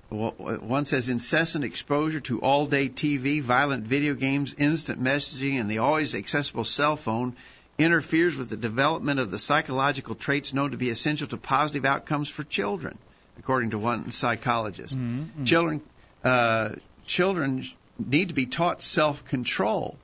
one 0.09 0.85
says 0.85 1.09
incessant 1.09 1.63
exposure 1.63 2.19
to 2.21 2.41
all 2.41 2.67
day 2.67 2.89
TV, 2.89 3.41
violent 3.41 3.85
video 3.85 4.13
games, 4.13 4.55
instant 4.57 5.01
messaging, 5.01 5.59
and 5.59 5.69
the 5.69 5.79
always 5.79 6.13
accessible 6.13 6.65
cell 6.65 6.95
phone 6.95 7.35
interferes 7.77 8.35
with 8.35 8.49
the 8.49 8.57
development 8.57 9.19
of 9.19 9.31
the 9.31 9.39
psychological 9.39 10.15
traits 10.15 10.53
known 10.53 10.71
to 10.71 10.77
be 10.77 10.89
essential 10.89 11.27
to 11.27 11.37
positive 11.37 11.85
outcomes 11.85 12.29
for 12.29 12.43
children, 12.43 12.97
according 13.37 13.71
to 13.71 13.77
one 13.77 14.11
psychologist. 14.11 14.97
Children, 15.43 15.81
uh, 16.23 16.69
children 17.05 17.63
need 17.99 18.29
to 18.29 18.35
be 18.35 18.45
taught 18.45 18.81
self-control, 18.81 19.97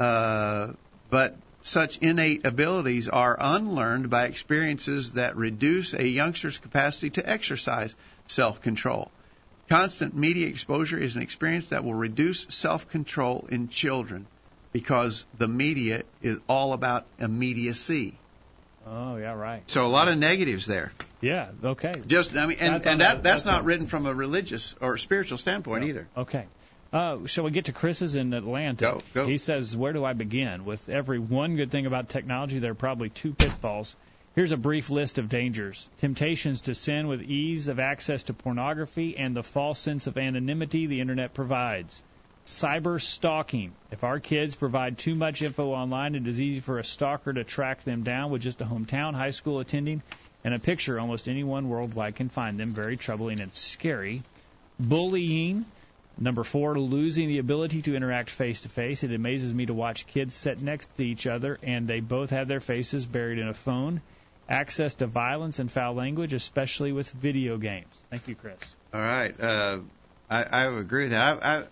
uh, 0.00 0.68
but 1.10 1.36
such 1.62 1.98
innate 1.98 2.44
abilities 2.44 3.08
are 3.08 3.36
unlearned 3.38 4.10
by 4.10 4.24
experiences 4.24 5.12
that 5.12 5.36
reduce 5.36 5.94
a 5.94 6.06
youngster's 6.06 6.58
capacity 6.58 7.10
to 7.10 7.28
exercise 7.28 7.94
self-control. 8.26 9.10
Constant 9.68 10.16
media 10.16 10.48
exposure 10.48 10.98
is 10.98 11.14
an 11.14 11.22
experience 11.22 11.68
that 11.68 11.84
will 11.84 11.94
reduce 11.94 12.46
self-control 12.50 13.46
in 13.50 13.68
children 13.68 14.26
because 14.72 15.26
the 15.38 15.48
media 15.48 16.02
is 16.22 16.38
all 16.48 16.72
about 16.72 17.06
immediacy. 17.18 18.14
Oh 18.86 19.16
yeah, 19.16 19.32
right. 19.32 19.62
So 19.68 19.86
a 19.86 19.88
lot 19.88 20.08
of 20.08 20.18
negatives 20.18 20.66
there. 20.66 20.92
Yeah. 21.20 21.50
Okay. 21.62 21.92
Just 22.06 22.34
I 22.34 22.46
mean, 22.46 22.58
and, 22.60 22.74
That's 22.74 22.86
and 22.86 23.00
that- 23.00 23.16
that 23.16 23.22
that's 23.22 23.44
that's 23.44 23.44
not 23.44 23.64
written 23.64 23.86
from 23.86 24.06
a 24.06 24.14
religious 24.14 24.74
or 24.80 24.98
spiritual 24.98 25.38
standpoint 25.38 25.84
either. 25.84 26.08
Okay. 26.16 26.46
Uh, 26.92 27.24
shall 27.26 27.44
we 27.44 27.50
get 27.50 27.66
to 27.66 27.72
Chris's 27.72 28.16
in 28.16 28.34
Atlanta? 28.34 28.84
Go, 28.84 29.02
go. 29.14 29.26
He 29.26 29.38
says, 29.38 29.74
Where 29.74 29.94
do 29.94 30.04
I 30.04 30.12
begin? 30.12 30.66
With 30.66 30.90
every 30.90 31.18
one 31.18 31.56
good 31.56 31.70
thing 31.70 31.86
about 31.86 32.10
technology, 32.10 32.58
there 32.58 32.72
are 32.72 32.74
probably 32.74 33.08
two 33.08 33.32
pitfalls. 33.32 33.96
Here's 34.34 34.52
a 34.52 34.58
brief 34.58 34.90
list 34.90 35.18
of 35.18 35.28
dangers 35.30 35.88
temptations 35.98 36.62
to 36.62 36.74
sin 36.74 37.06
with 37.06 37.22
ease 37.22 37.68
of 37.68 37.78
access 37.78 38.24
to 38.24 38.34
pornography 38.34 39.16
and 39.16 39.34
the 39.34 39.42
false 39.42 39.78
sense 39.78 40.06
of 40.06 40.18
anonymity 40.18 40.86
the 40.86 41.00
Internet 41.00 41.32
provides. 41.32 42.02
Cyber 42.44 43.00
stalking. 43.00 43.72
If 43.90 44.02
our 44.02 44.18
kids 44.18 44.56
provide 44.56 44.98
too 44.98 45.14
much 45.14 45.42
info 45.42 45.70
online, 45.70 46.14
it 46.14 46.26
is 46.26 46.40
easy 46.40 46.60
for 46.60 46.78
a 46.78 46.84
stalker 46.84 47.32
to 47.32 47.44
track 47.44 47.82
them 47.82 48.02
down 48.02 48.30
with 48.30 48.42
just 48.42 48.60
a 48.60 48.64
hometown 48.64 49.14
high 49.14 49.30
school 49.30 49.60
attending 49.60 50.02
and 50.42 50.52
a 50.52 50.58
picture. 50.58 50.98
Almost 50.98 51.28
anyone 51.28 51.68
worldwide 51.68 52.16
can 52.16 52.28
find 52.28 52.58
them. 52.58 52.70
Very 52.70 52.96
troubling 52.96 53.40
and 53.40 53.52
scary. 53.52 54.22
Bullying. 54.80 55.66
Number 56.18 56.44
four, 56.44 56.78
losing 56.78 57.28
the 57.28 57.38
ability 57.38 57.82
to 57.82 57.96
interact 57.96 58.28
face 58.28 58.62
to 58.62 58.68
face. 58.68 59.02
It 59.02 59.12
amazes 59.12 59.54
me 59.54 59.66
to 59.66 59.74
watch 59.74 60.06
kids 60.06 60.34
sit 60.34 60.60
next 60.60 60.94
to 60.96 61.04
each 61.04 61.26
other 61.26 61.58
and 61.62 61.86
they 61.86 62.00
both 62.00 62.30
have 62.30 62.48
their 62.48 62.60
faces 62.60 63.06
buried 63.06 63.38
in 63.38 63.48
a 63.48 63.54
phone. 63.54 64.02
Access 64.48 64.94
to 64.94 65.06
violence 65.06 65.60
and 65.60 65.70
foul 65.70 65.94
language, 65.94 66.34
especially 66.34 66.92
with 66.92 67.10
video 67.12 67.56
games. 67.56 67.86
Thank 68.10 68.28
you, 68.28 68.34
Chris. 68.34 68.74
All 68.92 69.00
right, 69.00 69.38
uh, 69.40 69.78
I, 70.28 70.42
I 70.42 70.62
agree 70.64 71.04
with 71.04 71.12
that. 71.12 71.38
I, 71.42 71.58
I 71.58 71.62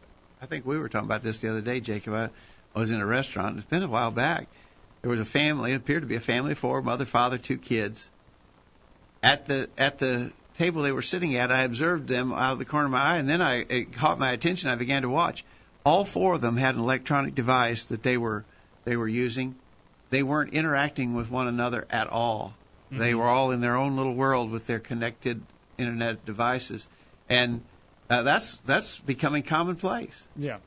I 0.42 0.46
think 0.46 0.64
we 0.64 0.78
were 0.78 0.88
talking 0.88 1.06
about 1.06 1.22
this 1.22 1.38
the 1.38 1.50
other 1.50 1.60
day, 1.60 1.80
Jacob. 1.80 2.14
I, 2.14 2.30
I 2.74 2.78
was 2.78 2.90
in 2.90 3.00
a 3.00 3.06
restaurant. 3.06 3.58
It's 3.58 3.66
been 3.66 3.82
a 3.82 3.88
while 3.88 4.10
back. 4.10 4.46
There 5.02 5.10
was 5.10 5.20
a 5.20 5.24
family. 5.24 5.72
It 5.72 5.76
appeared 5.76 6.02
to 6.02 6.08
be 6.08 6.16
a 6.16 6.20
family 6.20 6.52
of 6.52 6.58
four: 6.58 6.82
mother, 6.82 7.04
father, 7.04 7.38
two 7.38 7.58
kids. 7.58 8.08
At 9.22 9.46
the 9.46 9.68
at 9.76 9.98
the 9.98 10.32
table 10.54 10.82
they 10.82 10.92
were 10.92 11.02
sitting 11.02 11.36
at, 11.36 11.52
I 11.52 11.62
observed 11.62 12.08
them 12.08 12.32
out 12.32 12.52
of 12.52 12.58
the 12.58 12.64
corner 12.64 12.86
of 12.86 12.92
my 12.92 13.00
eye, 13.00 13.16
and 13.16 13.28
then 13.28 13.42
I 13.42 13.66
it 13.68 13.92
caught 13.92 14.18
my 14.18 14.32
attention. 14.32 14.70
I 14.70 14.76
began 14.76 15.02
to 15.02 15.10
watch. 15.10 15.44
All 15.84 16.04
four 16.04 16.34
of 16.34 16.40
them 16.40 16.56
had 16.56 16.74
an 16.74 16.80
electronic 16.80 17.34
device 17.34 17.84
that 17.84 18.02
they 18.02 18.16
were 18.16 18.44
they 18.84 18.96
were 18.96 19.08
using. 19.08 19.54
They 20.10 20.22
weren't 20.22 20.54
interacting 20.54 21.14
with 21.14 21.30
one 21.30 21.48
another 21.48 21.86
at 21.90 22.08
all. 22.08 22.54
They 22.90 23.10
mm-hmm. 23.10 23.18
were 23.18 23.26
all 23.26 23.52
in 23.52 23.60
their 23.60 23.76
own 23.76 23.96
little 23.96 24.14
world 24.14 24.50
with 24.50 24.66
their 24.66 24.80
connected 24.80 25.40
internet 25.78 26.24
devices, 26.24 26.88
and 27.28 27.62
uh, 28.10 28.22
that's 28.22 28.56
that's 28.58 28.98
becoming 29.00 29.42
commonplace. 29.42 30.20
Yeah. 30.36 30.58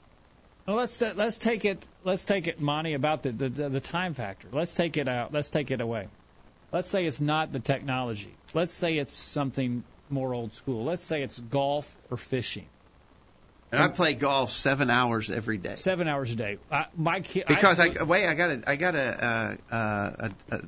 Well, 0.65 0.77
let's 0.77 1.01
let's 1.01 1.39
take 1.39 1.65
it 1.65 1.85
let's 2.05 2.25
take 2.25 2.47
it, 2.47 2.61
Monty, 2.61 2.93
about 2.93 3.23
the, 3.23 3.31
the 3.31 3.49
the 3.49 3.81
time 3.81 4.13
factor. 4.13 4.47
Let's 4.51 4.73
take 4.75 4.95
it 4.95 5.09
out. 5.09 5.33
Let's 5.33 5.49
take 5.49 5.69
it 5.71 5.81
away. 5.81 6.07
Let's 6.71 6.89
say 6.89 7.05
it's 7.05 7.21
not 7.21 7.51
the 7.51 7.59
technology. 7.59 8.33
Let's 8.53 8.73
say 8.73 8.97
it's 8.97 9.13
something 9.13 9.83
more 10.09 10.33
old 10.33 10.53
school. 10.53 10.85
Let's 10.85 11.03
say 11.03 11.21
it's 11.21 11.39
golf 11.39 11.95
or 12.09 12.17
fishing. 12.17 12.65
And 13.71 13.81
I 13.81 13.87
play 13.89 14.13
golf 14.13 14.51
seven 14.51 14.89
hours 14.89 15.31
every 15.31 15.57
day. 15.57 15.75
Seven 15.75 16.07
hours 16.07 16.31
a 16.31 16.35
day. 16.35 16.59
I, 16.71 16.85
my 16.95 17.19
kid. 17.21 17.45
Because 17.47 17.79
I, 17.79 18.03
wait, 18.03 18.27
I 18.27 18.35
got 18.35 18.51
a 18.51 18.63
I 18.67 18.75
got 18.75 18.95
a 18.95 19.57
uh, 19.71 19.75
uh, 19.75 20.29
a, 20.51 20.55
a, 20.55 20.61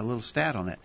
a 0.00 0.02
little 0.02 0.20
stat 0.20 0.54
on 0.54 0.66
that. 0.66 0.78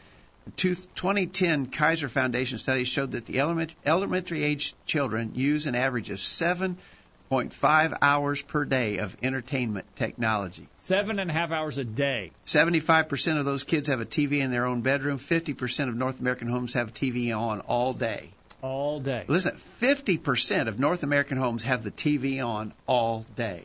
Two, 0.56 0.74
2010 0.76 1.68
Kaiser 1.68 2.10
Foundation 2.10 2.58
study 2.58 2.84
showed 2.84 3.12
that 3.12 3.26
the 3.26 3.40
element, 3.40 3.74
elementary 3.86 4.44
age 4.44 4.74
children 4.86 5.34
use 5.36 5.68
an 5.68 5.76
average 5.76 6.10
of 6.10 6.18
7.5 6.18 7.98
hours 8.02 8.42
per 8.42 8.66
day 8.66 8.98
of 8.98 9.16
entertainment 9.22 9.86
technology. 9.96 10.68
seven 10.76 11.20
and 11.20 11.30
a 11.30 11.34
half 11.34 11.52
hours 11.52 11.78
a 11.78 11.84
day. 11.84 12.32
75% 12.46 13.38
of 13.38 13.46
those 13.46 13.64
kids 13.64 13.90
have 13.90 14.02
a 14.02 14.06
TV 14.06 14.40
in 14.40 14.50
their 14.52 14.66
own 14.66 14.82
bedroom. 14.82 15.20
50% 15.20 15.88
of 15.90 15.96
North 15.96 16.20
American 16.20 16.48
homes 16.48 16.74
have 16.74 16.94
TV 16.94 17.36
on 17.38 17.60
all 17.62 17.94
day. 17.94 18.30
all 18.62 19.00
day. 19.00 19.26
Listen, 19.28 19.56
50% 19.80 20.68
of 20.68 20.80
North 20.80 21.04
American 21.04 21.38
homes 21.38 21.64
have 21.64 21.84
the 21.84 21.92
TV 21.92 22.44
on 22.46 22.74
all 22.88 23.26
day. 23.36 23.64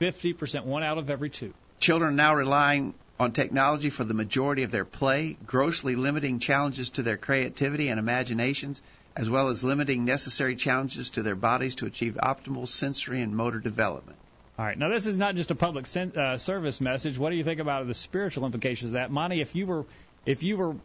50%, 0.00 0.64
one 0.64 0.82
out 0.82 0.98
of 0.98 1.08
every 1.08 1.30
two. 1.30 1.54
Children 1.78 2.10
are 2.10 2.14
now 2.14 2.34
relying 2.34 2.94
on 3.18 3.32
technology 3.32 3.90
for 3.90 4.04
the 4.04 4.14
majority 4.14 4.62
of 4.62 4.70
their 4.70 4.84
play, 4.84 5.36
grossly 5.46 5.94
limiting 5.96 6.38
challenges 6.38 6.90
to 6.90 7.02
their 7.02 7.16
creativity 7.16 7.88
and 7.88 7.98
imaginations, 7.98 8.82
as 9.16 9.30
well 9.30 9.48
as 9.48 9.64
limiting 9.64 10.04
necessary 10.04 10.54
challenges 10.56 11.10
to 11.10 11.22
their 11.22 11.34
bodies 11.36 11.76
to 11.76 11.86
achieve 11.86 12.14
optimal 12.22 12.68
sensory 12.68 13.22
and 13.22 13.34
motor 13.34 13.58
development. 13.58 14.18
All 14.58 14.64
right. 14.64 14.76
Now, 14.78 14.88
this 14.90 15.06
is 15.06 15.16
not 15.18 15.34
just 15.34 15.50
a 15.50 15.54
public 15.54 15.86
sen- 15.86 16.16
uh, 16.16 16.38
service 16.38 16.80
message. 16.80 17.18
What 17.18 17.30
do 17.30 17.36
you 17.36 17.44
think 17.44 17.60
about 17.60 17.86
the 17.86 17.94
spiritual 17.94 18.44
implications 18.44 18.90
of 18.90 18.92
that, 18.94 19.10
Monty? 19.10 19.40
If 19.40 19.54
you 19.54 19.66
were, 19.66 19.84
if 20.26 20.42
you 20.42 20.56
were 20.56 20.76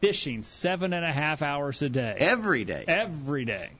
fishing 0.00 0.42
seven 0.42 0.92
and 0.92 1.04
a 1.04 1.12
half 1.12 1.42
hours 1.42 1.82
a 1.82 1.88
day, 1.90 2.16
Every 2.18 2.64
day. 2.64 2.84
every 2.88 3.44
day, 3.44 3.70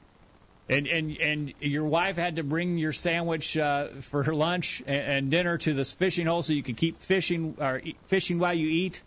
and 0.70 0.86
and 0.86 1.16
and 1.18 1.54
your 1.60 1.84
wife 1.84 2.16
had 2.16 2.36
to 2.36 2.42
bring 2.44 2.78
your 2.78 2.92
sandwich 2.92 3.56
uh, 3.58 3.88
for 4.00 4.22
her 4.22 4.34
lunch 4.34 4.82
and, 4.86 5.02
and 5.12 5.30
dinner 5.30 5.58
to 5.58 5.74
this 5.74 5.92
fishing 5.92 6.26
hole 6.26 6.42
so 6.42 6.52
you 6.52 6.62
could 6.62 6.76
keep 6.76 6.98
fishing 6.98 7.56
or 7.60 7.80
eat, 7.84 7.96
fishing 8.06 8.38
while 8.38 8.54
you 8.54 8.68
eat. 8.68 9.02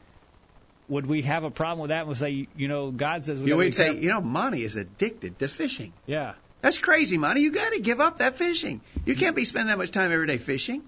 Would 0.90 1.06
we 1.06 1.22
have 1.24 1.44
a 1.46 1.50
problem 1.52 1.80
with 1.80 1.90
that? 1.90 2.08
We'd 2.08 2.18
say, 2.18 2.48
you 2.58 2.68
know, 2.68 2.92
God 2.92 3.24
says 3.24 3.42
we 3.42 3.48
You 3.50 3.56
would 3.58 3.74
say, 3.74 3.86
careful. 3.86 4.04
you 4.04 4.10
know, 4.10 4.22
Monty 4.22 4.64
is 4.66 4.76
addicted 4.76 5.40
to 5.40 5.48
fishing. 5.48 5.94
yeah. 6.06 6.34
That's 6.62 6.78
crazy, 6.78 7.18
Monty. 7.18 7.42
You 7.42 7.52
got 7.52 7.74
to 7.74 7.82
give 7.82 8.00
up 8.00 8.20
that 8.20 8.36
fishing. 8.36 8.80
You 9.06 9.16
can't 9.16 9.36
be 9.36 9.44
spending 9.44 9.68
that 9.68 9.78
much 9.78 9.92
time 9.92 10.14
every 10.14 10.28
day 10.28 10.38
fishing. 10.38 10.82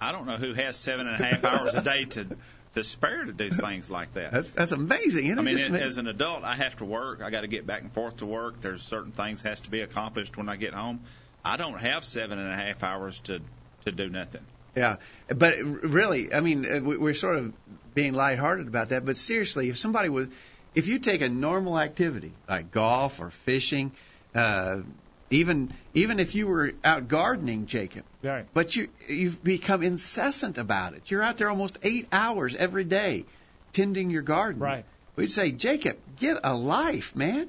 I 0.00 0.12
don't 0.12 0.26
know 0.26 0.36
who 0.36 0.52
has 0.54 0.76
seven 0.76 1.06
and 1.06 1.18
a 1.22 1.24
half 1.24 1.44
hours 1.44 1.74
a 1.74 1.82
day 1.82 2.04
to 2.06 2.26
to 2.74 2.84
spare 2.84 3.24
to 3.24 3.32
do 3.32 3.50
things 3.50 3.90
like 3.90 4.14
that. 4.14 4.32
That's 4.32 4.50
that's 4.50 4.72
amazing. 4.72 5.26
Isn't 5.26 5.38
I 5.38 5.42
mean, 5.42 5.58
it, 5.58 5.82
as 5.82 5.98
an 5.98 6.06
adult, 6.06 6.44
I 6.44 6.54
have 6.54 6.76
to 6.76 6.84
work. 6.84 7.22
I 7.22 7.30
got 7.30 7.40
to 7.40 7.48
get 7.48 7.66
back 7.66 7.82
and 7.82 7.92
forth 7.92 8.18
to 8.18 8.26
work. 8.26 8.60
There's 8.60 8.82
certain 8.82 9.12
things 9.12 9.42
has 9.42 9.60
to 9.62 9.70
be 9.70 9.80
accomplished 9.80 10.36
when 10.36 10.48
I 10.48 10.56
get 10.56 10.72
home. 10.72 11.00
I 11.44 11.56
don't 11.56 11.80
have 11.80 12.04
seven 12.04 12.38
and 12.38 12.52
a 12.52 12.56
half 12.56 12.82
hours 12.84 13.18
to 13.20 13.40
to 13.84 13.92
do 13.92 14.08
nothing. 14.08 14.42
Yeah, 14.76 14.96
but 15.28 15.56
really, 15.58 16.32
I 16.32 16.40
mean, 16.40 16.64
uh, 16.64 16.80
we- 16.80 16.96
we're 16.96 17.14
sort 17.14 17.36
of 17.36 17.52
being 17.94 18.12
lighthearted 18.12 18.68
about 18.68 18.90
that. 18.90 19.04
But 19.04 19.16
seriously, 19.16 19.68
if 19.68 19.76
somebody 19.76 20.08
was, 20.08 20.28
if 20.76 20.86
you 20.86 21.00
take 21.00 21.22
a 21.22 21.28
normal 21.28 21.76
activity 21.78 22.32
like 22.48 22.70
golf 22.70 23.18
or 23.20 23.30
fishing, 23.30 23.90
uh, 24.32 24.82
even 25.30 25.72
even 25.94 26.20
if 26.20 26.34
you 26.34 26.46
were 26.46 26.72
out 26.84 27.08
gardening, 27.08 27.66
Jacob, 27.66 28.04
Right. 28.22 28.46
but 28.52 28.74
you 28.76 28.88
you've 29.08 29.42
become 29.42 29.82
incessant 29.82 30.58
about 30.58 30.94
it. 30.94 31.10
You're 31.10 31.22
out 31.22 31.38
there 31.38 31.48
almost 31.48 31.78
eight 31.82 32.08
hours 32.12 32.56
every 32.56 32.84
day, 32.84 33.24
tending 33.72 34.10
your 34.10 34.22
garden. 34.22 34.60
Right. 34.60 34.84
We'd 35.16 35.30
say, 35.30 35.52
Jacob, 35.52 35.98
get 36.18 36.38
a 36.44 36.54
life, 36.54 37.14
man. 37.14 37.48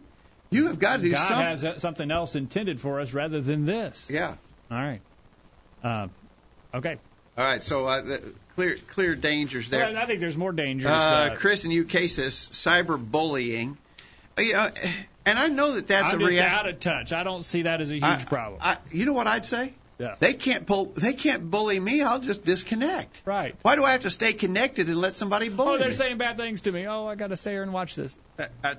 You 0.49 0.67
have 0.67 0.79
got 0.79 0.97
to 0.97 1.03
do 1.03 1.11
God 1.11 1.27
something. 1.27 1.47
has 1.47 1.63
uh, 1.63 1.77
something 1.77 2.11
else 2.11 2.35
intended 2.35 2.81
for 2.81 2.99
us 2.99 3.13
rather 3.13 3.41
than 3.41 3.65
this. 3.65 4.09
yeah. 4.11 4.35
All 4.69 4.77
right. 4.77 5.01
Um, 5.83 6.11
okay. 6.73 6.97
All 7.37 7.43
right. 7.43 7.63
So 7.63 7.87
uh, 7.87 8.01
the, 8.01 8.33
clear 8.55 8.75
clear 8.75 9.15
dangers 9.15 9.69
there. 9.69 9.79
Well, 9.85 9.97
I 9.97 10.05
think 10.05 10.19
there's 10.19 10.37
more 10.37 10.51
dangers. 10.51 10.89
Uh, 10.89 11.31
uh, 11.31 11.35
Chris 11.35 11.65
in 11.65 11.71
says 11.89 12.35
cyberbullying. 12.51 13.77
Uh, 14.41 14.45
You 14.45 14.53
know, 14.53 14.71
and 15.25 15.37
I 15.39 15.47
know 15.49 15.73
that 15.73 15.87
that's 15.87 16.09
I'm 16.13 16.15
a 16.19 16.23
just 16.23 16.31
reaction. 16.31 16.59
out 16.59 16.67
of 16.67 16.79
touch. 16.79 17.13
I 17.13 17.23
don't 17.23 17.43
see 17.43 17.63
that 17.63 17.79
as 17.81 17.91
a 17.91 17.95
huge 17.95 18.03
I- 18.03 18.23
problem. 18.25 18.59
I, 18.63 18.77
you 18.91 19.05
know 19.05 19.13
what 19.13 19.27
I'd 19.27 19.45
say? 19.45 19.73
Yeah. 19.99 20.15
They 20.19 20.33
can't 20.33 20.65
pull. 20.65 20.85
They 20.85 21.13
can't 21.13 21.51
bully 21.51 21.79
me. 21.79 22.01
I'll 22.01 22.19
just 22.19 22.43
disconnect. 22.43 23.21
right. 23.23 23.55
Why 23.61 23.75
do 23.75 23.83
I 23.85 23.91
have 23.91 23.99
to 24.01 24.09
stay 24.09 24.33
connected 24.33 24.87
and 24.87 24.97
let 24.97 25.13
somebody 25.13 25.47
bully 25.49 25.69
me? 25.69 25.75
Oh, 25.75 25.77
they're 25.77 25.87
me? 25.89 25.93
saying 25.93 26.17
bad 26.17 26.37
things 26.37 26.61
to 26.61 26.71
me. 26.71 26.87
Oh, 26.87 27.05
I 27.05 27.13
got 27.13 27.27
to 27.27 27.37
stay 27.37 27.51
here 27.51 27.61
and 27.61 27.71
watch 27.71 27.93
this. 27.95 28.17
I, 28.39 28.47
I, 28.63 28.75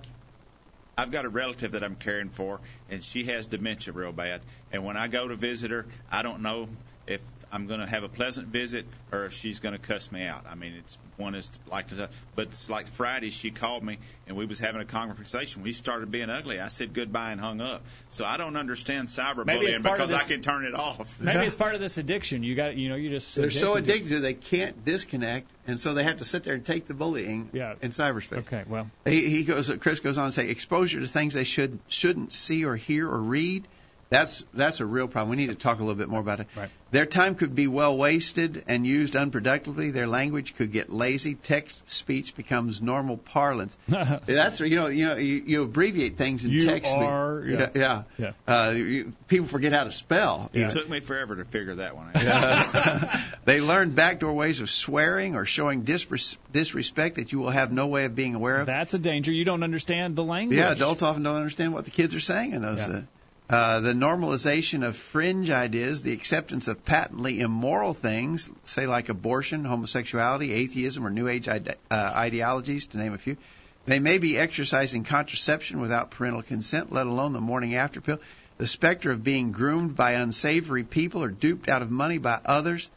I've 0.99 1.13
got 1.13 1.25
a 1.25 1.29
relative 1.29 1.73
that 1.73 1.85
I'm 1.85 1.95
caring 1.95 2.29
for, 2.31 2.59
and 2.91 3.05
she 3.05 3.23
has 3.25 3.47
dementia 3.47 3.93
real 3.95 4.11
bad. 4.11 4.41
And 4.73 4.85
when 4.85 4.97
I 4.97 5.07
go 5.07 5.29
to 5.29 5.37
visit 5.37 5.71
her, 5.71 5.87
I 6.11 6.23
don't 6.23 6.41
know 6.43 6.69
if 7.07 7.21
I'm 7.53 7.66
going 7.66 7.80
to 7.80 7.86
have 7.86 8.03
a 8.03 8.09
pleasant 8.09 8.48
visit 8.48 8.86
or 9.12 9.26
if 9.26 9.34
she's 9.34 9.61
going 9.61 9.74
to 9.74 9.78
cuss 9.78 10.11
me 10.11 10.24
out. 10.24 10.46
I 10.50 10.55
mean, 10.55 10.72
it's 10.78 10.96
one 11.18 11.34
is 11.34 11.50
like, 11.70 11.88
the- 11.88 12.09
but 12.34 12.46
it's 12.48 12.70
like 12.70 12.86
Friday. 12.86 13.28
She 13.28 13.50
called 13.50 13.82
me 13.84 13.98
and 14.26 14.38
we 14.38 14.46
was 14.46 14.59
having 14.59 14.80
a 14.80 14.86
conversation. 14.86 15.62
We 15.62 15.72
started 15.72 16.11
being 16.11 16.30
ugly. 16.30 16.61
I 16.61 16.68
said 16.68 16.94
goodbye 16.94 17.30
and 17.32 17.40
hung 17.40 17.61
up. 17.61 17.84
So 18.09 18.24
I 18.24 18.38
don't 18.38 18.57
understand 18.57 19.11
Maybe 19.46 19.66
it's 19.66 19.78
cyberbullying 19.78 19.82
part 19.82 20.00
of 20.00 20.09
because 20.09 20.24
I 20.24 20.26
can 20.26 20.40
turn 20.40 20.64
it 20.64 20.74
off. 20.74 21.20
Maybe 21.20 21.44
it's 21.44 21.55
part 21.55 21.74
of 21.74 21.80
this 21.82 21.98
addiction. 21.98 22.42
You 22.42 22.55
got, 22.55 22.74
you 22.76 22.88
know, 22.88 22.94
you 22.96 23.11
just 23.11 23.36
They're 23.36 23.50
so 23.50 23.74
to- 23.74 23.80
addicted 23.80 24.09
to 24.11 24.20
they 24.20 24.34
can't 24.34 24.82
disconnect, 24.84 25.50
and 25.66 25.78
so 25.78 25.92
they 25.92 26.05
have 26.05 26.16
to 26.18 26.24
sit 26.24 26.44
there 26.44 26.55
and 26.55 26.64
take 26.64 26.86
the 26.86 26.94
bullying 26.94 27.50
Yeah. 27.53 27.74
in 27.82 27.90
cyberspace. 27.90 28.38
Okay, 28.38 28.64
well, 28.66 28.90
He, 29.05 29.28
he 29.28 29.44
goes. 29.44 29.70
Chris 29.80 30.00
goes 30.00 30.16
on 30.16 30.26
to 30.26 30.32
say 30.32 30.48
exposure 30.48 31.00
to 31.00 31.07
things 31.07 31.34
they 31.34 31.44
should 31.44 31.78
shouldn't 31.88 32.34
see 32.34 32.64
or 32.64 32.76
hear 32.76 33.07
or 33.09 33.18
read, 33.18 33.68
That's 34.13 34.45
that's 34.53 34.81
a 34.81 34.87
real 34.87 35.09
problem. 35.09 35.31
We 35.31 35.37
need 35.37 35.49
to 35.49 35.55
talk 35.55 35.79
a 35.79 35.83
little 35.83 35.95
bit 35.95 36.09
more 36.09 36.21
about 36.21 36.41
it. 36.41 36.47
Right. 36.55 36.69
Their 36.91 37.07
time 37.07 37.35
could 37.35 37.55
be 37.55 37.67
well 37.67 37.97
wasted 37.97 38.65
and 38.69 38.87
used 38.87 39.15
unproductively. 39.15 39.91
Their 39.91 40.07
language 40.07 40.55
could 40.55 40.71
get 40.71 40.91
lazy. 40.93 41.35
Text 41.35 41.89
speech 41.91 42.37
becomes 42.37 42.83
normal 42.83 43.17
parlance. 43.17 43.79
that's 43.89 44.61
you 44.61 44.77
know 44.77 44.89
you 44.89 45.07
know 45.07 45.17
you, 45.17 45.43
you 45.47 45.63
abbreviate 45.63 46.19
things 46.19 46.45
in 46.45 46.51
You 46.51 46.63
text. 46.67 46.91
speak. 46.91 47.03
are- 47.03 47.43
yeah. 47.47 47.71
yeah. 47.75 48.03
Yeah. 48.19 48.33
Uh, 48.47 48.73
you, 48.77 49.13
people 49.29 49.47
forget 49.47 49.73
how 49.73 49.85
to 49.85 49.93
spell. 49.93 50.51
It 50.53 50.61
even. 50.61 50.71
took 50.73 50.91
me 50.91 51.01
forever 51.01 51.37
to 51.37 51.47
figure 51.47 51.77
that 51.77 51.97
one 51.97 52.11
out. 52.15 53.21
They 53.47 53.61
learn 53.63 53.93
backdoor 53.93 54.35
ways 54.35 54.61
of 54.61 54.69
swearing 54.69 55.35
or 55.35 55.47
showing 55.47 55.85
disres- 55.85 56.37
disrespect 56.53 57.17
that 57.17 57.33
you 57.33 57.39
will 57.39 57.51
have 57.51 57.73
no 57.73 57.87
way 57.87 58.05
of 58.05 58.15
being 58.15 58.35
aware 58.35 58.61
of. 58.61 58.67
That's 58.67 58.93
a 58.93 58.99
danger. 58.99 59.33
You 59.33 59.45
don't 59.47 59.63
understand 59.63 60.15
the 60.17 60.23
language. 60.23 60.59
Yeah, 60.59 60.71
adults 60.73 61.03
often 61.03 61.23
don't 61.23 61.37
understand 61.37 61.73
what 61.73 61.87
the 61.87 61.91
kids 61.91 62.15
are 62.15 62.21
saying 62.21 62.53
in 62.53 62.61
those. 62.61 62.79
Yeah. 62.79 62.89
Uh, 62.99 63.03
uh, 63.51 63.80
the 63.80 63.93
normalization 63.93 64.86
of 64.86 64.97
fringe 64.97 65.51
ideas, 65.51 66.03
the 66.03 66.12
acceptance 66.12 66.68
of 66.68 66.84
patently 66.84 67.40
immoral 67.40 67.93
things, 67.93 68.51
say 68.64 68.86
like 68.86 69.09
abortion, 69.09 69.64
homosexuality, 69.64 70.53
atheism, 70.53 71.07
or 71.07 71.11
New 71.11 71.28
Age 71.28 71.49
ide- 71.49 71.76
uh, 71.90 72.12
ideologies, 72.14 72.86
to 72.88 72.99
name 72.99 73.12
a 73.12 73.18
few. 73.18 73.36
They 73.84 73.99
may 73.99 74.18
be 74.18 74.38
exercising 74.38 75.05
contraception 75.05 75.80
without 75.80 76.12
parental 76.12 76.43
consent, 76.43 76.93
let 76.93 77.07
alone 77.07 77.32
the 77.32 77.40
morning 77.40 77.74
after 77.74 78.01
pill. 78.01 78.20
The 78.59 78.66
specter 78.66 79.11
of 79.11 79.24
being 79.24 79.51
groomed 79.51 79.97
by 79.97 80.12
unsavory 80.12 80.84
people 80.84 81.22
or 81.24 81.30
duped 81.30 81.68
out 81.68 81.82
of 81.82 81.90
money 81.90 82.18
by 82.18 82.38
others. 82.45 82.90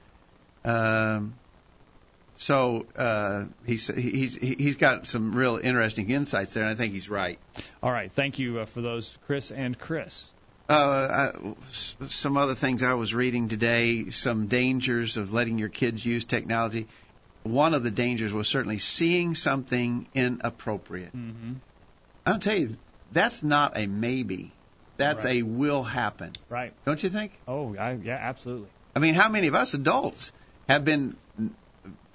Um, 0.63 1.33
so 2.37 2.85
uh, 2.95 3.45
he's 3.65 3.87
he's 3.87 4.35
he's 4.35 4.75
got 4.75 5.07
some 5.07 5.33
real 5.33 5.57
interesting 5.57 6.09
insights 6.11 6.53
there, 6.53 6.63
and 6.63 6.71
I 6.71 6.75
think 6.75 6.93
he's 6.93 7.09
right. 7.09 7.39
All 7.81 7.91
right. 7.91 8.11
Thank 8.11 8.39
you 8.39 8.59
uh, 8.59 8.65
for 8.65 8.81
those, 8.81 9.17
Chris 9.25 9.51
and 9.51 9.77
Chris. 9.77 10.29
Uh, 10.67 11.31
I, 11.31 11.53
some 11.69 12.37
other 12.37 12.55
things 12.55 12.81
I 12.81 12.93
was 12.95 13.13
reading 13.13 13.49
today, 13.49 14.09
some 14.09 14.47
dangers 14.47 15.17
of 15.17 15.31
letting 15.31 15.59
your 15.59 15.69
kids 15.69 16.03
use 16.05 16.25
technology. 16.25 16.87
One 17.43 17.75
of 17.75 17.83
the 17.83 17.91
dangers 17.91 18.33
was 18.33 18.47
certainly 18.47 18.79
seeing 18.79 19.35
something 19.35 20.07
inappropriate. 20.15 21.15
Mm-hmm. 21.15 21.53
I'll 22.25 22.39
tell 22.39 22.57
you, 22.57 22.77
that's 23.11 23.43
not 23.43 23.77
a 23.77 23.85
maybe. 23.85 24.51
That's 24.97 25.23
Right. 25.23 25.37
a 25.37 25.43
will 25.43 25.83
happen. 25.83 26.33
Right. 26.49 26.73
Don't 26.85 27.01
you 27.03 27.09
think? 27.09 27.33
Oh, 27.47 27.75
I, 27.75 27.93
yeah, 27.93 28.17
absolutely. 28.19 28.69
I 28.95 28.99
mean, 28.99 29.13
how 29.13 29.29
many 29.29 29.47
of 29.47 29.53
us 29.53 29.75
adults 29.75 30.31
have 30.67 30.83
been 30.85 31.15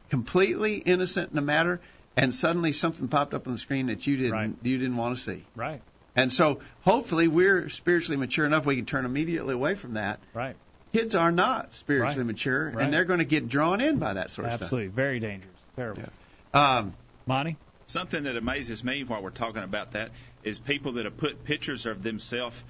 completely 0.09 0.77
innocent 0.79 1.31
in 1.31 1.39
a 1.39 1.43
matter, 1.43 1.81
and 2.17 2.35
suddenly 2.35 2.73
something 2.73 3.07
popped 3.07 3.35
up 3.35 3.47
on 3.47 3.53
the 3.53 3.59
screen 3.59 3.87
that 3.87 4.07
you 4.07 4.17
didn't 4.17 4.33
Right. 4.33 4.53
you 4.63 4.79
didn't 4.79 4.97
want 4.97 5.17
to 5.17 5.23
see? 5.23 5.45
Right. 5.55 5.83
And 6.17 6.33
so, 6.33 6.61
hopefully, 6.83 7.29
we're 7.29 7.69
spiritually 7.69 8.17
mature 8.17 8.45
enough 8.47 8.67
we 8.67 8.77
can 8.77 8.87
turn 8.87 9.05
immediately 9.05 9.55
away 9.55 9.75
from 9.75 9.95
that. 9.95 10.21
Right. 10.35 10.57
Kids 10.93 11.15
are 11.15 11.31
not 11.31 11.75
spiritually 11.75 12.19
Right. 12.19 12.27
mature, 12.27 12.71
Right. 12.71 12.85
and 12.85 12.93
they're 12.93 13.05
going 13.05 13.21
to 13.21 13.25
get 13.25 13.49
drawn 13.49 13.81
in 13.81 13.99
by 13.99 14.15
that 14.15 14.33
sort 14.33 14.47
of 14.49 14.53
stuff. 14.55 14.63
Absolutely. 14.63 14.89
Very 14.89 15.21
dangerous. 15.21 15.55
Terrible. 15.77 16.03
stuff. 16.03 16.15
Um, 16.53 16.95
Monty? 17.27 17.57
Something 17.87 18.25
that 18.25 18.37
amazes 18.37 18.83
me 18.83 19.05
while 19.05 19.23
we're 19.23 19.31
talking 19.31 19.63
about 19.63 19.93
that 19.93 20.11
is 20.43 20.59
people 20.59 20.93
that 20.93 21.05
have 21.05 21.17
put 21.17 21.45
pictures 21.45 21.87
of 21.87 22.03
themselves 22.03 22.65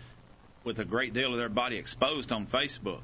with 0.64 0.78
a 0.78 0.84
great 0.84 1.14
deal 1.14 1.32
of 1.32 1.38
their 1.38 1.49
body 1.49 1.76
exposed 1.76 2.32
on 2.32 2.47
Facebook. 2.47 3.01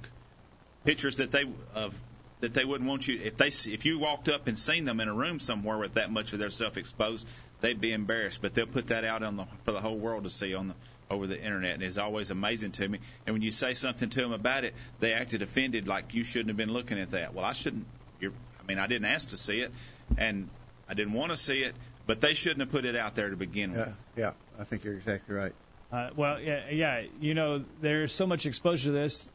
Pictures 0.84 1.16
that 1.16 1.30
they 1.30 1.44
of 1.74 1.98
that 2.40 2.52
they 2.52 2.64
wouldn't 2.64 2.88
want 2.88 3.08
you 3.08 3.18
if 3.22 3.36
they 3.38 3.48
if 3.48 3.86
you 3.86 3.98
walked 3.98 4.28
up 4.28 4.46
and 4.46 4.58
seen 4.58 4.84
them 4.84 5.00
in 5.00 5.08
a 5.08 5.14
room 5.14 5.40
somewhere 5.40 5.78
with 5.78 5.94
that 5.94 6.10
much 6.12 6.32
of 6.34 6.38
their 6.38 6.50
self 6.50 6.76
exposed, 6.76 7.26
they'd 7.60 7.80
be 7.80 7.92
embarrassed. 7.92 8.42
But 8.42 8.54
they'll 8.54 8.66
put 8.66 8.88
that 8.88 9.04
out 9.04 9.22
on 9.22 9.36
the 9.36 9.46
for 9.64 9.72
the 9.72 9.80
whole 9.80 9.96
world 9.96 10.24
to 10.24 10.30
see 10.30 10.54
on 10.54 10.68
the 10.68 10.74
over 11.10 11.26
the 11.26 11.40
internet, 11.40 11.74
and 11.74 11.82
it's 11.82 11.98
always 11.98 12.30
amazing 12.30 12.72
to 12.72 12.88
me. 12.88 12.98
And 13.26 13.34
when 13.34 13.42
you 13.42 13.50
say 13.50 13.74
something 13.74 14.08
to 14.10 14.20
them 14.20 14.32
about 14.32 14.64
it, 14.64 14.74
they 15.00 15.12
acted 15.12 15.42
offended, 15.42 15.86
like 15.86 16.14
you 16.14 16.24
shouldn't 16.24 16.48
have 16.48 16.56
been 16.56 16.72
looking 16.72 16.98
at 16.98 17.12
that. 17.12 17.34
Well, 17.34 17.44
I 17.44 17.52
shouldn't. 17.52 17.86
You're, 18.20 18.32
I 18.60 18.66
mean, 18.66 18.78
I 18.78 18.86
didn't 18.86 19.06
ask 19.06 19.28
to 19.30 19.36
see 19.36 19.60
it, 19.60 19.70
and 20.18 20.48
I 20.88 20.94
didn't 20.94 21.12
want 21.12 21.30
to 21.30 21.36
see 21.36 21.60
it, 21.62 21.74
but 22.06 22.20
they 22.20 22.34
shouldn't 22.34 22.60
have 22.60 22.70
put 22.70 22.84
it 22.84 22.96
out 22.96 23.14
there 23.14 23.30
to 23.30 23.36
begin 23.36 23.72
with. 23.72 23.86
yeah, 23.86 23.92
yeah, 24.16 24.32
I 24.60 24.64
think 24.64 24.84
you're 24.84 24.94
exactly 24.94 25.34
right. 25.34 25.52
Uh, 25.92 26.10
well, 26.16 26.40
yeah, 26.40 26.70
yeah. 26.70 27.04
You 27.20 27.34
know, 27.34 27.64
there's 27.80 28.12
so 28.12 28.26
much 28.26 28.46
exposure 28.46 28.88
to 28.88 28.92
this. 28.92 29.28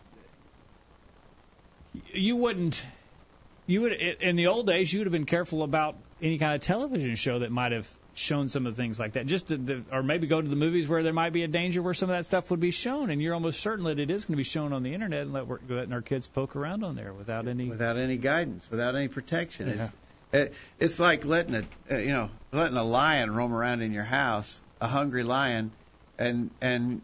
You 2.13 2.35
wouldn't. 2.35 2.85
You 3.67 3.81
would 3.81 3.93
in 3.93 4.35
the 4.35 4.47
old 4.47 4.67
days. 4.67 4.91
You 4.91 4.99
would 4.99 5.07
have 5.07 5.13
been 5.13 5.25
careful 5.25 5.63
about 5.63 5.95
any 6.21 6.37
kind 6.37 6.53
of 6.53 6.61
television 6.61 7.15
show 7.15 7.39
that 7.39 7.51
might 7.51 7.71
have 7.71 7.89
shown 8.13 8.49
some 8.49 8.65
of 8.67 8.75
the 8.75 8.81
things 8.81 8.99
like 8.99 9.13
that. 9.13 9.25
Just 9.25 9.47
to, 9.47 9.57
to, 9.57 9.83
or 9.91 10.03
maybe 10.03 10.27
go 10.27 10.41
to 10.41 10.47
the 10.47 10.55
movies 10.55 10.87
where 10.87 11.01
there 11.03 11.13
might 11.13 11.31
be 11.33 11.43
a 11.43 11.47
danger 11.47 11.81
where 11.81 11.93
some 11.93 12.09
of 12.09 12.15
that 12.17 12.25
stuff 12.25 12.51
would 12.51 12.59
be 12.59 12.71
shown, 12.71 13.09
and 13.09 13.21
you're 13.21 13.33
almost 13.33 13.59
certain 13.61 13.85
that 13.85 13.99
it 13.99 14.11
is 14.11 14.25
going 14.25 14.33
to 14.33 14.37
be 14.37 14.43
shown 14.43 14.73
on 14.73 14.83
the 14.83 14.93
internet, 14.93 15.21
and 15.21 15.33
let 15.33 15.47
we're 15.47 15.59
letting 15.69 15.93
our 15.93 16.01
kids 16.01 16.27
poke 16.27 16.55
around 16.55 16.83
on 16.83 16.95
there 16.95 17.13
without 17.13 17.47
any. 17.47 17.67
Without 17.69 17.97
any 17.97 18.17
guidance, 18.17 18.69
without 18.69 18.95
any 18.95 19.07
protection, 19.07 19.69
Yeah. 19.69 19.73
it's 19.73 19.91
it, 20.33 20.53
it's 20.79 20.99
like 20.99 21.25
letting 21.25 21.55
a 21.55 21.63
uh, 21.93 21.97
you 21.97 22.13
know 22.13 22.29
letting 22.51 22.77
a 22.77 22.83
lion 22.83 23.31
roam 23.33 23.53
around 23.53 23.81
in 23.81 23.91
your 23.93 24.03
house, 24.03 24.59
a 24.79 24.87
hungry 24.87 25.23
lion, 25.23 25.71
and 26.17 26.49
and 26.61 27.01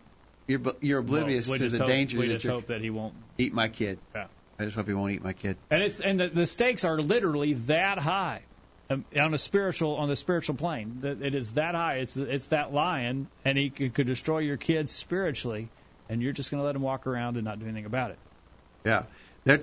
you're 0.47 0.61
you're 0.81 0.99
oblivious 0.99 1.47
Well, 1.49 1.59
we 1.59 1.65
to 1.65 1.69
the 1.69 1.77
hope, 1.79 1.87
danger 1.87 2.19
We 2.19 2.27
that 2.27 2.33
just 2.35 2.45
you're 2.45 2.53
hope 2.53 2.67
that 2.67 2.81
he 2.81 2.89
won't. 2.89 3.13
eat 3.37 3.53
my 3.53 3.67
kid. 3.69 3.99
Yeah. 4.15 4.27
I 4.59 4.63
just 4.63 4.75
hope 4.75 4.87
he 4.87 4.93
won't 4.93 5.11
eat 5.11 5.23
my 5.23 5.33
kid. 5.33 5.55
And 5.69 5.83
it's 5.83 5.99
and 5.99 6.19
the, 6.19 6.29
the 6.29 6.47
stakes 6.47 6.83
are 6.83 6.99
literally 7.01 7.53
that 7.53 7.99
high 7.99 8.41
on 8.89 9.33
a 9.33 9.37
spiritual 9.37 9.95
on 9.95 10.09
the 10.09 10.15
spiritual 10.15 10.55
plane. 10.55 11.01
It 11.03 11.35
is 11.35 11.53
that 11.53 11.75
high. 11.75 11.97
It's 11.97 12.17
it's 12.17 12.47
that 12.47 12.73
lion, 12.73 13.27
and 13.43 13.57
he 13.57 13.69
could, 13.69 14.07
destroy 14.07 14.39
your 14.39 14.57
kids 14.57 14.91
spiritually, 14.91 15.67
and 16.09 16.21
you're 16.21 16.33
just 16.33 16.51
going 16.51 16.61
to 16.61 16.65
let 16.65 16.75
him 16.75 16.81
walk 16.81 17.07
around 17.07 17.35
and 17.35 17.45
not 17.45 17.59
do 17.59 17.65
anything 17.65 17.85
about 17.85 18.11
it. 18.11 18.17
Yeah. 18.85 19.03
There, 19.43 19.61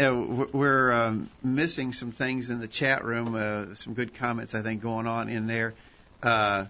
uh, 0.00 0.12
we're 0.52 0.92
um, 0.92 1.30
missing 1.42 1.92
some 1.92 2.10
things 2.10 2.50
in 2.50 2.58
the 2.58 2.66
chat 2.66 3.04
room. 3.04 3.36
Uh, 3.36 3.74
some 3.74 3.94
good 3.94 4.14
comments, 4.14 4.54
I 4.54 4.62
think, 4.62 4.82
going 4.82 5.06
on 5.06 5.28
in 5.28 5.46
there. 5.46 5.74
Uh, 6.22 6.64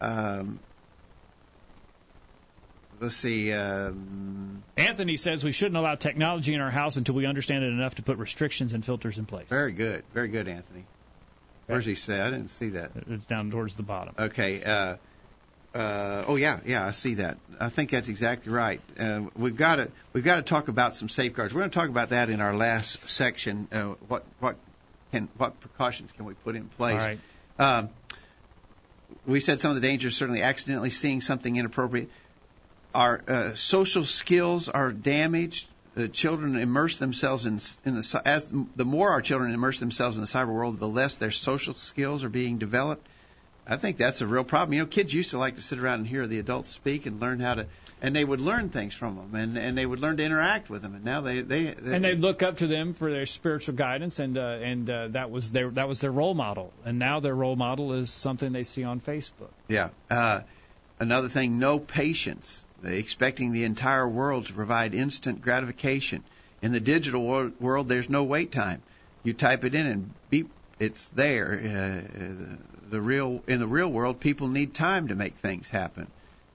um, 0.00 0.60
let's 3.00 3.16
see. 3.16 3.52
Um, 3.52 4.62
Anthony 4.76 5.16
says 5.16 5.42
we 5.42 5.52
shouldn't 5.52 5.76
allow 5.76 5.94
technology 5.94 6.54
in 6.54 6.60
our 6.60 6.70
house 6.70 6.96
until 6.96 7.14
we 7.14 7.26
understand 7.26 7.64
it 7.64 7.68
enough 7.68 7.96
to 7.96 8.02
put 8.02 8.18
restrictions 8.18 8.72
and 8.72 8.84
filters 8.84 9.18
in 9.18 9.26
place. 9.26 9.48
very 9.48 9.72
good, 9.72 10.04
very 10.12 10.28
good, 10.28 10.48
Anthony. 10.48 10.84
Where's 11.66 11.86
he 11.86 11.94
say? 11.94 12.20
I 12.20 12.30
didn't 12.30 12.50
see 12.50 12.70
that. 12.70 12.90
It's 13.08 13.26
down 13.26 13.50
towards 13.50 13.76
the 13.76 13.84
bottom. 13.84 14.14
Okay. 14.18 14.62
Uh, 14.62 14.96
uh, 15.72 16.24
oh 16.26 16.34
yeah, 16.34 16.58
yeah, 16.66 16.84
I 16.84 16.90
see 16.90 17.14
that. 17.14 17.38
I 17.60 17.68
think 17.68 17.90
that's 17.90 18.08
exactly 18.08 18.52
right. 18.52 18.80
Uh, 18.98 19.22
we've 19.36 19.56
got 19.56 19.76
to 19.76 19.90
we've 20.12 20.24
got 20.24 20.36
to 20.36 20.42
talk 20.42 20.66
about 20.66 20.96
some 20.96 21.08
safeguards. 21.08 21.54
We're 21.54 21.60
going 21.60 21.70
to 21.70 21.78
talk 21.78 21.88
about 21.88 22.08
that 22.08 22.28
in 22.28 22.40
our 22.40 22.54
last 22.56 23.08
section. 23.08 23.68
Uh, 23.70 23.94
what 24.08 24.24
what 24.40 24.56
can 25.12 25.28
what 25.36 25.60
precautions 25.60 26.10
can 26.10 26.24
we 26.24 26.34
put 26.34 26.56
in 26.56 26.66
place? 26.68 27.04
right. 27.04 27.20
Um, 27.58 27.90
we 29.26 29.38
said 29.40 29.60
some 29.60 29.70
of 29.70 29.74
the 29.76 29.86
dangers 29.86 30.16
certainly 30.16 30.42
accidentally 30.42 30.90
seeing 30.90 31.20
something 31.20 31.54
inappropriate. 31.54 32.10
Our 32.94 33.22
uh, 33.26 33.54
social 33.54 34.04
skills 34.04 34.68
are 34.68 34.90
damaged. 34.90 35.68
The 35.94 36.08
children 36.08 36.56
immerse 36.56 36.98
themselves 36.98 37.46
in, 37.46 37.60
in 37.84 37.96
the 37.96 38.22
as 38.24 38.52
the 38.76 38.84
more 38.84 39.10
our 39.10 39.22
children 39.22 39.52
immerse 39.52 39.80
themselves 39.80 40.16
in 40.16 40.22
the 40.22 40.28
cyber 40.28 40.52
world, 40.52 40.78
the 40.78 40.88
less 40.88 41.18
their 41.18 41.30
social 41.30 41.74
skills 41.74 42.24
are 42.24 42.28
being 42.28 42.58
developed. 42.58 43.06
I 43.66 43.76
think 43.76 43.98
that's 43.98 44.20
a 44.20 44.26
real 44.26 44.44
problem. 44.44 44.72
You 44.72 44.80
know, 44.80 44.86
kids 44.86 45.14
used 45.14 45.30
to 45.30 45.38
like 45.38 45.56
to 45.56 45.62
sit 45.62 45.78
around 45.78 46.00
and 46.00 46.06
hear 46.06 46.26
the 46.26 46.38
adults 46.38 46.70
speak 46.70 47.06
and 47.06 47.20
learn 47.20 47.38
how 47.38 47.54
to, 47.54 47.66
and 48.02 48.16
they 48.16 48.24
would 48.24 48.40
learn 48.40 48.70
things 48.70 48.94
from 48.94 49.16
them, 49.16 49.34
and 49.34 49.56
and 49.56 49.78
they 49.78 49.86
would 49.86 50.00
learn 50.00 50.16
to 50.16 50.24
interact 50.24 50.70
with 50.70 50.82
them. 50.82 50.94
And 50.94 51.04
now 51.04 51.20
they 51.20 51.42
they, 51.42 51.64
they 51.64 51.94
and 51.94 52.04
they 52.04 52.16
look 52.16 52.42
up 52.42 52.58
to 52.58 52.66
them 52.66 52.94
for 52.94 53.10
their 53.10 53.26
spiritual 53.26 53.76
guidance, 53.76 54.18
and 54.18 54.36
uh, 54.38 54.58
and 54.60 54.90
uh, 54.90 55.08
that 55.08 55.30
was 55.30 55.52
their 55.52 55.70
that 55.70 55.86
was 55.86 56.00
their 56.00 56.10
role 56.10 56.34
model. 56.34 56.72
And 56.84 56.98
now 56.98 57.20
their 57.20 57.34
role 57.34 57.56
model 57.56 57.92
is 57.92 58.10
something 58.10 58.52
they 58.52 58.64
see 58.64 58.82
on 58.82 59.00
Facebook. 59.00 59.52
Yeah. 59.68 59.90
Uh, 60.10 60.40
another 60.98 61.28
thing, 61.28 61.58
no 61.58 61.78
patience. 61.78 62.64
Expecting 62.82 63.52
the 63.52 63.64
entire 63.64 64.08
world 64.08 64.46
to 64.46 64.52
provide 64.52 64.94
instant 64.94 65.40
gratification. 65.42 66.24
In 66.62 66.72
the 66.72 66.80
digital 66.80 67.22
wor- 67.22 67.52
world, 67.58 67.88
there's 67.88 68.08
no 68.08 68.24
wait 68.24 68.52
time. 68.52 68.82
You 69.22 69.34
type 69.34 69.64
it 69.64 69.74
in 69.74 69.86
and 69.86 70.14
beep, 70.30 70.50
it's 70.78 71.08
there. 71.08 71.52
Uh, 71.52 72.56
the 72.90 73.00
real 73.00 73.42
in 73.46 73.60
the 73.60 73.66
real 73.66 73.90
world, 73.90 74.20
people 74.20 74.48
need 74.48 74.74
time 74.74 75.08
to 75.08 75.14
make 75.14 75.38
things 75.38 75.68
happen. 75.68 76.10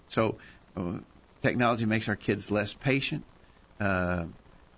So, 0.08 0.40
uh, 0.76 1.00
technology 1.44 1.86
makes 1.86 2.10
our 2.10 2.16
kids 2.16 2.50
less 2.50 2.74
patient. 2.74 3.24
Uh, 3.80 4.26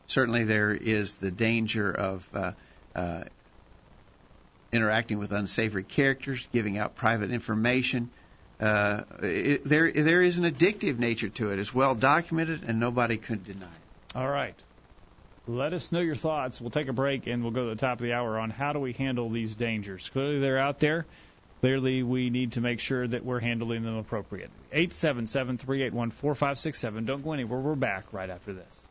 certainly, 0.05 0.43
there 0.43 0.71
is 0.73 1.17
the 1.17 1.31
danger 1.31 1.91
of 1.91 2.29
uh, 2.33 2.51
uh, 2.93 3.23
interacting 4.73 5.17
with 5.17 5.31
unsavory 5.31 5.83
characters, 5.83 6.47
giving 6.51 6.77
out 6.77 6.95
private 6.95 7.31
information. 7.31 8.11
Uh, 8.60 9.03
it, 9.22 9.64
there, 9.64 9.91
there 9.91 10.22
is 10.22 10.38
an 10.38 10.45
addictive 10.45 10.97
nature 10.97 11.30
to 11.30 11.51
it. 11.51 11.60
It's 11.60 11.74
well 11.74 11.93
documented, 11.93 12.64
and 12.64 12.80
nobody 12.80 13.18
could 13.18 13.45
deny 13.45 13.66
it. 13.66 14.16
All 14.16 14.28
right. 14.28 14.55
Let 15.47 15.72
us 15.72 15.91
know 15.91 16.01
your 16.01 16.16
thoughts. 16.16 16.60
We'll 16.60 16.72
take 16.72 16.89
a 16.89 16.93
break 16.93 17.26
and 17.28 17.41
we'll 17.41 17.53
go 17.53 17.64
to 17.64 17.70
the 17.70 17.80
top 17.80 17.99
of 17.99 18.01
the 18.01 18.14
hour 18.14 18.38
on 18.38 18.49
how 18.49 18.74
do 18.74 18.80
we 18.80 18.91
handle 18.91 19.30
these 19.30 19.55
dangers. 19.55 20.10
Clearly, 20.10 20.39
they're 20.39 20.58
out 20.58 20.80
there. 20.80 21.05
clearly 21.62 22.03
we 22.03 22.30
need 22.30 22.53
to 22.53 22.62
make 22.62 22.82
sure 22.82 23.08
that 23.08 23.24
we're 23.24 23.39
handling 23.39 23.84
them 23.84 23.95
appropriately. 23.95 24.58
877 24.74 25.58
381 25.58 26.12
4567. 26.12 27.05
Don't 27.05 27.24
go 27.24 27.32
anywhere. 27.32 27.60
We're 27.60 27.76
back 27.76 28.12
right 28.12 28.30
after 28.30 28.51
this. 28.51 28.82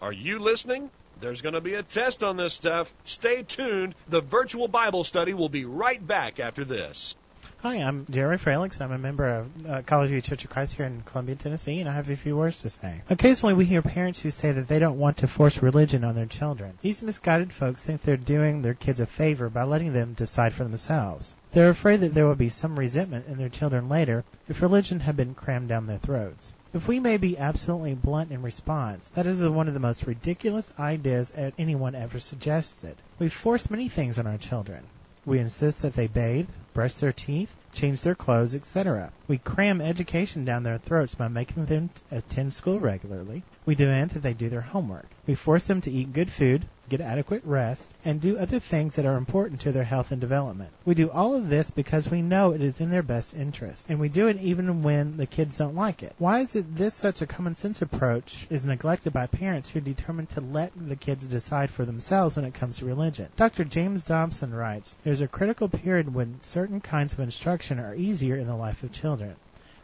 Are 0.00 0.12
you 0.12 0.40
listening? 0.40 0.90
There's 1.20 1.40
going 1.40 1.54
to 1.54 1.60
be 1.60 1.74
a 1.74 1.84
test 1.84 2.24
on 2.24 2.36
this 2.36 2.54
stuff. 2.54 2.92
Stay 3.04 3.44
tuned. 3.44 3.94
The 4.08 4.20
virtual 4.20 4.66
Bible 4.66 5.04
study 5.04 5.34
will 5.34 5.48
be 5.48 5.64
right 5.64 6.04
back 6.04 6.40
after 6.40 6.64
this. 6.64 7.14
Hi, 7.62 7.76
I'm 7.76 8.06
Jerry 8.10 8.38
Fralix. 8.38 8.80
I'm 8.80 8.90
a 8.90 8.98
member 8.98 9.28
of 9.28 9.66
uh, 9.68 9.82
College 9.82 10.10
View 10.10 10.20
Church 10.20 10.42
of 10.42 10.50
Christ 10.50 10.74
here 10.74 10.84
in 10.84 11.02
Columbia, 11.02 11.36
Tennessee, 11.36 11.78
and 11.78 11.88
I 11.88 11.92
have 11.92 12.10
a 12.10 12.16
few 12.16 12.36
words 12.36 12.62
to 12.62 12.70
say. 12.70 13.02
Occasionally, 13.08 13.54
we 13.54 13.66
hear 13.66 13.82
parents 13.82 14.18
who 14.18 14.32
say 14.32 14.50
that 14.50 14.66
they 14.66 14.80
don't 14.80 14.98
want 14.98 15.18
to 15.18 15.28
force 15.28 15.62
religion 15.62 16.02
on 16.02 16.16
their 16.16 16.26
children. 16.26 16.76
These 16.82 17.04
misguided 17.04 17.52
folks 17.52 17.84
think 17.84 18.02
they're 18.02 18.16
doing 18.16 18.62
their 18.62 18.74
kids 18.74 18.98
a 18.98 19.06
favor 19.06 19.48
by 19.48 19.62
letting 19.62 19.92
them 19.92 20.14
decide 20.14 20.52
for 20.52 20.64
themselves. 20.64 21.36
They're 21.52 21.70
afraid 21.70 22.00
that 22.00 22.14
there 22.14 22.26
will 22.26 22.34
be 22.34 22.48
some 22.48 22.76
resentment 22.76 23.26
in 23.28 23.38
their 23.38 23.48
children 23.48 23.88
later 23.88 24.24
if 24.48 24.60
religion 24.60 24.98
had 24.98 25.16
been 25.16 25.36
crammed 25.36 25.68
down 25.68 25.86
their 25.86 25.98
throats. 25.98 26.54
If 26.74 26.88
we 26.88 26.98
may 26.98 27.16
be 27.16 27.38
absolutely 27.38 27.94
blunt 27.94 28.32
in 28.32 28.42
response, 28.42 29.08
that 29.14 29.26
is 29.26 29.40
one 29.40 29.68
of 29.68 29.74
the 29.74 29.78
most 29.78 30.08
ridiculous 30.08 30.72
ideas 30.80 31.30
anyone 31.56 31.94
ever 31.94 32.18
suggested. 32.18 32.96
We 33.20 33.28
force 33.28 33.70
many 33.70 33.88
things 33.88 34.18
on 34.18 34.26
our 34.26 34.38
children. 34.38 34.82
We 35.24 35.38
insist 35.38 35.82
that 35.82 35.94
they 35.94 36.08
bathe, 36.08 36.48
brush 36.74 36.94
their 36.94 37.12
teeth, 37.12 37.54
change 37.72 38.00
their 38.02 38.14
clothes, 38.14 38.54
etc. 38.54 39.10
We 39.28 39.38
cram 39.38 39.80
education 39.80 40.44
down 40.44 40.62
their 40.62 40.78
throats 40.78 41.14
by 41.14 41.28
making 41.28 41.66
them 41.66 41.90
attend 42.10 42.54
school 42.54 42.80
regularly. 42.80 43.42
We 43.66 43.74
demand 43.74 44.10
that 44.10 44.22
they 44.22 44.34
do 44.34 44.48
their 44.48 44.60
homework. 44.60 45.06
We 45.26 45.34
force 45.34 45.64
them 45.64 45.80
to 45.82 45.90
eat 45.90 46.12
good 46.12 46.30
food, 46.30 46.66
get 46.92 47.00
adequate 47.00 47.42
rest, 47.44 47.90
and 48.04 48.20
do 48.20 48.36
other 48.36 48.60
things 48.60 48.96
that 48.96 49.06
are 49.06 49.16
important 49.16 49.62
to 49.62 49.72
their 49.72 49.82
health 49.82 50.12
and 50.12 50.20
development. 50.20 50.70
We 50.84 50.94
do 50.94 51.10
all 51.10 51.34
of 51.34 51.48
this 51.48 51.70
because 51.70 52.10
we 52.10 52.20
know 52.20 52.52
it 52.52 52.60
is 52.60 52.82
in 52.82 52.90
their 52.90 53.02
best 53.02 53.34
interest, 53.34 53.88
and 53.88 53.98
we 53.98 54.10
do 54.10 54.28
it 54.28 54.38
even 54.40 54.82
when 54.82 55.16
the 55.16 55.26
kids 55.26 55.56
don't 55.56 55.74
like 55.74 56.02
it. 56.02 56.14
Why 56.18 56.40
is 56.40 56.54
it 56.54 56.76
this 56.76 56.94
such 56.94 57.22
a 57.22 57.26
common 57.26 57.56
sense 57.56 57.80
approach 57.80 58.46
is 58.50 58.66
neglected 58.66 59.12
by 59.12 59.26
parents 59.26 59.70
who 59.70 59.78
are 59.78 59.82
determined 59.82 60.28
to 60.30 60.42
let 60.42 60.72
the 60.76 60.96
kids 60.96 61.26
decide 61.26 61.70
for 61.70 61.86
themselves 61.86 62.36
when 62.36 62.44
it 62.44 62.54
comes 62.54 62.78
to 62.78 62.84
religion? 62.84 63.28
Dr. 63.36 63.64
James 63.64 64.04
Dobson 64.04 64.52
writes, 64.52 64.94
There's 65.02 65.22
a 65.22 65.28
critical 65.28 65.68
period 65.68 66.14
when 66.14 66.40
certain 66.42 66.80
kinds 66.80 67.14
of 67.14 67.20
instruction 67.20 67.80
are 67.80 67.94
easier 67.94 68.36
in 68.36 68.46
the 68.46 68.54
life 68.54 68.82
of 68.82 68.92
children. 68.92 69.36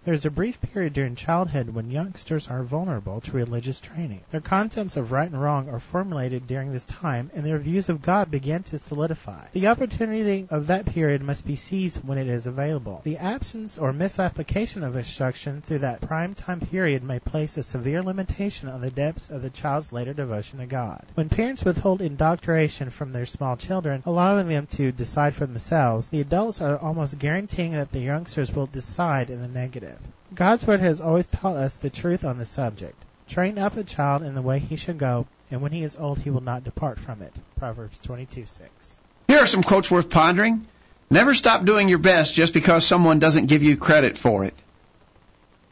There 0.04 0.14
is 0.14 0.24
a 0.24 0.30
brief 0.30 0.58
period 0.62 0.94
during 0.94 1.16
childhood 1.16 1.68
when 1.68 1.90
youngsters 1.90 2.48
are 2.48 2.62
vulnerable 2.62 3.20
to 3.20 3.32
religious 3.32 3.78
training. 3.78 4.22
Their 4.30 4.40
concepts 4.40 4.96
of 4.96 5.12
right 5.12 5.30
and 5.30 5.38
wrong 5.38 5.68
are 5.68 5.78
formulated 5.78 6.46
during 6.46 6.72
this 6.72 6.86
time, 6.86 7.30
and 7.34 7.44
their 7.44 7.58
views 7.58 7.90
of 7.90 8.00
God 8.00 8.30
begin 8.30 8.62
to 8.64 8.78
solidify. 8.78 9.48
The 9.52 9.66
opportunity 9.66 10.46
of 10.48 10.68
that 10.68 10.86
period 10.86 11.20
must 11.20 11.46
be 11.46 11.56
seized 11.56 12.06
when 12.08 12.16
it 12.16 12.26
is 12.26 12.46
available. 12.46 13.02
The 13.04 13.18
absence 13.18 13.76
or 13.76 13.92
misapplication 13.92 14.82
of 14.82 14.96
instruction 14.96 15.60
through 15.60 15.80
that 15.80 16.00
prime 16.00 16.34
time 16.34 16.60
period 16.60 17.02
may 17.02 17.18
place 17.18 17.58
a 17.58 17.62
severe 17.62 18.02
limitation 18.02 18.70
on 18.70 18.80
the 18.80 18.90
depths 18.90 19.28
of 19.28 19.42
the 19.42 19.50
child's 19.50 19.92
later 19.92 20.14
devotion 20.14 20.60
to 20.60 20.66
God. 20.66 21.04
When 21.16 21.28
parents 21.28 21.66
withhold 21.66 22.00
indoctrination 22.00 22.88
from 22.88 23.12
their 23.12 23.26
small 23.26 23.58
children, 23.58 24.02
allowing 24.06 24.48
them 24.48 24.68
to 24.68 24.90
decide 24.90 25.34
for 25.34 25.44
themselves, 25.44 26.08
the 26.08 26.22
adults 26.22 26.62
are 26.62 26.78
almost 26.78 27.18
guaranteeing 27.18 27.72
that 27.72 27.92
the 27.92 28.00
youngsters 28.00 28.54
will 28.54 28.66
decide 28.66 29.28
in 29.28 29.42
the 29.42 29.48
negative. 29.48 29.87
God's 30.34 30.66
Word 30.66 30.80
has 30.80 31.00
always 31.00 31.26
taught 31.26 31.56
us 31.56 31.76
the 31.76 31.90
truth 31.90 32.24
on 32.24 32.38
the 32.38 32.46
subject. 32.46 32.94
Train 33.28 33.58
up 33.58 33.76
a 33.76 33.84
child 33.84 34.22
in 34.22 34.34
the 34.34 34.42
way 34.42 34.58
he 34.58 34.76
should 34.76 34.98
go, 34.98 35.26
and 35.50 35.60
when 35.60 35.72
he 35.72 35.82
is 35.82 35.96
old, 35.96 36.18
he 36.18 36.30
will 36.30 36.42
not 36.42 36.64
depart 36.64 36.98
from 36.98 37.22
it. 37.22 37.32
Proverbs 37.58 38.00
22:6. 38.00 38.98
Here 39.28 39.40
are 39.40 39.46
some 39.46 39.62
quotes 39.62 39.90
worth 39.90 40.10
pondering. 40.10 40.66
Never 41.10 41.34
stop 41.34 41.64
doing 41.64 41.88
your 41.88 41.98
best 41.98 42.34
just 42.34 42.52
because 42.52 42.86
someone 42.86 43.18
doesn't 43.18 43.46
give 43.46 43.62
you 43.62 43.76
credit 43.76 44.18
for 44.18 44.44
it. 44.44 44.54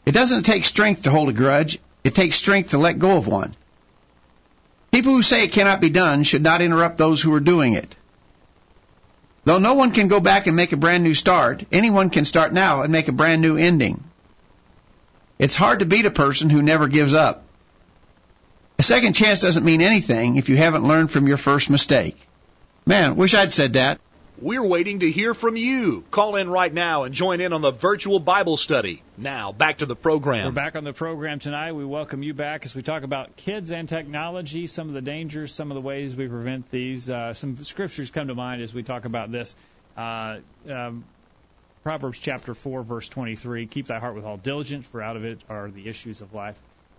It 0.07 0.13
doesn't 0.13 0.45
take 0.45 0.65
strength 0.65 1.03
to 1.03 1.11
hold 1.11 1.29
a 1.29 1.33
grudge. 1.33 1.79
It 2.05 2.15
takes 2.15 2.37
strength 2.37 2.71
to 2.71 2.79
let 2.79 2.99
go 2.99 3.17
of 3.17 3.27
one. 3.27 3.55
People 4.93 5.13
who 5.13 5.23
say 5.23 5.45
it 5.45 5.53
cannot 5.53 5.81
be 5.81 5.91
done 5.91 6.23
should 6.23 6.43
not 6.43 6.63
interrupt 6.63 6.97
those 6.97 7.21
who 7.21 7.35
are 7.35 7.41
doing 7.41 7.75
it. 7.75 7.95
Though 9.45 9.59
no 9.59 9.75
one 9.75 9.93
can 9.93 10.09
go 10.09 10.21
back 10.21 10.47
and 10.47 10.57
make 10.57 10.73
a 10.73 10.77
brand 10.77 11.05
new 11.05 11.15
start, 11.15 11.65
anyone 11.71 12.11
can 12.11 12.25
start 12.25 12.53
now 12.53 12.83
and 12.83 12.91
make 12.91 13.09
a 13.09 13.13
brand 13.13 13.43
new 13.43 13.57
ending. 13.57 14.03
It's 15.39 15.55
hard 15.55 15.81
to 15.81 15.87
beat 15.87 16.07
a 16.07 16.11
person 16.11 16.49
who 16.49 16.63
never 16.63 16.89
gives 16.89 17.13
up. 17.13 17.43
A 18.79 18.83
second 18.83 19.15
chance 19.15 19.41
doesn't 19.41 19.65
mean 19.65 19.83
anything 19.83 20.37
if 20.37 20.49
you 20.49 20.57
haven't 20.57 20.87
learned 20.87 21.11
from 21.11 21.27
your 21.27 21.37
first 21.37 21.71
mistake. 21.71 22.17
Man, 22.87 23.17
wish 23.17 23.35
I'd 23.35 23.53
said 23.53 23.75
that. 23.75 24.01
We're 24.39 24.63
waiting 24.63 25.01
to 25.01 25.11
hear 25.11 25.33
from 25.33 25.57
you. 25.57 26.05
Call 26.11 26.37
in 26.37 26.51
right 26.51 26.73
now 26.73 27.05
and 27.05 27.15
join 27.15 27.41
in 27.41 27.55
on 27.55 27.63
the 27.63 27.71
virtual 27.71 28.19
Bible 28.21 28.59
study. 28.59 29.03
Now, 29.17 29.53
back 29.53 29.79
to 29.79 29.87
the 29.87 29.97
program. 29.97 30.45
We're 30.45 30.53
back 30.53 30.77
on 30.77 30.85
the 30.85 30.93
program 30.93 31.39
tonight. 31.39 31.73
We 31.73 31.87
welcome 31.87 32.23
you 32.23 32.35
back 32.35 32.67
as 32.67 32.75
we 32.75 32.83
talk 32.83 33.03
about 33.03 33.37
kids 33.37 33.73
and 33.73 33.89
technology, 33.89 34.67
some 34.67 34.89
of 34.89 34.95
the 34.95 35.01
dangers, 35.01 35.55
some 35.55 35.71
of 35.71 35.75
the 35.75 35.81
ways 35.81 36.15
we 36.15 36.29
prevent 36.29 36.71
these. 36.71 37.09
Uh, 37.09 37.33
some 37.33 37.57
scriptures 37.57 38.11
come 38.11 38.29
to 38.29 38.35
mind 38.35 38.61
as 38.61 38.75
we 38.75 38.83
talk 38.83 39.07
about 39.07 39.33
this. 39.33 39.57
Uh, 39.97 40.39
um, 40.69 41.05
Proverbs 41.87 42.19
chapter 42.19 42.53
4, 42.53 42.83
verse 42.83 43.09
23 43.09 43.69
Keep 43.69 43.87
thy 43.87 44.01
heart 44.01 44.17
with 44.17 44.25
all 44.25 44.37
diligence, 44.37 44.89
for 44.89 45.01
out 45.01 45.17
of 45.17 45.25
it 45.25 45.39
are 45.49 45.71
the 45.71 45.89
issues 45.89 46.21
of 46.21 46.35
life. 46.35 46.57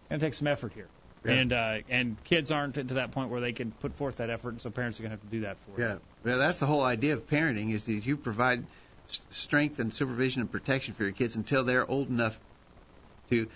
Going 0.08 0.22
to 0.22 0.26
take 0.26 0.34
some 0.34 0.48
effort 0.48 0.72
here. 0.72 0.88
Yeah. 1.26 1.32
And 1.34 1.52
uh, 1.52 1.78
and 1.90 2.24
kids 2.24 2.54
aren't 2.54 2.76
to 2.76 2.84
that 2.86 3.12
point 3.12 3.30
where 3.30 3.42
they 3.42 3.52
can 3.52 3.72
put 3.72 3.96
forth 3.96 4.16
that 4.16 4.30
effort, 4.30 4.52
and 4.52 4.62
so 4.62 4.70
parents 4.70 4.98
are 4.98 5.04
going 5.04 5.10
to 5.10 5.18
have 5.18 5.30
to 5.30 5.36
do 5.36 5.42
that 5.42 5.58
for 5.58 5.82
yeah. 5.82 5.88
them. 5.88 6.02
Yeah, 6.24 6.36
that's 6.38 6.60
the 6.60 6.68
whole 6.68 6.84
idea 6.84 7.16
of 7.16 7.28
parenting 7.28 7.74
is 7.74 7.84
that 7.84 8.06
you 8.06 8.16
provide 8.16 8.64
strength 9.30 9.80
and 9.80 9.94
supervision 9.94 10.40
and 10.40 10.50
protection 10.50 10.94
for 10.94 11.04
your 11.04 11.12
kids 11.12 11.36
until 11.36 11.66
they're 11.66 11.86
old 11.86 12.08
enough 12.08 12.40
to 13.30 13.50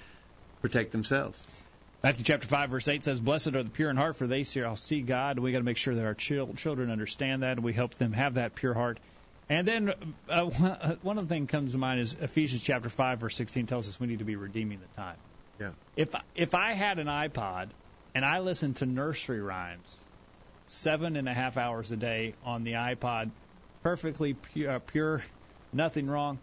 protect 0.62 0.92
themselves. 0.92 1.42
Matthew 2.04 2.26
chapter 2.26 2.50
5 2.50 2.72
verse 2.72 2.90
8 2.90 3.06
says, 3.06 3.22
"Blessed 3.22 3.56
are 3.56 3.64
the 3.64 3.70
pure 3.70 3.90
in 3.90 3.96
heart, 3.96 4.18
for 4.18 4.28
they 4.28 4.44
shall 4.44 4.76
see 4.76 5.00
God." 5.02 5.40
We 5.40 5.54
got 5.54 5.60
to 5.60 5.64
make 5.64 5.78
sure 5.78 5.96
that 5.96 6.04
our 6.04 6.14
children 6.14 6.92
understand 6.92 7.44
that, 7.44 7.52
and 7.54 7.64
we 7.64 7.72
help 7.72 7.94
them 7.94 8.12
have 8.12 8.34
that 8.34 8.54
pure 8.54 8.74
heart. 8.74 9.00
And 9.52 9.68
then 9.68 9.94
uh, 10.30 10.46
one 11.02 11.18
of 11.18 11.28
the 11.28 11.34
things 11.36 11.52
comes 11.52 11.74
to 11.74 11.78
mind 11.78 12.00
is 12.00 12.16
Ephesians 12.22 12.64
chapter 12.64 12.88
5 12.88 13.20
verse 13.20 13.36
16 13.36 13.66
tells 13.66 13.88
us 13.90 14.00
we 14.00 14.08
need 14.08 14.20
to 14.20 14.26
be 14.26 14.38
redeeming 14.38 14.80
the 14.80 15.02
time. 15.02 15.18
Yeah. 15.60 15.72
If 15.98 16.16
if 16.36 16.56
I 16.56 16.72
had 16.72 17.00
an 17.00 17.08
iPod 17.08 17.68
and 18.16 18.24
I 18.24 18.40
listened 18.40 18.78
to 18.78 18.86
nursery 18.86 19.42
rhymes 19.42 19.94
seven 20.68 21.18
and 21.18 21.28
a 21.28 21.34
half 21.34 21.58
hours 21.58 21.92
a 21.92 21.98
day 21.98 22.34
on 22.46 22.64
the 22.64 22.74
iPod, 22.74 23.32
perfectly 23.84 24.34
pure, 24.34 24.72
uh, 24.72 24.80
pure, 24.80 25.22
nothing 25.74 26.08
wrong. 26.08 26.40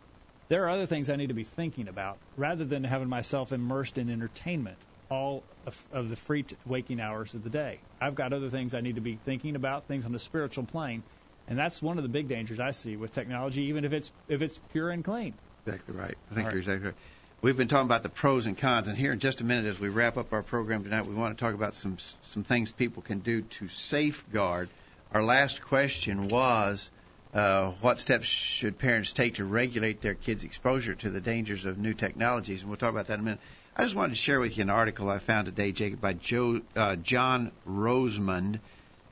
There 0.50 0.64
are 0.66 0.68
other 0.68 0.86
things 0.86 1.08
I 1.08 1.16
need 1.16 1.28
to 1.28 1.34
be 1.34 1.44
thinking 1.44 1.88
about 1.88 2.18
rather 2.36 2.66
than 2.66 2.84
having 2.84 3.08
myself 3.08 3.52
immersed 3.52 3.96
in 3.96 4.10
entertainment 4.10 4.76
all 5.10 5.42
of, 5.66 5.86
of 5.92 6.10
the 6.10 6.16
free 6.16 6.42
t- 6.42 6.56
waking 6.66 7.00
hours 7.00 7.34
of 7.34 7.42
the 7.42 7.50
day. 7.50 7.78
I've 8.00 8.14
got 8.14 8.34
other 8.34 8.50
things 8.50 8.74
I 8.74 8.82
need 8.82 8.96
to 8.96 9.00
be 9.00 9.16
thinking 9.16 9.56
about, 9.56 9.86
things 9.86 10.04
on 10.04 10.12
the 10.12 10.18
spiritual 10.18 10.64
plane, 10.64 11.02
and 11.48 11.58
that's 11.58 11.82
one 11.82 11.96
of 11.96 12.02
the 12.02 12.08
big 12.08 12.28
dangers 12.28 12.60
I 12.60 12.72
see 12.72 12.96
with 12.96 13.12
technology, 13.12 13.64
even 13.64 13.84
if 13.84 13.92
it's 13.92 14.12
if 14.28 14.42
it's 14.42 14.58
pure 14.72 14.90
and 14.90 15.04
clean. 15.04 15.34
Exactly 15.66 15.94
right. 15.94 16.16
I 16.30 16.34
think 16.34 16.48
you're 16.48 16.58
exactly 16.58 16.86
right. 16.86 16.96
We've 17.40 17.56
been 17.56 17.68
talking 17.68 17.86
about 17.86 18.02
the 18.02 18.08
pros 18.08 18.46
and 18.46 18.58
cons, 18.58 18.88
and 18.88 18.98
here 18.98 19.12
in 19.12 19.20
just 19.20 19.40
a 19.40 19.44
minute, 19.44 19.66
as 19.66 19.78
we 19.78 19.88
wrap 19.88 20.16
up 20.16 20.32
our 20.32 20.42
program 20.42 20.82
tonight, 20.82 21.06
we 21.06 21.14
want 21.14 21.38
to 21.38 21.44
talk 21.44 21.54
about 21.54 21.74
some 21.74 21.96
some 22.22 22.44
things 22.44 22.72
people 22.72 23.02
can 23.02 23.20
do 23.20 23.42
to 23.42 23.68
safeguard. 23.68 24.68
Our 25.12 25.22
last 25.22 25.62
question 25.62 26.28
was, 26.28 26.90
uh, 27.32 27.70
what 27.80 27.98
steps 27.98 28.26
should 28.26 28.78
parents 28.78 29.12
take 29.12 29.34
to 29.34 29.44
regulate 29.44 30.02
their 30.02 30.14
kids' 30.14 30.44
exposure 30.44 30.94
to 30.96 31.10
the 31.10 31.20
dangers 31.20 31.64
of 31.64 31.78
new 31.78 31.94
technologies? 31.94 32.62
And 32.62 32.70
we'll 32.70 32.76
talk 32.76 32.90
about 32.90 33.06
that 33.06 33.14
in 33.14 33.20
a 33.20 33.22
minute. 33.22 33.40
I 33.76 33.84
just 33.84 33.94
wanted 33.94 34.10
to 34.10 34.16
share 34.16 34.40
with 34.40 34.58
you 34.58 34.62
an 34.62 34.70
article 34.70 35.08
I 35.08 35.18
found 35.18 35.46
today, 35.46 35.70
Jacob, 35.70 36.00
by 36.00 36.12
Joe, 36.12 36.60
uh, 36.74 36.96
John 36.96 37.52
Rosemond. 37.66 38.58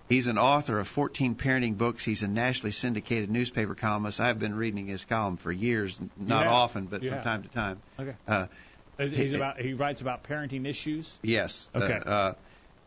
He's 0.08 0.28
an 0.28 0.38
author 0.38 0.78
of 0.78 0.86
14 0.86 1.34
parenting 1.34 1.76
books. 1.76 2.04
He's 2.04 2.22
a 2.22 2.28
nationally 2.28 2.70
syndicated 2.70 3.30
newspaper 3.30 3.74
columnist. 3.74 4.20
I've 4.20 4.38
been 4.38 4.54
reading 4.54 4.86
his 4.86 5.04
column 5.04 5.36
for 5.36 5.50
years, 5.50 5.98
not 6.16 6.46
Yeah. 6.46 6.52
often, 6.52 6.86
but 6.86 7.02
Yeah. 7.02 7.14
from 7.14 7.22
time 7.24 7.42
to 7.42 7.48
time. 7.48 7.78
Okay. 7.98 8.14
Uh, 8.28 8.46
He's 8.98 9.32
about 9.34 9.60
he 9.60 9.74
writes 9.74 10.00
about 10.00 10.24
parenting 10.24 10.66
issues. 10.66 11.12
yes. 11.22 11.68
Okay. 11.74 11.92
Uh, 12.06 12.10
uh, 12.10 12.34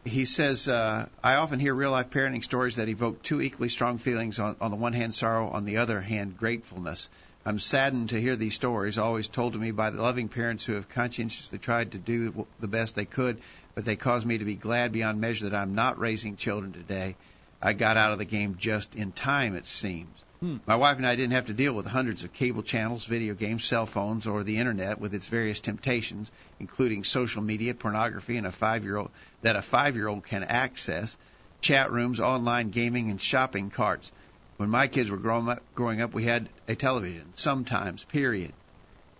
he 0.05 0.23
says, 0.25 0.67
uh, 0.67 1.07
I 1.21 1.35
often 1.35 1.59
hear 1.59 1.75
real 1.75 1.91
life 1.91 2.09
parenting 2.09 2.43
stories 2.43 2.77
that 2.77 2.87
evoke 2.87 3.21
two 3.21 3.41
equally 3.41 3.69
strong 3.69 3.97
feelings 3.97 4.39
on, 4.39 4.55
on 4.61 4.71
the 4.71 4.77
one 4.77 4.93
hand, 4.93 5.13
sorrow, 5.13 5.49
on 5.49 5.65
the 5.65 5.77
other 5.77 5.99
hand, 6.01 6.37
gratefulness. 6.37 7.09
I'm 7.45 7.59
saddened 7.59 8.09
to 8.09 8.19
hear 8.19 8.35
these 8.35 8.53
stories, 8.53 8.97
always 8.97 9.27
told 9.27 9.53
to 9.53 9.59
me 9.59 9.71
by 9.71 9.89
the 9.89 10.01
loving 10.01 10.27
parents 10.27 10.65
who 10.65 10.73
have 10.73 10.89
conscientiously 10.89 11.57
tried 11.57 11.93
to 11.93 11.97
do 11.97 12.45
the 12.59 12.67
best 12.67 12.95
they 12.95 13.05
could, 13.05 13.39
but 13.75 13.85
they 13.85 13.95
cause 13.95 14.25
me 14.25 14.37
to 14.37 14.45
be 14.45 14.55
glad 14.55 14.91
beyond 14.91 15.21
measure 15.21 15.49
that 15.49 15.57
I'm 15.57 15.73
not 15.73 15.99
raising 15.99 16.35
children 16.35 16.73
today. 16.73 17.15
I 17.61 17.73
got 17.73 17.97
out 17.97 18.11
of 18.11 18.19
the 18.19 18.25
game 18.25 18.55
just 18.57 18.95
in 18.95 19.11
time, 19.11 19.55
it 19.55 19.67
seems. 19.67 20.23
Hmm. 20.39 20.57
My 20.65 20.77
wife 20.77 20.97
and 20.97 21.05
I 21.05 21.15
didn't 21.15 21.33
have 21.33 21.47
to 21.47 21.53
deal 21.53 21.73
with 21.73 21.85
hundreds 21.85 22.23
of 22.23 22.31
cable 22.31 22.63
channels, 22.63 23.05
video 23.05 23.33
games, 23.33 23.65
cell 23.65 23.85
phones, 23.85 24.27
or 24.27 24.43
the 24.43 24.57
internet 24.57 24.99
with 24.99 25.13
its 25.13 25.27
various 25.27 25.59
temptations, 25.59 26.31
including 26.59 27.03
social 27.03 27.41
media, 27.41 27.73
pornography, 27.73 28.37
and 28.37 28.47
a 28.47 28.51
five-year-old 28.51 29.11
that 29.41 29.57
a 29.57 29.61
five-year-old 29.61 30.23
can 30.23 30.43
access, 30.43 31.17
chat 31.59 31.91
rooms, 31.91 32.21
online 32.21 32.69
gaming, 32.69 33.11
and 33.11 33.19
shopping 33.19 33.69
carts. 33.69 34.13
When 34.59 34.69
my 34.69 34.87
kids 34.87 35.09
were 35.09 35.15
growing 35.15 35.47
up, 35.47 35.63
growing 35.73 36.01
up, 36.01 36.13
we 36.13 36.25
had 36.25 36.49
a 36.67 36.75
television 36.75 37.33
sometimes. 37.33 38.03
Period. 38.03 38.51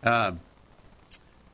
Um, 0.03 0.41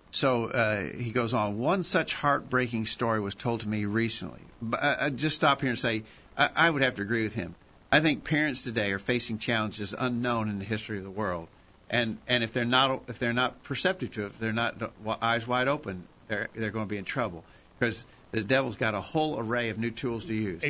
so 0.10 0.46
uh, 0.46 0.82
he 0.82 1.12
goes 1.12 1.36
on. 1.36 1.60
One 1.60 1.84
such 1.84 2.16
heartbreaking 2.16 2.88
story 2.88 3.20
was 3.20 3.36
told 3.36 3.62
to 3.62 3.70
me 3.70 3.86
recently. 3.86 4.42
But 4.60 4.82
I, 4.82 4.98
I 5.02 5.10
just 5.12 5.36
stop 5.36 5.62
here 5.62 5.70
and 5.70 5.78
say 5.78 6.02
I, 6.36 6.50
I 6.56 6.70
would 6.72 6.82
have 6.82 6.96
to 6.96 7.04
agree 7.04 7.22
with 7.22 7.36
him. 7.36 7.54
I 7.92 8.00
think 8.00 8.24
parents 8.24 8.64
today 8.64 8.92
are 8.92 8.98
facing 8.98 9.38
challenges 9.38 9.94
unknown 9.96 10.50
in 10.50 10.58
the 10.58 10.66
history 10.66 10.98
of 10.98 11.04
the 11.04 11.12
world, 11.12 11.48
and 11.88 12.18
and 12.28 12.44
if 12.44 12.54
they're 12.54 12.66
not 12.66 13.04
if 13.08 13.20
they're 13.20 13.34
not 13.34 13.62
perceptive 13.62 14.14
to 14.14 14.24
it, 14.24 14.26
if 14.26 14.40
they're 14.40 14.52
not 14.52 14.82
eyes 15.22 15.48
wide 15.48 15.68
open, 15.68 16.08
they're 16.28 16.50
they're 16.56 16.72
going 16.72 16.88
to 16.88 16.90
be 16.90 16.98
in 16.98 17.06
trouble 17.06 17.44
because 17.80 18.06
the 18.32 18.44
devil's 18.44 18.76
got 18.76 18.94
a 18.94 19.02
whole 19.02 19.40
array 19.40 19.70
of 19.70 19.78
new 19.78 19.92
tools 19.92 20.26
to 20.26 20.34
use. 20.34 20.62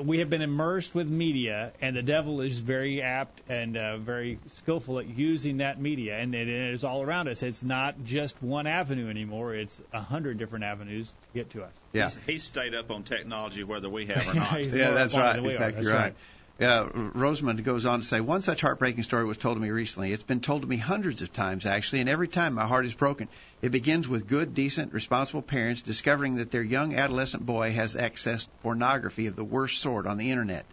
We 0.00 0.20
have 0.20 0.30
been 0.30 0.42
immersed 0.42 0.94
with 0.94 1.08
media, 1.08 1.72
and 1.80 1.96
the 1.96 2.02
devil 2.02 2.40
is 2.40 2.58
very 2.58 3.02
apt 3.02 3.42
and 3.48 3.76
uh, 3.76 3.98
very 3.98 4.38
skillful 4.46 5.00
at 5.00 5.06
using 5.06 5.56
that 5.56 5.80
media, 5.80 6.16
and 6.16 6.34
it 6.34 6.48
is 6.48 6.84
all 6.84 7.02
around 7.02 7.28
us. 7.28 7.42
It's 7.42 7.64
not 7.64 8.04
just 8.04 8.40
one 8.40 8.68
avenue 8.68 9.10
anymore; 9.10 9.54
it's 9.54 9.80
a 9.92 10.00
hundred 10.00 10.38
different 10.38 10.64
avenues 10.64 11.16
to 11.22 11.28
get 11.34 11.50
to 11.50 11.64
us. 11.64 11.76
Yeah, 11.92 12.04
he's, 12.04 12.18
he's 12.26 12.42
stayed 12.44 12.74
up 12.74 12.90
on 12.90 13.02
technology 13.02 13.64
whether 13.64 13.88
we 13.88 14.06
have 14.06 14.28
or 14.28 14.34
not. 14.34 14.64
yeah, 14.72 14.90
that's 14.92 15.16
right. 15.16 15.44
Exactly 15.44 15.54
that's 15.56 15.86
right. 15.86 15.94
right. 15.94 16.16
Uh, 16.60 16.88
Rosemond 17.14 17.62
goes 17.62 17.86
on 17.86 18.00
to 18.00 18.04
say, 18.04 18.20
one 18.20 18.42
such 18.42 18.62
heartbreaking 18.62 19.04
story 19.04 19.24
was 19.24 19.36
told 19.36 19.56
to 19.56 19.62
me 19.62 19.70
recently. 19.70 20.12
It's 20.12 20.24
been 20.24 20.40
told 20.40 20.62
to 20.62 20.68
me 20.68 20.76
hundreds 20.76 21.22
of 21.22 21.32
times, 21.32 21.66
actually, 21.66 22.00
and 22.00 22.08
every 22.08 22.26
time 22.26 22.54
my 22.54 22.66
heart 22.66 22.84
is 22.84 22.94
broken. 22.94 23.28
It 23.62 23.70
begins 23.70 24.08
with 24.08 24.26
good, 24.26 24.56
decent, 24.56 24.92
responsible 24.92 25.42
parents 25.42 25.82
discovering 25.82 26.36
that 26.36 26.50
their 26.50 26.62
young 26.62 26.96
adolescent 26.96 27.46
boy 27.46 27.70
has 27.72 27.94
accessed 27.94 28.48
pornography 28.64 29.28
of 29.28 29.36
the 29.36 29.44
worst 29.44 29.80
sort 29.80 30.08
on 30.08 30.18
the 30.18 30.32
Internet. 30.32 30.66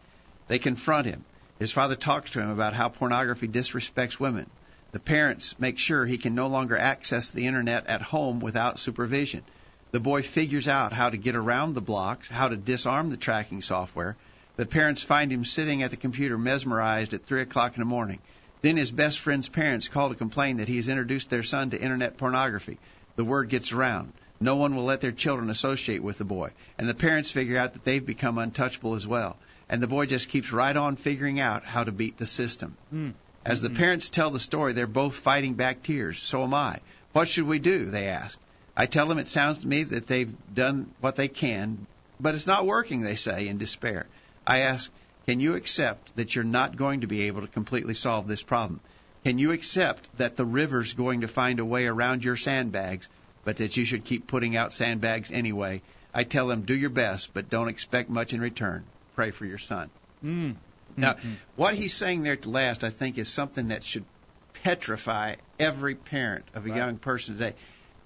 They 0.47 0.57
confront 0.57 1.05
him. 1.05 1.23
His 1.59 1.71
father 1.71 1.95
talks 1.95 2.31
to 2.31 2.41
him 2.41 2.49
about 2.49 2.73
how 2.73 2.89
pornography 2.89 3.47
disrespects 3.47 4.19
women. 4.19 4.49
The 4.91 4.99
parents 4.99 5.59
make 5.59 5.77
sure 5.77 6.03
he 6.03 6.17
can 6.17 6.33
no 6.33 6.47
longer 6.47 6.77
access 6.77 7.29
the 7.29 7.45
Internet 7.45 7.85
at 7.85 8.01
home 8.01 8.39
without 8.39 8.79
supervision. 8.79 9.43
The 9.91 9.99
boy 9.99 10.23
figures 10.23 10.67
out 10.67 10.93
how 10.93 11.11
to 11.11 11.17
get 11.17 11.35
around 11.35 11.73
the 11.73 11.81
blocks, 11.81 12.27
how 12.27 12.47
to 12.47 12.57
disarm 12.57 13.11
the 13.11 13.17
tracking 13.17 13.61
software, 13.61 14.17
the 14.57 14.65
parents 14.65 15.01
find 15.01 15.31
him 15.31 15.43
sitting 15.43 15.83
at 15.83 15.91
the 15.91 15.97
computer 15.97 16.37
mesmerized 16.37 17.13
at 17.13 17.25
3 17.25 17.41
o'clock 17.41 17.75
in 17.75 17.81
the 17.81 17.85
morning. 17.85 18.19
Then 18.61 18.77
his 18.77 18.91
best 18.91 19.19
friend's 19.19 19.49
parents 19.49 19.89
call 19.89 20.09
to 20.09 20.15
complain 20.15 20.57
that 20.57 20.67
he 20.67 20.77
has 20.77 20.89
introduced 20.89 21.29
their 21.29 21.43
son 21.43 21.69
to 21.69 21.81
internet 21.81 22.17
pornography. 22.17 22.79
The 23.15 23.25
word 23.25 23.49
gets 23.49 23.71
around. 23.71 24.13
No 24.39 24.55
one 24.55 24.75
will 24.75 24.83
let 24.83 25.01
their 25.01 25.11
children 25.11 25.49
associate 25.49 26.03
with 26.03 26.17
the 26.17 26.25
boy. 26.25 26.51
And 26.77 26.89
the 26.89 26.93
parents 26.93 27.31
figure 27.31 27.57
out 27.57 27.73
that 27.73 27.83
they've 27.83 28.05
become 28.05 28.37
untouchable 28.37 28.95
as 28.95 29.07
well. 29.07 29.37
And 29.69 29.81
the 29.81 29.87
boy 29.87 30.05
just 30.05 30.29
keeps 30.29 30.51
right 30.51 30.75
on 30.75 30.95
figuring 30.95 31.39
out 31.39 31.65
how 31.65 31.83
to 31.83 31.91
beat 31.91 32.17
the 32.17 32.25
system. 32.25 32.75
Mm. 32.93 33.13
As 33.45 33.61
the 33.61 33.69
parents 33.69 34.09
tell 34.09 34.31
the 34.31 34.39
story, 34.39 34.73
they're 34.73 34.87
both 34.87 35.15
fighting 35.15 35.53
back 35.53 35.83
tears. 35.83 36.19
So 36.19 36.43
am 36.43 36.53
I. 36.53 36.79
What 37.13 37.27
should 37.27 37.47
we 37.47 37.59
do? 37.59 37.85
They 37.85 38.07
ask. 38.07 38.37
I 38.75 38.87
tell 38.87 39.07
them 39.07 39.19
it 39.19 39.27
sounds 39.27 39.59
to 39.59 39.67
me 39.67 39.83
that 39.83 40.07
they've 40.07 40.33
done 40.53 40.91
what 40.99 41.15
they 41.15 41.27
can, 41.27 41.85
but 42.19 42.35
it's 42.35 42.47
not 42.47 42.65
working, 42.65 43.01
they 43.01 43.15
say 43.15 43.47
in 43.47 43.57
despair. 43.57 44.07
I 44.45 44.59
ask, 44.59 44.91
can 45.25 45.39
you 45.39 45.55
accept 45.55 46.15
that 46.15 46.35
you're 46.35 46.43
not 46.43 46.75
going 46.75 47.01
to 47.01 47.07
be 47.07 47.23
able 47.23 47.41
to 47.41 47.47
completely 47.47 47.93
solve 47.93 48.27
this 48.27 48.43
problem? 48.43 48.79
Can 49.23 49.39
you 49.39 49.51
accept 49.51 50.15
that 50.17 50.35
the 50.35 50.45
river's 50.45 50.93
going 50.93 51.21
to 51.21 51.27
find 51.27 51.59
a 51.59 51.65
way 51.65 51.87
around 51.87 52.23
your 52.23 52.35
sandbags, 52.35 53.09
but 53.43 53.57
that 53.57 53.75
you 53.75 53.85
should 53.85 54.03
keep 54.03 54.27
putting 54.27 54.55
out 54.55 54.71
sandbags 54.71 55.31
anyway? 55.31 55.81
I 56.13 56.23
tell 56.23 56.47
them, 56.47 56.61
do 56.61 56.75
your 56.75 56.91
best, 56.91 57.33
but 57.33 57.49
don't 57.49 57.67
expect 57.67 58.09
much 58.09 58.33
in 58.33 58.39
return. 58.39 58.83
Pray 59.15 59.31
for 59.31 59.45
your 59.45 59.57
son. 59.57 59.89
Mm. 60.23 60.55
Now, 60.95 61.13
mm-hmm. 61.13 61.33
what 61.55 61.73
he's 61.73 61.93
saying 61.93 62.23
there 62.23 62.33
at 62.33 62.43
the 62.43 62.49
last, 62.49 62.83
I 62.83 62.89
think, 62.89 63.17
is 63.17 63.27
something 63.27 63.69
that 63.69 63.83
should 63.83 64.05
petrify 64.63 65.35
every 65.59 65.95
parent 65.95 66.45
of 66.53 66.65
a 66.65 66.69
right. 66.69 66.77
young 66.77 66.97
person 66.97 67.35
today. 67.35 67.55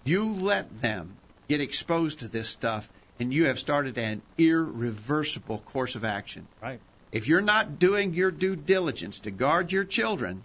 You 0.06 0.34
let 0.34 0.82
them 0.82 1.16
get 1.48 1.62
exposed 1.62 2.20
to 2.20 2.28
this 2.28 2.48
stuff, 2.48 2.90
and 3.20 3.34
you 3.34 3.46
have 3.46 3.60
started 3.60 3.98
an 3.98 4.22
irreversible 4.38 5.60
course 5.60 5.96
of 5.96 6.06
action. 6.06 6.48
Right. 6.62 6.80
If 7.12 7.28
you're 7.28 7.42
not 7.42 7.80
doing 7.80 8.14
your 8.14 8.32
due 8.32 8.56
diligence 8.56 9.20
to 9.20 9.32
guard 9.32 9.72
your 9.72 9.84
children, 9.84 10.44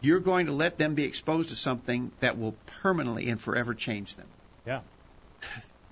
you're 0.00 0.20
going 0.20 0.46
to 0.46 0.52
let 0.52 0.78
them 0.78 0.94
be 0.94 1.04
exposed 1.04 1.50
to 1.50 1.56
something 1.56 2.10
that 2.20 2.38
will 2.38 2.54
permanently 2.82 3.28
and 3.28 3.40
forever 3.40 3.74
change 3.74 4.16
them. 4.16 4.26
Yeah. 4.66 4.80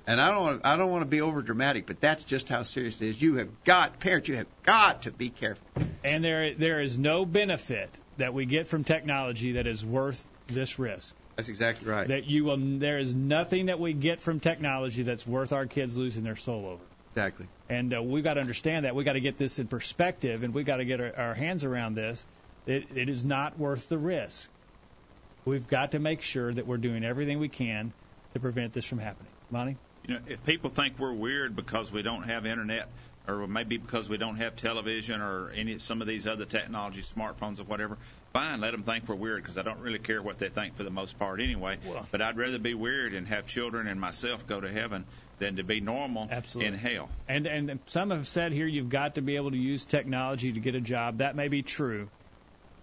And 0.06 0.20
I 0.22 0.30
don't 0.30 0.42
want 0.42 0.60
I 0.64 0.76
don't 0.78 0.90
want 0.90 1.02
to 1.02 1.08
be 1.08 1.20
over 1.20 1.42
dramatic, 1.42 1.86
but 1.86 2.00
that's 2.00 2.24
just 2.24 2.48
how 2.48 2.62
serious 2.62 3.02
it 3.02 3.08
is. 3.08 3.20
You 3.20 3.36
have 3.36 3.64
got 3.64 4.00
parents, 4.00 4.26
you 4.28 4.36
have 4.36 4.46
got 4.62 5.02
to 5.02 5.10
be 5.10 5.28
careful. 5.28 5.66
And 6.02 6.24
there 6.24 6.54
there 6.54 6.80
is 6.80 6.98
no 6.98 7.26
benefit 7.26 7.90
that 8.16 8.32
we 8.32 8.46
get 8.46 8.68
from 8.68 8.84
technology 8.84 9.52
that 9.52 9.66
is 9.66 9.84
worth 9.84 10.26
this 10.46 10.78
risk. 10.78 11.14
That's 11.38 11.48
exactly 11.48 11.88
right. 11.88 12.08
That 12.08 12.24
you 12.24 12.42
will 12.42 12.56
there 12.58 12.98
is 12.98 13.14
nothing 13.14 13.66
that 13.66 13.78
we 13.78 13.92
get 13.92 14.18
from 14.18 14.40
technology 14.40 15.04
that's 15.04 15.24
worth 15.24 15.52
our 15.52 15.66
kids 15.66 15.96
losing 15.96 16.24
their 16.24 16.34
soul 16.34 16.66
over. 16.66 16.82
Exactly. 17.12 17.46
And 17.68 17.94
uh, 17.94 18.02
we've 18.02 18.24
got 18.24 18.34
to 18.34 18.40
understand 18.40 18.84
that. 18.84 18.96
We've 18.96 19.04
got 19.04 19.12
to 19.12 19.20
get 19.20 19.38
this 19.38 19.60
in 19.60 19.68
perspective, 19.68 20.42
and 20.42 20.52
we've 20.52 20.66
got 20.66 20.78
to 20.78 20.84
get 20.84 21.00
our, 21.00 21.16
our 21.16 21.34
hands 21.34 21.62
around 21.62 21.94
this. 21.94 22.26
It, 22.66 22.88
it 22.92 23.08
is 23.08 23.24
not 23.24 23.56
worth 23.56 23.88
the 23.88 23.98
risk. 23.98 24.50
We've 25.44 25.68
got 25.68 25.92
to 25.92 26.00
make 26.00 26.22
sure 26.22 26.52
that 26.52 26.66
we're 26.66 26.76
doing 26.76 27.04
everything 27.04 27.38
we 27.38 27.48
can 27.48 27.92
to 28.34 28.40
prevent 28.40 28.72
this 28.72 28.84
from 28.84 28.98
happening. 28.98 29.30
Monty? 29.48 29.76
You 30.08 30.14
know, 30.14 30.20
if 30.26 30.44
people 30.44 30.70
think 30.70 30.98
we're 30.98 31.14
weird 31.14 31.54
because 31.54 31.92
we 31.92 32.02
don't 32.02 32.24
have 32.24 32.46
internet, 32.46 32.88
or 33.28 33.46
maybe 33.46 33.76
because 33.76 34.08
we 34.08 34.16
don't 34.16 34.36
have 34.36 34.56
television 34.56 35.20
or 35.20 35.50
any 35.50 35.78
some 35.78 36.00
of 36.00 36.08
these 36.08 36.26
other 36.26 36.46
technologies, 36.46 37.12
smartphones 37.16 37.60
or 37.60 37.64
whatever, 37.64 37.96
fine, 38.32 38.60
let 38.60 38.72
them 38.72 38.82
think 38.82 39.08
we're 39.08 39.14
weird 39.14 39.42
because 39.42 39.58
I 39.58 39.62
don't 39.62 39.80
really 39.80 39.98
care 39.98 40.22
what 40.22 40.38
they 40.38 40.48
think 40.48 40.76
for 40.76 40.84
the 40.84 40.90
most 40.90 41.18
part 41.18 41.40
anyway. 41.40 41.78
Well, 41.84 42.06
but 42.10 42.22
I'd 42.22 42.36
rather 42.36 42.58
be 42.58 42.74
weird 42.74 43.14
and 43.14 43.26
have 43.28 43.46
children 43.46 43.86
and 43.86 44.00
myself 44.00 44.46
go 44.46 44.60
to 44.60 44.70
heaven 44.70 45.04
than 45.38 45.56
to 45.56 45.62
be 45.62 45.80
normal 45.80 46.28
Absolutely. 46.30 46.74
in 46.74 46.78
hell. 46.78 47.08
And 47.28 47.46
and 47.46 47.78
some 47.86 48.10
have 48.10 48.26
said 48.26 48.52
here 48.52 48.66
you've 48.66 48.90
got 48.90 49.14
to 49.16 49.22
be 49.22 49.36
able 49.36 49.50
to 49.50 49.56
use 49.56 49.86
technology 49.86 50.52
to 50.52 50.60
get 50.60 50.74
a 50.74 50.80
job. 50.80 51.18
That 51.18 51.36
may 51.36 51.48
be 51.48 51.62
true, 51.62 52.08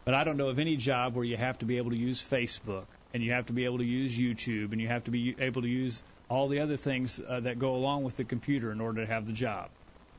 but 0.06 0.14
I 0.14 0.24
don't 0.24 0.38
know 0.38 0.50
of 0.50 0.60
any 0.60 0.78
job 0.78 1.16
where 1.16 1.26
you 1.26 1.38
have 1.38 1.60
to 1.60 1.66
be 1.66 1.78
able 1.78 1.92
to 1.92 1.98
use 1.98 2.22
Facebook 2.22 2.86
and 3.14 3.24
you 3.24 3.32
have 3.34 3.48
to 3.48 3.54
be 3.54 3.66
able 3.66 3.80
to 3.80 3.86
use 3.86 4.18
YouTube 4.18 4.72
and 4.72 4.82
you 4.82 4.88
have 4.88 5.06
to 5.06 5.12
be 5.12 5.36
able 5.40 5.62
to 5.62 5.68
use 5.68 6.04
all 6.30 6.48
the 6.48 6.60
other 6.60 6.78
things 6.78 7.22
uh, 7.26 7.40
that 7.42 7.60
go 7.60 7.76
along 7.76 8.04
with 8.04 8.18
the 8.18 8.24
computer 8.24 8.72
in 8.72 8.82
order 8.82 9.06
to 9.06 9.12
have 9.12 9.28
the 9.28 9.34
job. 9.34 9.70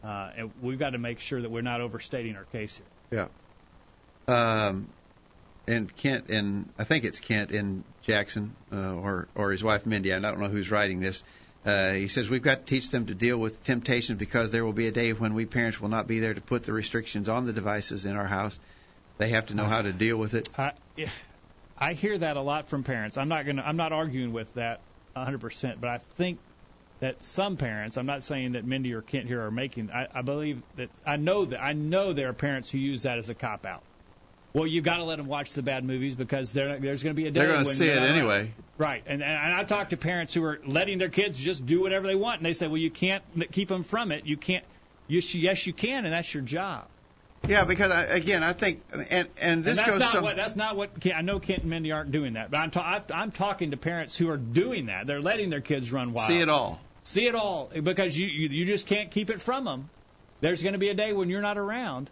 Uh, 0.04 0.30
and 0.36 0.50
we've 0.62 0.78
got 0.78 0.90
to 0.90 0.98
make 0.98 1.20
sure 1.20 1.40
that 1.40 1.50
we're 1.50 1.62
not 1.62 1.80
overstating 1.80 2.36
our 2.36 2.44
case 2.44 2.80
here. 3.10 3.28
Yeah. 4.28 4.68
Um, 4.68 4.88
and 5.66 5.94
Kent, 5.96 6.28
and 6.28 6.68
I 6.78 6.84
think 6.84 7.04
it's 7.04 7.20
Kent 7.20 7.50
in 7.50 7.84
Jackson, 8.02 8.54
uh, 8.72 8.94
or 8.94 9.28
or 9.34 9.52
his 9.52 9.62
wife 9.62 9.86
Mindy. 9.86 10.12
I 10.12 10.18
don't 10.18 10.40
know 10.40 10.48
who's 10.48 10.70
writing 10.70 11.00
this. 11.00 11.22
Uh, 11.64 11.94
he 11.94 12.08
says 12.08 12.30
we've 12.30 12.42
got 12.42 12.58
to 12.58 12.64
teach 12.64 12.90
them 12.90 13.06
to 13.06 13.14
deal 13.14 13.36
with 13.36 13.64
temptations 13.64 14.18
because 14.18 14.52
there 14.52 14.64
will 14.64 14.72
be 14.72 14.86
a 14.86 14.92
day 14.92 15.12
when 15.12 15.34
we 15.34 15.46
parents 15.46 15.80
will 15.80 15.88
not 15.88 16.06
be 16.06 16.20
there 16.20 16.32
to 16.32 16.40
put 16.40 16.62
the 16.62 16.72
restrictions 16.72 17.28
on 17.28 17.46
the 17.46 17.52
devices 17.52 18.04
in 18.04 18.14
our 18.16 18.26
house. 18.26 18.60
They 19.18 19.30
have 19.30 19.46
to 19.46 19.54
know 19.54 19.64
how 19.64 19.82
to 19.82 19.92
deal 19.92 20.16
with 20.16 20.34
it. 20.34 20.48
I, 20.56 20.72
I 21.76 21.94
hear 21.94 22.16
that 22.18 22.36
a 22.36 22.40
lot 22.40 22.68
from 22.68 22.84
parents. 22.84 23.18
I'm 23.18 23.28
not 23.28 23.44
to. 23.44 23.66
I'm 23.66 23.76
not 23.76 23.92
arguing 23.92 24.32
with 24.32 24.52
that 24.54 24.80
100%, 25.16 25.80
but 25.80 25.90
I 25.90 25.98
think 25.98 26.38
that 27.00 27.22
some 27.22 27.56
parents, 27.56 27.98
I'm 27.98 28.06
not 28.06 28.22
saying 28.22 28.52
that 28.52 28.64
Mindy 28.64 28.94
or 28.94 29.02
Kent 29.02 29.26
here 29.26 29.42
are 29.42 29.50
making, 29.50 29.90
I, 29.90 30.08
I 30.14 30.22
believe 30.22 30.62
that, 30.76 30.88
I 31.04 31.16
know 31.16 31.44
that, 31.44 31.62
I 31.62 31.72
know 31.72 32.12
there 32.12 32.28
are 32.28 32.32
parents 32.32 32.70
who 32.70 32.78
use 32.78 33.02
that 33.02 33.18
as 33.18 33.28
a 33.28 33.34
cop 33.34 33.66
out. 33.66 33.82
Well, 34.56 34.66
you've 34.66 34.84
got 34.84 34.96
to 34.96 35.04
let 35.04 35.16
them 35.18 35.26
watch 35.26 35.52
the 35.52 35.62
bad 35.62 35.84
movies 35.84 36.14
because 36.14 36.54
there's 36.54 37.02
going 37.02 37.14
to 37.14 37.22
be 37.22 37.26
a 37.26 37.30
day 37.30 37.40
they're 37.40 37.52
going 37.52 37.66
to 37.66 37.70
see 37.70 37.88
it 37.88 37.98
anyway. 37.98 38.54
Right, 38.78 39.02
and 39.06 39.22
and 39.22 39.54
I 39.54 39.64
talk 39.64 39.90
to 39.90 39.98
parents 39.98 40.32
who 40.32 40.42
are 40.44 40.58
letting 40.64 40.96
their 40.96 41.10
kids 41.10 41.38
just 41.38 41.66
do 41.66 41.82
whatever 41.82 42.06
they 42.06 42.14
want, 42.14 42.38
and 42.38 42.46
they 42.46 42.54
say, 42.54 42.66
well, 42.66 42.78
you 42.78 42.90
can't 42.90 43.22
keep 43.52 43.68
them 43.68 43.82
from 43.82 44.12
it. 44.12 44.24
You 44.24 44.38
can't. 44.38 44.64
You, 45.08 45.20
yes, 45.34 45.66
you 45.66 45.74
can, 45.74 46.06
and 46.06 46.12
that's 46.14 46.32
your 46.32 46.42
job. 46.42 46.86
Yeah, 47.46 47.64
because 47.64 47.92
I, 47.92 48.04
again, 48.04 48.42
I 48.42 48.54
think, 48.54 48.82
and 49.10 49.28
and 49.36 49.62
this 49.62 49.78
and 49.78 49.78
that's 49.78 49.90
goes. 49.90 49.98
Not 49.98 50.08
some, 50.08 50.24
what, 50.24 50.36
that's 50.36 50.56
not 50.56 50.74
what 50.74 50.90
I 51.14 51.20
know. 51.20 51.38
Kent 51.38 51.60
and 51.60 51.68
Mindy 51.68 51.92
aren't 51.92 52.10
doing 52.10 52.32
that, 52.32 52.50
but 52.50 52.56
I'm 52.56 52.70
ta- 52.70 53.02
I'm 53.12 53.32
talking 53.32 53.72
to 53.72 53.76
parents 53.76 54.16
who 54.16 54.30
are 54.30 54.38
doing 54.38 54.86
that. 54.86 55.06
They're 55.06 55.20
letting 55.20 55.50
their 55.50 55.60
kids 55.60 55.92
run 55.92 56.14
wild. 56.14 56.28
See 56.28 56.40
it 56.40 56.48
all. 56.48 56.80
See 57.02 57.26
it 57.26 57.34
all 57.34 57.70
because 57.82 58.18
you 58.18 58.26
you, 58.26 58.48
you 58.48 58.64
just 58.64 58.86
can't 58.86 59.10
keep 59.10 59.28
it 59.28 59.42
from 59.42 59.66
them. 59.66 59.90
There's 60.40 60.62
going 60.62 60.72
to 60.72 60.78
be 60.78 60.88
a 60.88 60.94
day 60.94 61.12
when 61.12 61.28
you're 61.28 61.42
not 61.42 61.58
around. 61.58 62.08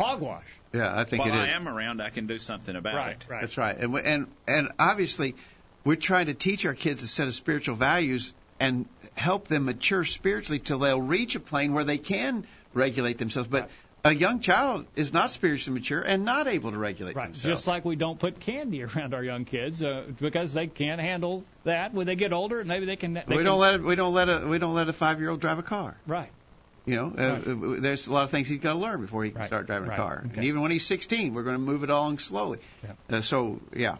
Hogwash. 0.00 0.44
Yeah, 0.72 0.92
I 0.98 1.04
think 1.04 1.24
While 1.24 1.32
it 1.34 1.36
is. 1.36 1.40
I 1.42 1.48
am 1.50 1.68
around, 1.68 2.02
I 2.02 2.10
can 2.10 2.26
do 2.26 2.38
something 2.38 2.74
about 2.74 2.94
right, 2.94 3.10
it. 3.12 3.26
Right. 3.28 3.40
That's 3.42 3.56
right. 3.56 3.76
And 3.78 3.92
we- 3.92 4.02
and 4.02 4.26
and 4.48 4.68
obviously, 4.78 5.36
we're 5.84 5.96
trying 5.96 6.26
to 6.26 6.34
teach 6.34 6.66
our 6.66 6.74
kids 6.74 7.02
a 7.02 7.06
set 7.08 7.28
of 7.28 7.34
spiritual 7.34 7.76
values 7.76 8.34
and 8.58 8.86
help 9.14 9.46
them 9.48 9.66
mature 9.66 10.04
spiritually 10.04 10.58
till 10.58 10.78
they'll 10.78 11.00
reach 11.00 11.36
a 11.36 11.40
plane 11.40 11.72
where 11.74 11.84
they 11.84 11.98
can 11.98 12.44
regulate 12.72 13.18
themselves. 13.18 13.48
But 13.48 13.62
Right. 14.04 14.16
a 14.16 14.18
young 14.18 14.40
child 14.40 14.86
is 14.96 15.12
not 15.12 15.30
spiritually 15.30 15.78
mature 15.78 16.00
and 16.00 16.24
not 16.24 16.48
able 16.48 16.72
to 16.72 16.78
regulate 16.78 17.14
Right. 17.14 17.26
themselves. 17.26 17.44
Just 17.44 17.68
like 17.68 17.84
we 17.84 17.94
don't 17.96 18.18
put 18.18 18.40
candy 18.40 18.82
around 18.84 19.14
our 19.14 19.22
young 19.22 19.44
kids 19.44 19.82
uh, 19.82 20.04
because 20.18 20.54
they 20.54 20.66
can't 20.66 21.00
handle 21.00 21.44
that. 21.64 21.92
When 21.94 22.06
they 22.08 22.16
get 22.16 22.32
older, 22.32 22.64
maybe 22.64 22.86
they 22.86 22.96
can. 22.96 23.14
They 23.14 23.22
we 23.36 23.42
don't 23.44 23.60
let 23.60 23.80
we 23.82 23.94
don't 23.94 24.12
let 24.14 24.28
a 24.28 24.44
we 24.46 24.58
don't 24.58 24.74
let 24.74 24.88
a 24.88 24.92
five 24.92 25.20
year 25.20 25.30
old 25.30 25.40
drive 25.40 25.58
a 25.60 25.62
car. 25.62 25.96
Right. 26.06 26.30
You 26.86 26.96
know, 26.96 27.14
uh, 27.16 27.80
there's 27.80 28.06
a 28.08 28.12
lot 28.12 28.24
of 28.24 28.30
things 28.30 28.48
he's 28.48 28.58
got 28.58 28.74
to 28.74 28.78
learn 28.78 29.00
before 29.00 29.24
he 29.24 29.30
can 29.30 29.40
Right. 29.40 29.46
start 29.46 29.66
driving 29.66 29.88
Right. 29.88 29.98
a 29.98 30.02
car. 30.02 30.26
And 30.34 30.44
even 30.44 30.60
when 30.60 30.70
he's 30.70 30.84
16, 30.86 31.32
we're 31.32 31.42
going 31.42 31.56
to 31.56 31.62
move 31.62 31.82
it 31.82 31.88
along 31.90 32.18
slowly. 32.18 32.58
Yeah. 32.82 32.92
Uh, 33.18 33.20
so, 33.22 33.60
yeah. 33.74 33.96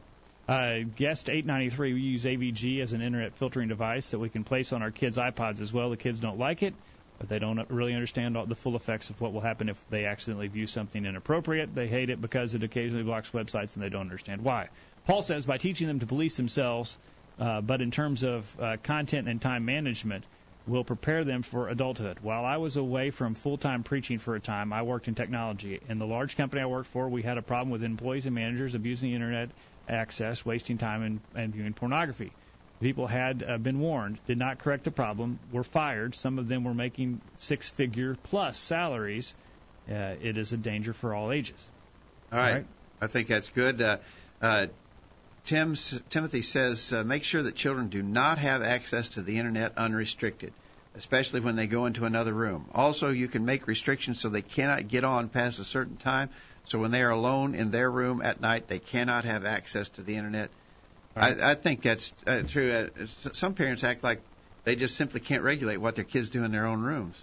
Uh, 0.46 0.80
guest 0.94 1.30
893, 1.30 1.94
we 1.94 2.00
use 2.02 2.26
AVG 2.26 2.80
as 2.82 2.92
an 2.92 3.00
internet 3.00 3.34
filtering 3.36 3.68
device 3.68 4.10
that 4.10 4.18
we 4.18 4.28
can 4.28 4.44
place 4.44 4.74
on 4.74 4.82
our 4.82 4.90
kids' 4.90 5.16
iPods 5.16 5.62
as 5.62 5.72
well. 5.72 5.88
The 5.88 5.96
kids 5.96 6.20
don't 6.20 6.38
like 6.38 6.62
it, 6.62 6.74
but 7.18 7.30
they 7.30 7.38
don't 7.38 7.58
really 7.70 7.94
understand 7.94 8.36
all 8.36 8.44
the 8.44 8.54
full 8.54 8.76
effects 8.76 9.08
of 9.08 9.18
what 9.22 9.32
will 9.32 9.40
happen 9.40 9.70
if 9.70 9.82
they 9.88 10.04
accidentally 10.04 10.48
view 10.48 10.66
something 10.66 11.02
inappropriate. 11.06 11.74
They 11.74 11.86
hate 11.88 12.10
it 12.10 12.20
because 12.20 12.54
it 12.54 12.62
occasionally 12.62 13.04
blocks 13.04 13.30
websites 13.30 13.74
and 13.76 13.82
they 13.82 13.88
don't 13.88 14.02
understand 14.02 14.42
why. 14.42 14.68
Paul 15.06 15.22
says 15.22 15.46
by 15.46 15.56
teaching 15.56 15.86
them 15.86 16.00
to 16.00 16.06
police 16.06 16.36
themselves, 16.36 16.98
uh, 17.38 17.62
but 17.62 17.80
in 17.80 17.90
terms 17.90 18.22
of 18.24 18.54
uh, 18.60 18.76
content 18.82 19.28
and 19.28 19.40
time 19.40 19.64
management, 19.64 20.26
will 20.66 20.84
prepare 20.84 21.24
them 21.24 21.42
for 21.42 21.68
adulthood. 21.68 22.20
While 22.20 22.44
I 22.44 22.56
was 22.56 22.76
away 22.76 23.10
from 23.10 23.34
full 23.34 23.58
time 23.58 23.82
preaching 23.82 24.18
for 24.18 24.34
a 24.34 24.40
time, 24.40 24.72
I 24.72 24.82
worked 24.82 25.08
in 25.08 25.14
technology. 25.14 25.80
In 25.88 25.98
the 25.98 26.06
large 26.06 26.36
company 26.36 26.62
I 26.62 26.66
worked 26.66 26.88
for, 26.88 27.08
we 27.08 27.22
had 27.22 27.38
a 27.38 27.42
problem 27.42 27.70
with 27.70 27.82
employees 27.82 28.26
and 28.26 28.34
managers 28.34 28.74
abusing 28.74 29.10
the 29.10 29.14
internet 29.14 29.50
access, 29.88 30.44
wasting 30.44 30.78
time, 30.78 31.02
and, 31.02 31.20
and 31.34 31.52
viewing 31.52 31.74
pornography. 31.74 32.32
People 32.80 33.06
had 33.06 33.42
uh, 33.42 33.58
been 33.58 33.78
warned, 33.78 34.18
did 34.26 34.38
not 34.38 34.58
correct 34.58 34.84
the 34.84 34.90
problem, 34.90 35.38
were 35.52 35.64
fired. 35.64 36.14
Some 36.14 36.38
of 36.38 36.48
them 36.48 36.64
were 36.64 36.74
making 36.74 37.20
six 37.36 37.70
figure 37.70 38.16
plus 38.22 38.56
salaries. 38.56 39.34
Uh, 39.88 40.16
it 40.20 40.38
is 40.38 40.52
a 40.52 40.56
danger 40.56 40.92
for 40.92 41.14
all 41.14 41.30
ages. 41.30 41.70
All 42.32 42.38
right. 42.38 42.54
right. 42.54 42.66
I 43.00 43.06
think 43.06 43.28
that's 43.28 43.48
good. 43.50 43.80
Uh, 43.80 44.66
Tim's, 45.44 46.00
Timothy 46.08 46.42
says 46.42 46.92
uh, 46.92 47.04
make 47.04 47.24
sure 47.24 47.42
that 47.42 47.54
children 47.54 47.88
do 47.88 48.02
not 48.02 48.38
have 48.38 48.62
access 48.62 49.10
to 49.10 49.22
the 49.22 49.38
internet 49.38 49.76
unrestricted, 49.76 50.52
especially 50.96 51.40
when 51.40 51.56
they 51.56 51.66
go 51.66 51.86
into 51.86 52.06
another 52.06 52.32
room. 52.32 52.64
Also, 52.74 53.10
you 53.10 53.28
can 53.28 53.44
make 53.44 53.66
restrictions 53.66 54.20
so 54.20 54.28
they 54.28 54.42
cannot 54.42 54.88
get 54.88 55.04
on 55.04 55.28
past 55.28 55.58
a 55.58 55.64
certain 55.64 55.96
time. 55.96 56.30
So 56.64 56.78
when 56.78 56.90
they 56.90 57.02
are 57.02 57.10
alone 57.10 57.54
in 57.54 57.70
their 57.70 57.90
room 57.90 58.22
at 58.22 58.40
night, 58.40 58.68
they 58.68 58.78
cannot 58.78 59.24
have 59.24 59.44
access 59.44 59.90
to 59.90 60.02
the 60.02 60.16
internet. 60.16 60.48
Right. 61.14 61.38
I, 61.38 61.50
I 61.50 61.54
think 61.54 61.82
that's 61.82 62.12
uh, 62.26 62.42
true. 62.48 62.72
Uh, 62.72 63.06
some 63.06 63.54
parents 63.54 63.84
act 63.84 64.02
like 64.02 64.22
they 64.64 64.76
just 64.76 64.96
simply 64.96 65.20
can't 65.20 65.42
regulate 65.42 65.76
what 65.76 65.94
their 65.94 66.04
kids 66.04 66.30
do 66.30 66.42
in 66.42 66.52
their 66.52 66.64
own 66.64 66.80
rooms. 66.80 67.22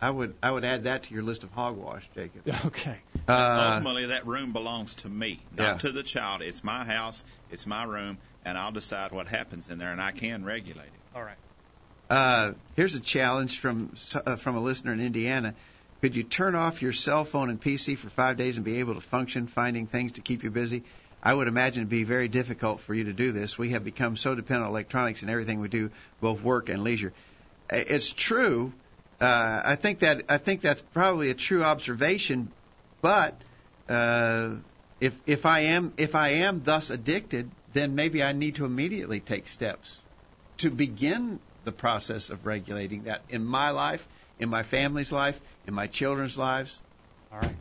I 0.00 0.10
would 0.10 0.34
I 0.42 0.50
would 0.50 0.64
add 0.64 0.84
that 0.84 1.04
to 1.04 1.14
your 1.14 1.22
list 1.22 1.44
of 1.44 1.50
hogwash, 1.50 2.08
Jacob. 2.14 2.42
Okay. 2.66 2.96
Uh, 3.26 3.72
Ultimately, 3.74 4.06
that 4.06 4.26
room 4.26 4.52
belongs 4.52 4.94
to 4.96 5.08
me, 5.08 5.40
not 5.56 5.64
Yeah. 5.64 5.76
to 5.78 5.92
the 5.92 6.02
child. 6.02 6.42
It's 6.42 6.62
my 6.64 6.84
house, 6.84 7.24
it's 7.50 7.66
my 7.66 7.84
room, 7.84 8.18
and 8.44 8.56
I'll 8.56 8.72
decide 8.72 9.12
what 9.12 9.26
happens 9.28 9.68
in 9.68 9.78
there, 9.78 9.92
and 9.92 10.00
I 10.00 10.12
can 10.12 10.44
regulate 10.44 10.86
it. 10.86 11.00
All 11.14 11.22
right. 11.22 11.36
Uh, 12.10 12.52
here's 12.74 12.94
a 12.94 13.00
challenge 13.00 13.58
from 13.60 13.92
uh, 14.26 14.36
from 14.36 14.56
a 14.56 14.60
listener 14.60 14.92
in 14.92 15.00
Indiana. 15.00 15.54
Could 16.00 16.14
you 16.16 16.22
turn 16.22 16.54
off 16.54 16.80
your 16.80 16.92
cell 16.92 17.24
phone 17.24 17.50
and 17.50 17.60
PC 17.60 17.98
for 17.98 18.08
five 18.08 18.36
days 18.36 18.56
and 18.56 18.64
be 18.64 18.78
able 18.78 18.94
to 18.94 19.00
function, 19.00 19.46
finding 19.48 19.86
things 19.86 20.12
to 20.12 20.22
keep 20.22 20.44
you 20.44 20.50
busy? 20.50 20.84
I 21.20 21.34
would 21.34 21.48
imagine 21.48 21.80
it'd 21.82 21.88
be 21.90 22.04
very 22.04 22.28
difficult 22.28 22.80
for 22.80 22.94
you 22.94 23.04
to 23.04 23.12
do 23.12 23.32
this. 23.32 23.58
We 23.58 23.70
have 23.70 23.82
become 23.82 24.16
so 24.16 24.36
dependent 24.36 24.66
on 24.66 24.70
electronics 24.70 25.24
in 25.24 25.28
everything 25.28 25.58
we 25.58 25.68
do, 25.68 25.90
both 26.20 26.40
work 26.42 26.68
and 26.68 26.84
leisure. 26.84 27.12
It's 27.70 28.12
true. 28.12 28.72
Uh, 29.20 29.62
I 29.64 29.74
think 29.74 30.00
that 30.00 30.26
I 30.28 30.38
think 30.38 30.60
that's 30.60 30.82
probably 30.82 31.30
a 31.30 31.34
true 31.34 31.64
observation, 31.64 32.52
but 33.02 33.42
uh, 33.88 34.56
if 35.00 35.20
if 35.26 35.44
I 35.44 35.60
am 35.60 35.94
if 35.96 36.14
I 36.14 36.28
am 36.28 36.62
thus 36.62 36.90
addicted, 36.90 37.50
then 37.72 37.94
maybe 37.94 38.22
I 38.22 38.32
need 38.32 38.56
to 38.56 38.64
immediately 38.64 39.20
take 39.20 39.48
steps 39.48 40.00
to 40.58 40.70
begin 40.70 41.40
the 41.64 41.72
process 41.72 42.30
of 42.30 42.46
regulating 42.46 43.04
that 43.04 43.24
in 43.28 43.44
my 43.44 43.70
life, 43.70 44.06
in 44.38 44.48
my 44.48 44.62
family's 44.62 45.12
life, 45.12 45.40
in 45.66 45.74
my 45.74 45.86
children's 45.86 46.38
lives. 46.38 46.80
All 47.32 47.38
right. 47.38 47.56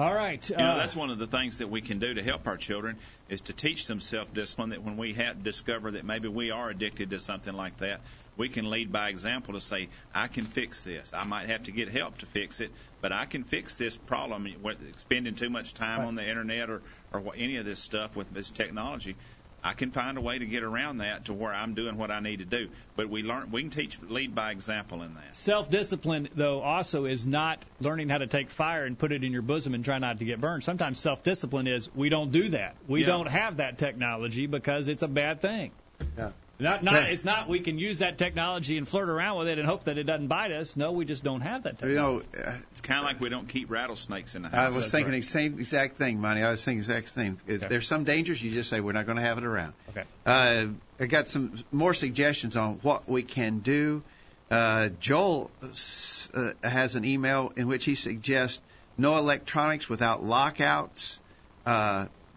All 0.00 0.14
right. 0.14 0.48
You 0.48 0.56
know, 0.56 0.64
uh, 0.64 0.76
that's 0.76 0.94
one 0.94 1.10
of 1.10 1.18
the 1.18 1.26
things 1.26 1.58
that 1.58 1.68
we 1.68 1.80
can 1.80 1.98
do 1.98 2.14
to 2.14 2.22
help 2.22 2.46
our 2.46 2.56
children 2.56 2.98
is 3.28 3.40
to 3.42 3.52
teach 3.52 3.86
them 3.88 4.00
self-discipline. 4.00 4.70
That 4.70 4.82
when 4.82 4.96
we 4.96 5.14
have 5.14 5.42
discover 5.42 5.92
that 5.92 6.04
maybe 6.04 6.28
we 6.28 6.52
are 6.52 6.70
addicted 6.70 7.10
to 7.10 7.18
something 7.18 7.52
like 7.52 7.78
that, 7.78 8.02
we 8.38 8.48
can 8.48 8.70
lead 8.70 8.90
by 8.90 9.10
example 9.10 9.52
to 9.54 9.60
say, 9.60 9.90
"I 10.14 10.28
can 10.28 10.44
fix 10.44 10.82
this. 10.82 11.12
I 11.12 11.24
might 11.24 11.48
have 11.50 11.64
to 11.64 11.72
get 11.72 11.88
help 11.88 12.18
to 12.18 12.26
fix 12.26 12.60
it, 12.60 12.72
but 13.02 13.12
I 13.12 13.26
can 13.26 13.44
fix 13.44 13.76
this 13.76 13.96
problem." 13.96 14.46
Whether 14.62 14.86
spending 14.96 15.34
too 15.34 15.50
much 15.50 15.74
time 15.74 15.98
Right. 16.00 16.06
on 16.06 16.14
the 16.14 16.26
internet 16.26 16.70
or 16.70 16.82
or 17.12 17.32
any 17.36 17.56
of 17.56 17.64
this 17.66 17.80
stuff 17.80 18.16
with 18.16 18.30
this 18.30 18.50
technology. 18.50 19.16
I 19.60 19.72
can 19.72 19.90
find 19.90 20.16
a 20.16 20.20
way 20.20 20.38
to 20.38 20.46
get 20.46 20.62
around 20.62 20.98
that 20.98 21.24
to 21.24 21.34
where 21.34 21.52
I'm 21.52 21.74
doing 21.74 21.96
what 21.96 22.12
I 22.12 22.20
need 22.20 22.38
to 22.38 22.44
do. 22.44 22.70
But 22.94 23.08
we 23.10 23.24
learn, 23.24 23.50
we 23.50 23.62
can 23.62 23.70
teach, 23.70 24.00
lead 24.00 24.32
by 24.32 24.52
example 24.52 25.02
in 25.02 25.14
that. 25.14 25.34
Self 25.34 25.68
discipline, 25.68 26.28
though, 26.36 26.60
also 26.60 27.06
is 27.06 27.26
not 27.26 27.66
learning 27.80 28.08
how 28.08 28.18
to 28.18 28.28
take 28.28 28.50
fire 28.50 28.84
and 28.84 28.96
put 28.96 29.10
it 29.10 29.24
in 29.24 29.32
your 29.32 29.42
bosom 29.42 29.74
and 29.74 29.84
try 29.84 29.98
not 29.98 30.20
to 30.20 30.24
get 30.24 30.40
burned. 30.40 30.62
Sometimes 30.62 31.00
self 31.00 31.24
discipline 31.24 31.66
is 31.66 31.92
we 31.92 32.08
don't 32.08 32.30
do 32.30 32.50
that. 32.50 32.76
We 32.86 33.00
Yeah. 33.00 33.06
don't 33.08 33.26
have 33.28 33.56
that 33.56 33.78
technology 33.78 34.46
because 34.46 34.86
it's 34.86 35.02
a 35.02 35.08
bad 35.08 35.40
thing. 35.40 35.72
Yeah. 36.16 36.30
Not, 36.60 36.82
not, 36.82 37.08
it's 37.10 37.24
not 37.24 37.48
we 37.48 37.60
can 37.60 37.78
use 37.78 38.00
that 38.00 38.18
technology 38.18 38.78
and 38.78 38.88
flirt 38.88 39.08
around 39.08 39.38
with 39.38 39.48
it 39.48 39.58
and 39.60 39.66
hope 39.68 39.84
that 39.84 39.96
it 39.96 40.04
doesn't 40.04 40.26
bite 40.26 40.50
us. 40.50 40.76
No, 40.76 40.90
we 40.90 41.04
just 41.04 41.22
don't 41.22 41.40
have 41.42 41.62
that 41.62 41.80
You 41.80 41.88
technology. 41.90 42.26
know, 42.36 42.42
uh, 42.44 42.56
It's 42.72 42.80
kind 42.80 42.98
of 42.98 43.04
like 43.06 43.20
we 43.20 43.28
don't 43.28 43.48
keep 43.48 43.70
rattlesnakes 43.70 44.34
in 44.34 44.42
the 44.42 44.48
house. 44.48 44.58
I 44.58 44.66
was 44.68 44.76
That's 44.78 44.90
thinking 44.90 45.12
right. 45.12 45.22
the 45.22 45.26
same 45.28 45.58
exact 45.60 45.96
thing, 45.96 46.20
Monty. 46.20 46.42
I 46.42 46.50
was 46.50 46.64
thinking 46.64 46.82
the 46.84 46.96
exact 46.96 47.14
thing. 47.14 47.38
If 47.46 47.58
Okay. 47.62 47.68
There's 47.68 47.86
some 47.86 48.02
dangers 48.02 48.42
you 48.42 48.50
just 48.50 48.70
say 48.70 48.80
we're 48.80 48.90
not 48.92 49.06
going 49.06 49.16
to 49.18 49.22
have 49.22 49.38
it 49.38 49.44
around. 49.44 49.72
Okay. 49.90 50.02
Uh, 50.26 50.66
I 50.98 51.06
got 51.06 51.28
some 51.28 51.52
more 51.70 51.94
suggestions 51.94 52.56
on 52.56 52.80
what 52.82 53.08
we 53.08 53.22
can 53.22 53.60
do. 53.60 54.02
Uh, 54.50 54.88
Joel 54.98 55.52
uh, 55.62 56.50
has 56.64 56.96
an 56.96 57.04
email 57.04 57.52
in 57.56 57.68
which 57.68 57.84
he 57.84 57.94
suggests 57.94 58.60
no 58.96 59.16
electronics 59.16 59.88
without 59.88 60.24
lockouts. 60.24 61.20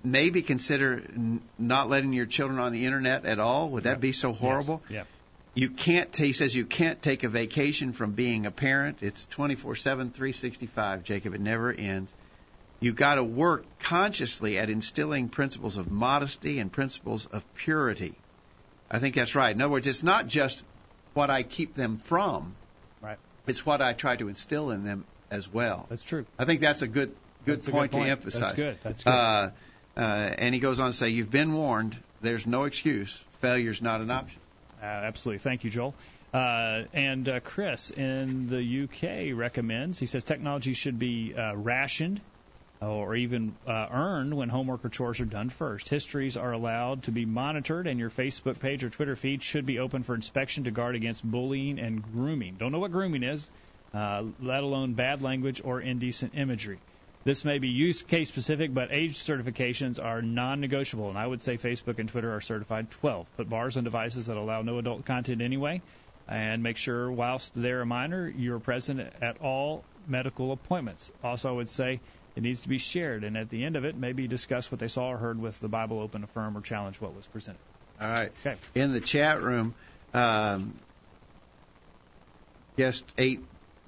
Uh, 0.04 0.08
maybe 0.08 0.42
consider 0.42 0.96
n- 1.16 1.42
not 1.58 1.90
letting 1.90 2.14
your 2.14 2.26
children 2.26 2.60
on 2.60 2.72
the 2.72 2.86
internet 2.86 3.26
at 3.26 3.40
all. 3.40 3.70
Would 3.70 3.84
that 3.84 4.00
be 4.00 4.12
so 4.12 4.34
horrible? 4.34 4.82
Yeah. 4.90 5.04
You 5.54 5.70
can't. 5.70 6.12
T- 6.14 6.28
he 6.28 6.34
says 6.34 6.56
you 6.56 6.66
can't 6.66 7.02
take 7.02 7.24
a 7.24 7.30
vacation 7.30 7.92
from 7.94 8.14
being 8.14 8.46
a 8.46 8.52
parent. 8.52 9.04
It's 9.04 9.26
24/7, 9.32 10.14
365. 10.14 11.04
Jacob, 11.04 11.34
it 11.34 11.42
never 11.42 11.72
ends. 11.74 12.14
You 12.80 12.94
got 12.94 13.16
to 13.16 13.24
work 13.24 13.66
consciously 13.80 14.58
at 14.58 14.70
instilling 14.70 15.30
principles 15.30 15.78
of 15.78 15.92
modesty 15.92 16.60
and 16.60 16.72
principles 16.72 17.26
of 17.28 17.44
purity. 17.56 18.16
I 18.90 19.00
think 19.00 19.16
that's 19.16 19.36
right. 19.36 19.54
In 19.54 19.62
other 19.62 19.72
words, 19.72 19.88
it's 19.88 20.04
not 20.04 20.28
just 20.28 20.64
what 21.14 21.30
I 21.30 21.44
keep 21.44 21.76
them 21.76 21.98
from. 21.98 22.56
Right. 23.02 23.18
It's 23.46 23.66
what 23.66 23.82
I 23.82 23.94
try 23.94 24.16
to 24.16 24.30
instill 24.30 24.72
in 24.72 24.84
them 24.84 25.04
as 25.30 25.52
well. 25.52 25.86
That's 25.90 26.04
true. 26.04 26.26
I 26.40 26.46
think 26.46 26.62
that's 26.62 26.82
a 26.82 26.88
good 26.88 27.14
good, 27.46 27.58
That's 27.58 27.68
a 27.68 27.72
point, 27.72 27.92
good 27.92 27.98
point. 27.98 28.06
to 28.08 28.12
emphasize. 28.12 28.42
That's 28.42 28.54
good. 28.56 28.78
That's 28.84 29.04
good. 29.04 29.10
Uh, 29.10 29.50
uh, 29.98 30.00
and 30.00 30.54
he 30.54 30.62
goes 30.62 30.80
on 30.80 30.92
to 30.92 30.98
say, 30.98 31.10
"You've 31.10 31.32
been 31.32 31.54
warned. 31.54 31.98
There's 32.22 32.46
no 32.46 32.66
excuse. 32.66 33.24
Failure's 33.42 33.82
not 33.82 34.02
an 34.02 34.12
option." 34.12 34.40
Uh, 34.82 34.86
absolutely. 34.86 35.40
Thank 35.40 35.64
you, 35.64 35.70
Joel. 35.70 35.94
Uh, 36.34 36.84
and 36.94 37.28
uh, 37.28 37.40
Chris 37.42 37.92
in 37.92 38.48
the 38.48 38.84
UK 38.84 39.38
recommends, 39.38 40.00
he 40.00 40.06
says 40.06 40.24
technology 40.24 40.74
should 40.74 40.98
be 40.98 41.36
uh, 41.36 41.56
rationed 41.56 42.22
or 42.82 43.16
even 43.16 43.54
uh, 43.68 43.88
earned 43.92 44.34
when 44.34 44.50
homework 44.50 44.84
or 44.84 44.90
chores 44.90 45.22
are 45.22 45.26
done 45.26 45.50
first. 45.50 45.88
Histories 45.90 46.36
are 46.36 46.52
allowed 46.52 47.04
to 47.04 47.12
be 47.12 47.26
monitored, 47.26 47.86
and 47.86 48.00
your 48.00 48.10
Facebook 48.10 48.60
page 48.60 48.84
or 48.84 48.90
Twitter 48.90 49.16
feed 49.16 49.44
should 49.44 49.66
be 49.66 49.78
open 49.78 50.02
for 50.02 50.16
inspection 50.16 50.64
to 50.64 50.72
guard 50.72 50.96
against 50.96 51.24
bullying 51.24 51.80
and 51.80 52.02
grooming. 52.02 52.56
Don't 52.56 52.72
know 52.72 52.80
what 52.80 52.92
grooming 52.92 53.24
is, 53.24 53.52
uh, 53.94 54.24
let 54.42 54.64
alone 54.64 54.94
bad 54.94 55.22
language 55.22 55.62
or 55.64 55.80
indecent 55.80 56.34
imagery. 56.36 56.80
This 57.24 57.46
may 57.46 57.60
be 57.60 57.70
use 57.70 58.02
case 58.02 58.30
specific, 58.30 58.74
but 58.74 58.90
age 58.92 59.16
certifications 59.16 60.04
are 60.04 60.22
non 60.24 60.60
negotiable, 60.60 61.10
and 61.10 61.18
I 61.18 61.28
would 61.28 61.42
say 61.42 61.58
Facebook 61.58 62.00
and 62.00 62.10
Twitter 62.10 62.34
are 62.34 62.42
certified 62.42 62.90
12. 62.90 63.38
Put 63.38 63.50
bars 63.50 63.78
on 63.78 63.84
devices 63.84 64.26
that 64.26 64.38
allow 64.38 64.64
no 64.64 64.80
adult 64.80 65.06
content 65.06 65.42
anyway, 65.42 65.82
and 66.28 66.64
make 66.64 66.78
sure 66.78 67.12
whilst 67.12 67.54
they're 67.54 67.82
a 67.82 67.86
minor, 67.86 68.28
you're 68.28 68.60
present 68.60 69.02
at 69.22 69.40
all 69.40 69.84
medical 70.08 70.52
appointments. 70.52 71.12
Also, 71.24 71.50
I 71.50 71.52
would 71.52 71.70
say 71.70 72.00
it 72.36 72.42
needs 72.42 72.64
to 72.64 72.70
be 72.70 72.80
shared, 72.80 73.24
and 73.24 73.38
at 73.38 73.52
the 73.52 73.66
end 73.66 73.76
of 73.76 73.86
it, 73.86 73.96
maybe 73.96 74.28
discuss 74.28 74.72
what 74.72 74.80
they 74.80 74.88
saw 74.88 75.12
or 75.12 75.18
heard 75.18 75.40
with 75.40 75.60
the 75.60 75.68
Bible 75.68 76.00
Open, 76.00 76.24
affirm, 76.24 76.58
or 76.58 76.62
challenge 76.62 77.00
what 77.00 77.16
was 77.16 77.28
presented. 77.28 77.60
All 78.00 78.10
right. 78.10 78.32
Okay. 78.44 78.58
In 78.74 78.94
the 78.94 79.00
chat 79.00 79.42
room, 79.42 79.76
um, 80.16 80.74
guest 82.78 83.06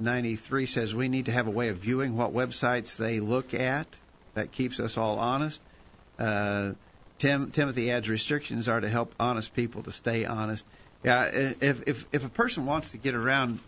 893 0.04 0.66
says 0.66 0.94
we 0.94 1.08
need 1.08 1.26
to 1.26 1.32
have 1.32 1.48
a 1.48 1.52
way 1.52 1.70
of 1.70 1.78
viewing 1.78 2.18
what 2.18 2.34
websites 2.34 2.98
they 2.98 3.20
look 3.20 3.54
at. 3.54 3.88
That 4.34 4.52
keeps 4.52 4.80
us 4.80 4.98
all 4.98 5.20
honest. 5.20 5.62
Uh, 6.20 6.74
Tim, 7.18 7.52
Timothy 7.52 7.92
adds 7.92 8.10
restrictions 8.10 8.68
are 8.68 8.82
to 8.82 8.90
help 8.90 9.14
honest 9.20 9.54
people 9.54 9.84
to 9.84 9.92
stay 9.92 10.26
honest. 10.26 10.66
Yeah, 11.04 11.30
if 11.34 11.88
if 11.88 12.06
if 12.12 12.26
a 12.26 12.30
person 12.30 12.66
wants 12.66 12.92
to 12.92 12.98
get 12.98 13.14
around 13.16 13.60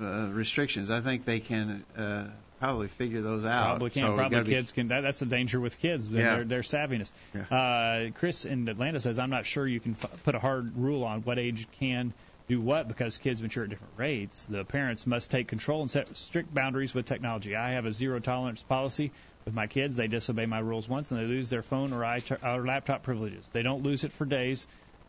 uh, 0.00 0.28
restrictions, 0.32 0.90
I 0.90 1.00
think 1.00 1.24
they 1.24 1.40
can 1.40 1.84
uh, 1.96 2.24
probably 2.58 2.88
figure 2.88 3.20
those 3.20 3.44
out. 3.44 3.64
Probably 3.70 3.90
can. 3.90 4.02
So 4.02 4.14
probably 4.14 4.30
gotta 4.30 4.44
be- 4.44 4.52
kids 4.52 4.72
can. 4.72 4.88
That, 4.88 5.00
that's 5.02 5.20
the 5.20 5.26
danger 5.26 5.60
with 5.60 5.78
kids. 5.78 6.08
Yeah. 6.08 6.36
Their, 6.36 6.44
their 6.44 6.60
savviness. 6.60 7.12
Uh, 7.50 8.10
Chris 8.18 8.44
in 8.44 8.68
Atlanta 8.68 9.00
says, 9.00 9.18
I'm 9.18 9.30
not 9.30 9.46
sure 9.46 9.66
you 9.66 9.80
can 9.80 9.92
f- 9.92 10.22
put 10.24 10.34
a 10.34 10.38
hard 10.38 10.76
rule 10.76 11.04
on 11.04 11.22
what 11.22 11.38
age 11.38 11.66
can 11.78 12.12
do 12.50 12.60
what 12.60 12.88
because 12.88 13.16
kids 13.16 13.40
mature 13.40 13.62
at 13.62 13.70
different 13.70 13.94
rates. 13.96 14.44
The 14.44 14.64
parents 14.64 15.06
must 15.06 15.30
take 15.30 15.46
control 15.46 15.82
and 15.82 15.90
set 15.90 16.16
strict 16.16 16.52
boundaries 16.52 16.92
with 16.92 17.06
technology. 17.06 17.54
I 17.54 17.72
have 17.72 17.86
a 17.86 17.92
zero 17.92 18.18
tolerance 18.18 18.60
policy 18.64 19.12
with 19.44 19.54
my 19.54 19.68
kids. 19.68 19.94
They 19.94 20.08
disobey 20.08 20.46
my 20.46 20.58
rules 20.58 20.88
once 20.88 21.12
and 21.12 21.20
they 21.20 21.26
lose 21.26 21.48
their 21.48 21.62
phone 21.62 21.92
or, 21.92 22.04
or 22.04 22.66
laptop 22.66 23.04
privileges. 23.04 23.48
They 23.52 23.62
don't 23.62 23.84
lose 23.84 24.02
it 24.02 24.12
for 24.12 24.24
days, 24.24 24.66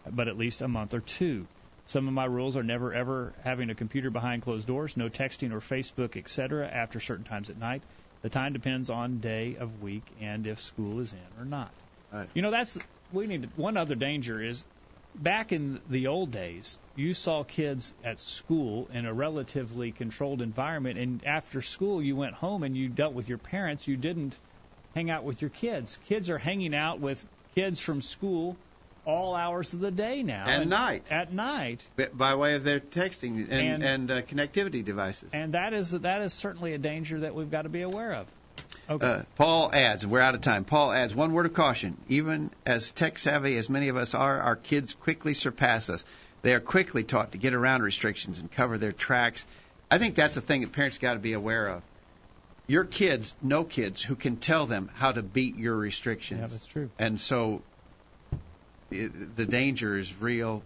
but 0.08 0.28
at 0.28 0.38
least 0.38 0.62
a 0.62 0.68
month 0.68 0.94
or 0.94 1.00
two. 1.00 1.48
Some 1.88 2.08
of 2.08 2.14
my 2.14 2.26
rules 2.26 2.56
are 2.56 2.64
never 2.64 2.94
ever 2.94 3.34
having 3.44 3.72
a 3.72 3.76
computer 3.76 4.12
behind 4.12 4.44
closed 4.44 4.68
doors, 4.68 4.96
no 4.96 5.10
texting 5.10 5.52
or 5.52 5.62
Facebook, 5.62 6.16
etc. 6.16 6.68
after 6.68 7.00
certain 7.00 7.26
times 7.26 7.50
at 7.50 7.58
night. 7.58 7.82
The 8.22 8.30
time 8.30 8.54
depends 8.54 8.92
on 8.92 9.18
day 9.18 9.56
of 9.60 9.82
week 9.82 10.04
and 10.22 10.46
if 10.46 10.62
school 10.62 11.00
is 11.00 11.12
in 11.12 11.42
or 11.42 11.46
not. 11.46 11.72
Right. 12.14 12.30
You 12.36 12.44
know 12.44 12.52
that's 12.52 12.78
we 13.12 13.26
need 13.26 13.42
to, 13.42 13.50
one 13.56 13.78
other 13.78 13.96
danger 13.96 14.40
is 14.40 14.64
back 15.16 15.52
in 15.52 15.82
the 15.88 16.08
old 16.08 16.32
days, 16.32 16.80
you 16.96 17.14
saw 17.14 17.44
kids 17.44 17.94
at 18.04 18.20
school 18.20 18.90
in 18.94 19.06
a 19.06 19.14
relatively 19.14 19.92
controlled 19.92 20.42
environment, 20.42 20.98
and 21.00 21.24
after 21.26 21.62
school, 21.62 22.02
you 22.02 22.16
went 22.16 22.34
home 22.34 22.64
and 22.64 22.76
you 22.76 22.90
dealt 22.90 23.14
with 23.14 23.30
your 23.30 23.38
parents. 23.38 23.88
You 23.88 23.98
didn't 23.98 24.40
hang 24.96 25.10
out 25.10 25.24
with 25.24 25.42
your 25.42 25.50
kids. 25.50 25.98
Kids 26.08 26.30
are 26.30 26.38
hanging 26.38 26.76
out 26.76 27.00
with 27.00 27.26
kids 27.56 27.80
from 27.80 28.02
school 28.02 28.58
all 29.06 29.36
hours 29.36 29.74
of 29.74 29.80
the 29.80 29.92
day 29.92 30.22
now. 30.22 30.46
At 30.48 30.62
and 30.62 30.70
night. 30.70 31.08
At 31.10 31.34
night. 31.34 31.88
By 32.14 32.36
way 32.36 32.56
of 32.56 32.64
their 32.64 32.80
texting 32.80 33.50
and, 33.50 33.52
And- 33.52 33.84
and, 33.84 34.12
uh, 34.12 34.22
connectivity 34.22 34.86
devices. 34.86 35.32
And 35.34 35.54
that 35.54 35.74
is 35.74 35.92
that 35.92 36.22
is 36.22 36.34
certainly 36.34 36.74
a 36.74 36.78
danger 36.78 37.22
that 37.22 37.34
we've 37.34 37.50
got 37.50 37.64
to 37.64 37.70
be 37.70 37.82
aware 37.82 38.14
of. 38.14 38.28
Okay. 38.92 39.06
Uh, 39.06 39.22
Paul 39.38 39.72
adds, 39.74 40.04
and 40.04 40.12
we're 40.12 40.20
out 40.20 40.36
of 40.36 40.42
time. 40.42 40.66
Paul 40.66 40.92
adds 40.92 41.16
one 41.16 41.32
word 41.32 41.46
of 41.46 41.54
caution. 41.54 41.96
Even 42.10 42.52
as 42.66 42.92
tech 42.92 43.18
savvy 43.18 43.56
as 43.58 43.70
many 43.70 43.88
of 43.88 43.96
us 43.96 44.14
are, 44.14 44.42
our 44.42 44.58
kids 44.58 44.94
quickly 44.94 45.34
surpass 45.34 45.90
us. 45.90 46.04
They 46.42 46.54
are 46.54 46.60
quickly 46.60 47.04
taught 47.04 47.32
to 47.32 47.38
get 47.38 47.54
around 47.54 47.84
restrictions 47.84 48.40
and 48.40 48.52
cover 48.52 48.78
their 48.78 48.92
tracks. 48.92 49.46
I 49.90 49.98
think 49.98 50.16
that's 50.16 50.36
the 50.36 50.42
thing 50.42 50.62
that 50.62 50.74
parents 50.74 50.98
got 50.98 51.14
to 51.14 51.20
be 51.20 51.34
aware 51.34 51.68
of. 51.68 51.84
Your 52.68 52.84
kids 52.84 53.34
know 53.42 53.64
kids 53.64 54.02
who 54.02 54.16
can 54.16 54.38
tell 54.38 54.66
them 54.66 54.90
how 54.94 55.12
to 55.12 55.22
beat 55.22 55.58
your 55.58 55.76
restrictions. 55.76 56.42
yeah, 56.42 56.48
that's 56.48 56.68
true. 56.68 56.90
And 57.00 57.20
so 57.20 57.62
it, 58.90 59.36
the 59.36 59.46
danger 59.46 59.98
is 59.98 60.20
real. 60.20 60.64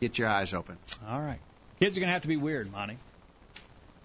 Get 0.00 0.18
your 0.18 0.28
eyes 0.28 0.54
open. 0.54 0.76
All 1.08 1.20
right. 1.20 1.38
Kids 1.80 1.96
are 1.96 2.00
going 2.00 2.08
to 2.08 2.12
have 2.12 2.22
to 2.22 2.28
be 2.28 2.36
weird, 2.36 2.70
Monty. 2.70 2.98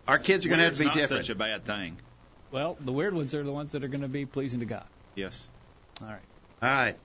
Our 0.08 0.20
kids 0.20 0.45
are 0.45 0.50
going 0.50 0.60
to 0.60 0.66
have 0.66 0.74
to 0.74 0.80
be 0.80 0.86
not 0.86 0.95
different. 0.95 1.26
such 1.26 1.36
a 1.36 1.38
bad 1.38 1.66
thing. 1.66 1.97
Well, 2.52 2.78
the 2.80 2.91
weird 2.91 3.14
ones 3.14 3.34
are 3.36 3.43
the 3.43 3.52
ones 3.52 3.74
that 3.74 3.84
are 3.84 3.88
going 3.88 4.02
to 4.02 4.08
be 4.08 4.26
pleasing 4.26 4.60
to 4.62 4.66
God. 4.66 4.86
Yes. 5.16 5.47
All 6.02 6.08
right. 6.08 6.20
All 6.62 6.70
right. 6.70 6.95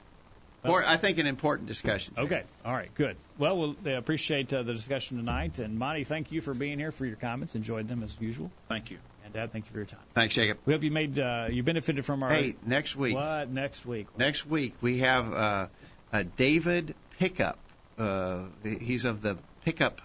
Or, 0.64 0.82
I 0.82 0.97
think 0.97 1.18
an 1.18 1.26
important 1.26 1.68
discussion. 1.68 2.14
Okay. 2.16 2.42
All 2.64 2.72
right. 2.72 2.92
Good. 2.95 3.16
Well, 3.36 3.59
we'll 3.59 3.76
uh, 3.86 3.99
appreciate 3.99 4.53
uh, 4.53 4.62
the 4.62 4.72
discussion 4.72 5.18
tonight. 5.18 5.59
And 5.59 5.78
Monty, 5.78 6.05
thank 6.05 6.32
you 6.32 6.40
for 6.40 6.55
being 6.55 6.78
here 6.78 6.90
for 6.90 7.05
your 7.05 7.16
comments. 7.16 7.55
Enjoyed 7.55 7.86
them 7.86 8.03
as 8.03 8.16
usual. 8.18 8.51
Thank 8.68 8.90
you. 8.90 8.97
And 9.24 9.34
Dad, 9.34 9.53
thank 9.53 9.66
you 9.66 9.72
for 9.72 9.78
your 9.78 9.86
time. 9.86 10.01
Thanks, 10.14 10.34
Jacob. 10.34 10.59
We 10.64 10.72
hope 10.72 10.82
you 10.82 10.90
made 10.90 11.18
uh, 11.18 11.49
you 11.51 11.62
benefited 11.62 12.07
from 12.07 12.22
our. 12.22 12.30
Hey, 12.30 12.57
next 12.64 12.97
week. 12.97 13.14
What 13.14 13.51
next 13.51 13.84
week? 13.84 14.07
Next 14.16 14.47
week 14.47 14.74
we 14.80 14.99
have 14.99 15.34
uh, 15.34 15.66
uh, 16.12 16.24
David 16.36 16.95
Pickup. 17.18 17.59
Uh, 17.99 18.45
he's 18.62 19.05
of 19.05 19.20
the 19.20 19.36
Pickup 19.66 20.01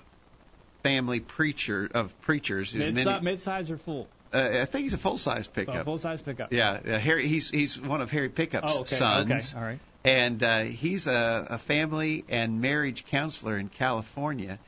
family 0.84 1.20
preacher 1.20 1.90
of 1.94 2.20
preachers. 2.22 2.74
Mid 2.76 2.96
Many- 2.96 3.22
mid-size 3.22 3.72
or 3.72 3.78
full? 3.78 4.08
Uh, 4.34 4.50
I 4.62 4.66
think 4.66 4.84
he's 4.84 4.94
a 4.94 4.98
full 4.98 5.18
size 5.18 5.48
Oh, 5.48 5.56
pickup. 5.56 5.86
full 5.86 5.98
size 5.98 6.22
pickup. 6.22 6.54
Yeah, 6.54 6.72
uh, 6.72 7.00
Harry. 7.00 7.28
He's 7.28 7.50
he's 7.50 7.80
one 7.80 8.02
of 8.02 8.12
Harry 8.12 8.30
Pickup's 8.30 8.74
Oh, 8.78 8.82
okay. 8.82 8.96
sons. 8.96 9.32
Okay. 9.54 9.60
All 9.60 9.68
right. 9.68 9.80
and 10.04 10.42
uh, 10.44 10.60
he's 10.62 11.08
a, 11.08 11.48
a 11.52 11.58
family 11.58 12.26
and 12.30 12.62
marriage 12.62 13.06
counselor 13.06 13.58
in 13.58 13.70
California, 13.70 14.60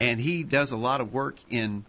and 0.00 0.20
he 0.20 0.42
does 0.42 0.72
a 0.72 0.76
lot 0.76 1.00
of 1.00 1.12
work 1.12 1.36
in 1.50 1.84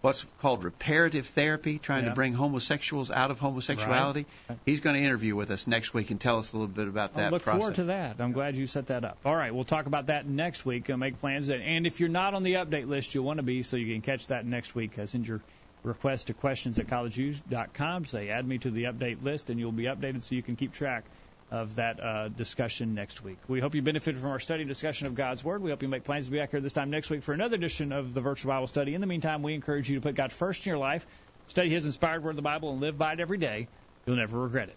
what's 0.00 0.26
called 0.42 0.64
reparative 0.64 1.26
therapy, 1.28 1.78
trying 1.78 2.02
Yeah. 2.04 2.10
to 2.10 2.14
bring 2.14 2.34
homosexuals 2.34 3.10
out 3.10 3.30
of 3.30 3.38
homosexuality. 3.38 4.26
Right. 4.50 4.58
He's 4.66 4.80
going 4.80 4.96
to 4.96 5.02
interview 5.02 5.34
with 5.34 5.50
us 5.50 5.66
next 5.66 5.94
week 5.94 6.10
and 6.10 6.20
tell 6.20 6.38
us 6.40 6.52
a 6.52 6.56
little 6.58 6.68
bit 6.74 6.88
about 6.88 7.14
that. 7.14 7.20
That 7.22 7.32
look 7.32 7.42
process. 7.42 7.58
forward 7.60 7.74
to 7.76 7.84
that. 7.84 8.16
I'm 8.20 8.32
glad 8.32 8.54
you 8.54 8.66
set 8.66 8.88
that 8.88 9.02
up. 9.04 9.16
All 9.24 9.34
right, 9.34 9.54
we'll 9.54 9.64
talk 9.64 9.86
about 9.86 10.08
that 10.08 10.26
next 10.26 10.66
week. 10.66 10.90
Uh, 10.90 10.98
make 10.98 11.20
plans. 11.20 11.48
And 11.48 11.86
if 11.86 12.00
you're 12.00 12.10
not 12.10 12.34
on 12.34 12.42
the 12.42 12.54
update 12.54 12.86
list, 12.86 13.14
you'll 13.14 13.24
want 13.24 13.38
to 13.38 13.42
be 13.42 13.62
so 13.62 13.78
you 13.78 13.94
can 13.94 14.02
catch 14.02 14.26
that 14.26 14.44
next 14.44 14.74
week. 14.74 14.98
Uh, 14.98 15.06
send 15.06 15.26
your 15.26 15.40
request 15.84 16.28
to 16.28 16.34
questions 16.34 16.78
at 16.78 16.86
collegeviews.com. 16.86 18.06
Say, 18.06 18.30
add 18.30 18.46
me 18.46 18.58
to 18.58 18.70
the 18.70 18.84
update 18.84 19.22
list, 19.22 19.50
and 19.50 19.60
you'll 19.60 19.72
be 19.72 19.84
updated 19.84 20.22
so 20.22 20.34
you 20.34 20.42
can 20.42 20.56
keep 20.56 20.72
track 20.72 21.04
of 21.50 21.76
that 21.76 22.02
uh, 22.02 22.28
discussion 22.28 22.94
next 22.94 23.22
week. 23.22 23.38
We 23.46 23.60
hope 23.60 23.74
you 23.74 23.82
benefited 23.82 24.20
from 24.20 24.30
our 24.30 24.40
study 24.40 24.62
and 24.62 24.68
discussion 24.68 25.06
of 25.06 25.14
God's 25.14 25.44
Word. 25.44 25.62
We 25.62 25.70
hope 25.70 25.82
you 25.82 25.88
make 25.88 26.04
plans 26.04 26.26
to 26.26 26.32
be 26.32 26.38
back 26.38 26.50
here 26.50 26.60
this 26.60 26.72
time 26.72 26.90
next 26.90 27.10
week 27.10 27.22
for 27.22 27.32
another 27.32 27.56
edition 27.56 27.92
of 27.92 28.14
the 28.14 28.20
Virtual 28.20 28.50
Bible 28.50 28.66
Study. 28.66 28.94
In 28.94 29.00
the 29.00 29.06
meantime, 29.06 29.42
we 29.42 29.54
encourage 29.54 29.88
you 29.88 29.96
to 29.96 30.00
put 30.00 30.14
God 30.14 30.32
first 30.32 30.66
in 30.66 30.70
your 30.70 30.78
life, 30.78 31.06
study 31.46 31.68
His 31.68 31.86
inspired 31.86 32.24
Word 32.24 32.30
of 32.30 32.36
the 32.36 32.42
Bible, 32.42 32.72
and 32.72 32.80
live 32.80 32.98
by 32.98 33.12
it 33.12 33.20
every 33.20 33.38
day. 33.38 33.68
You'll 34.06 34.16
never 34.16 34.40
regret 34.40 34.70
it. 34.70 34.76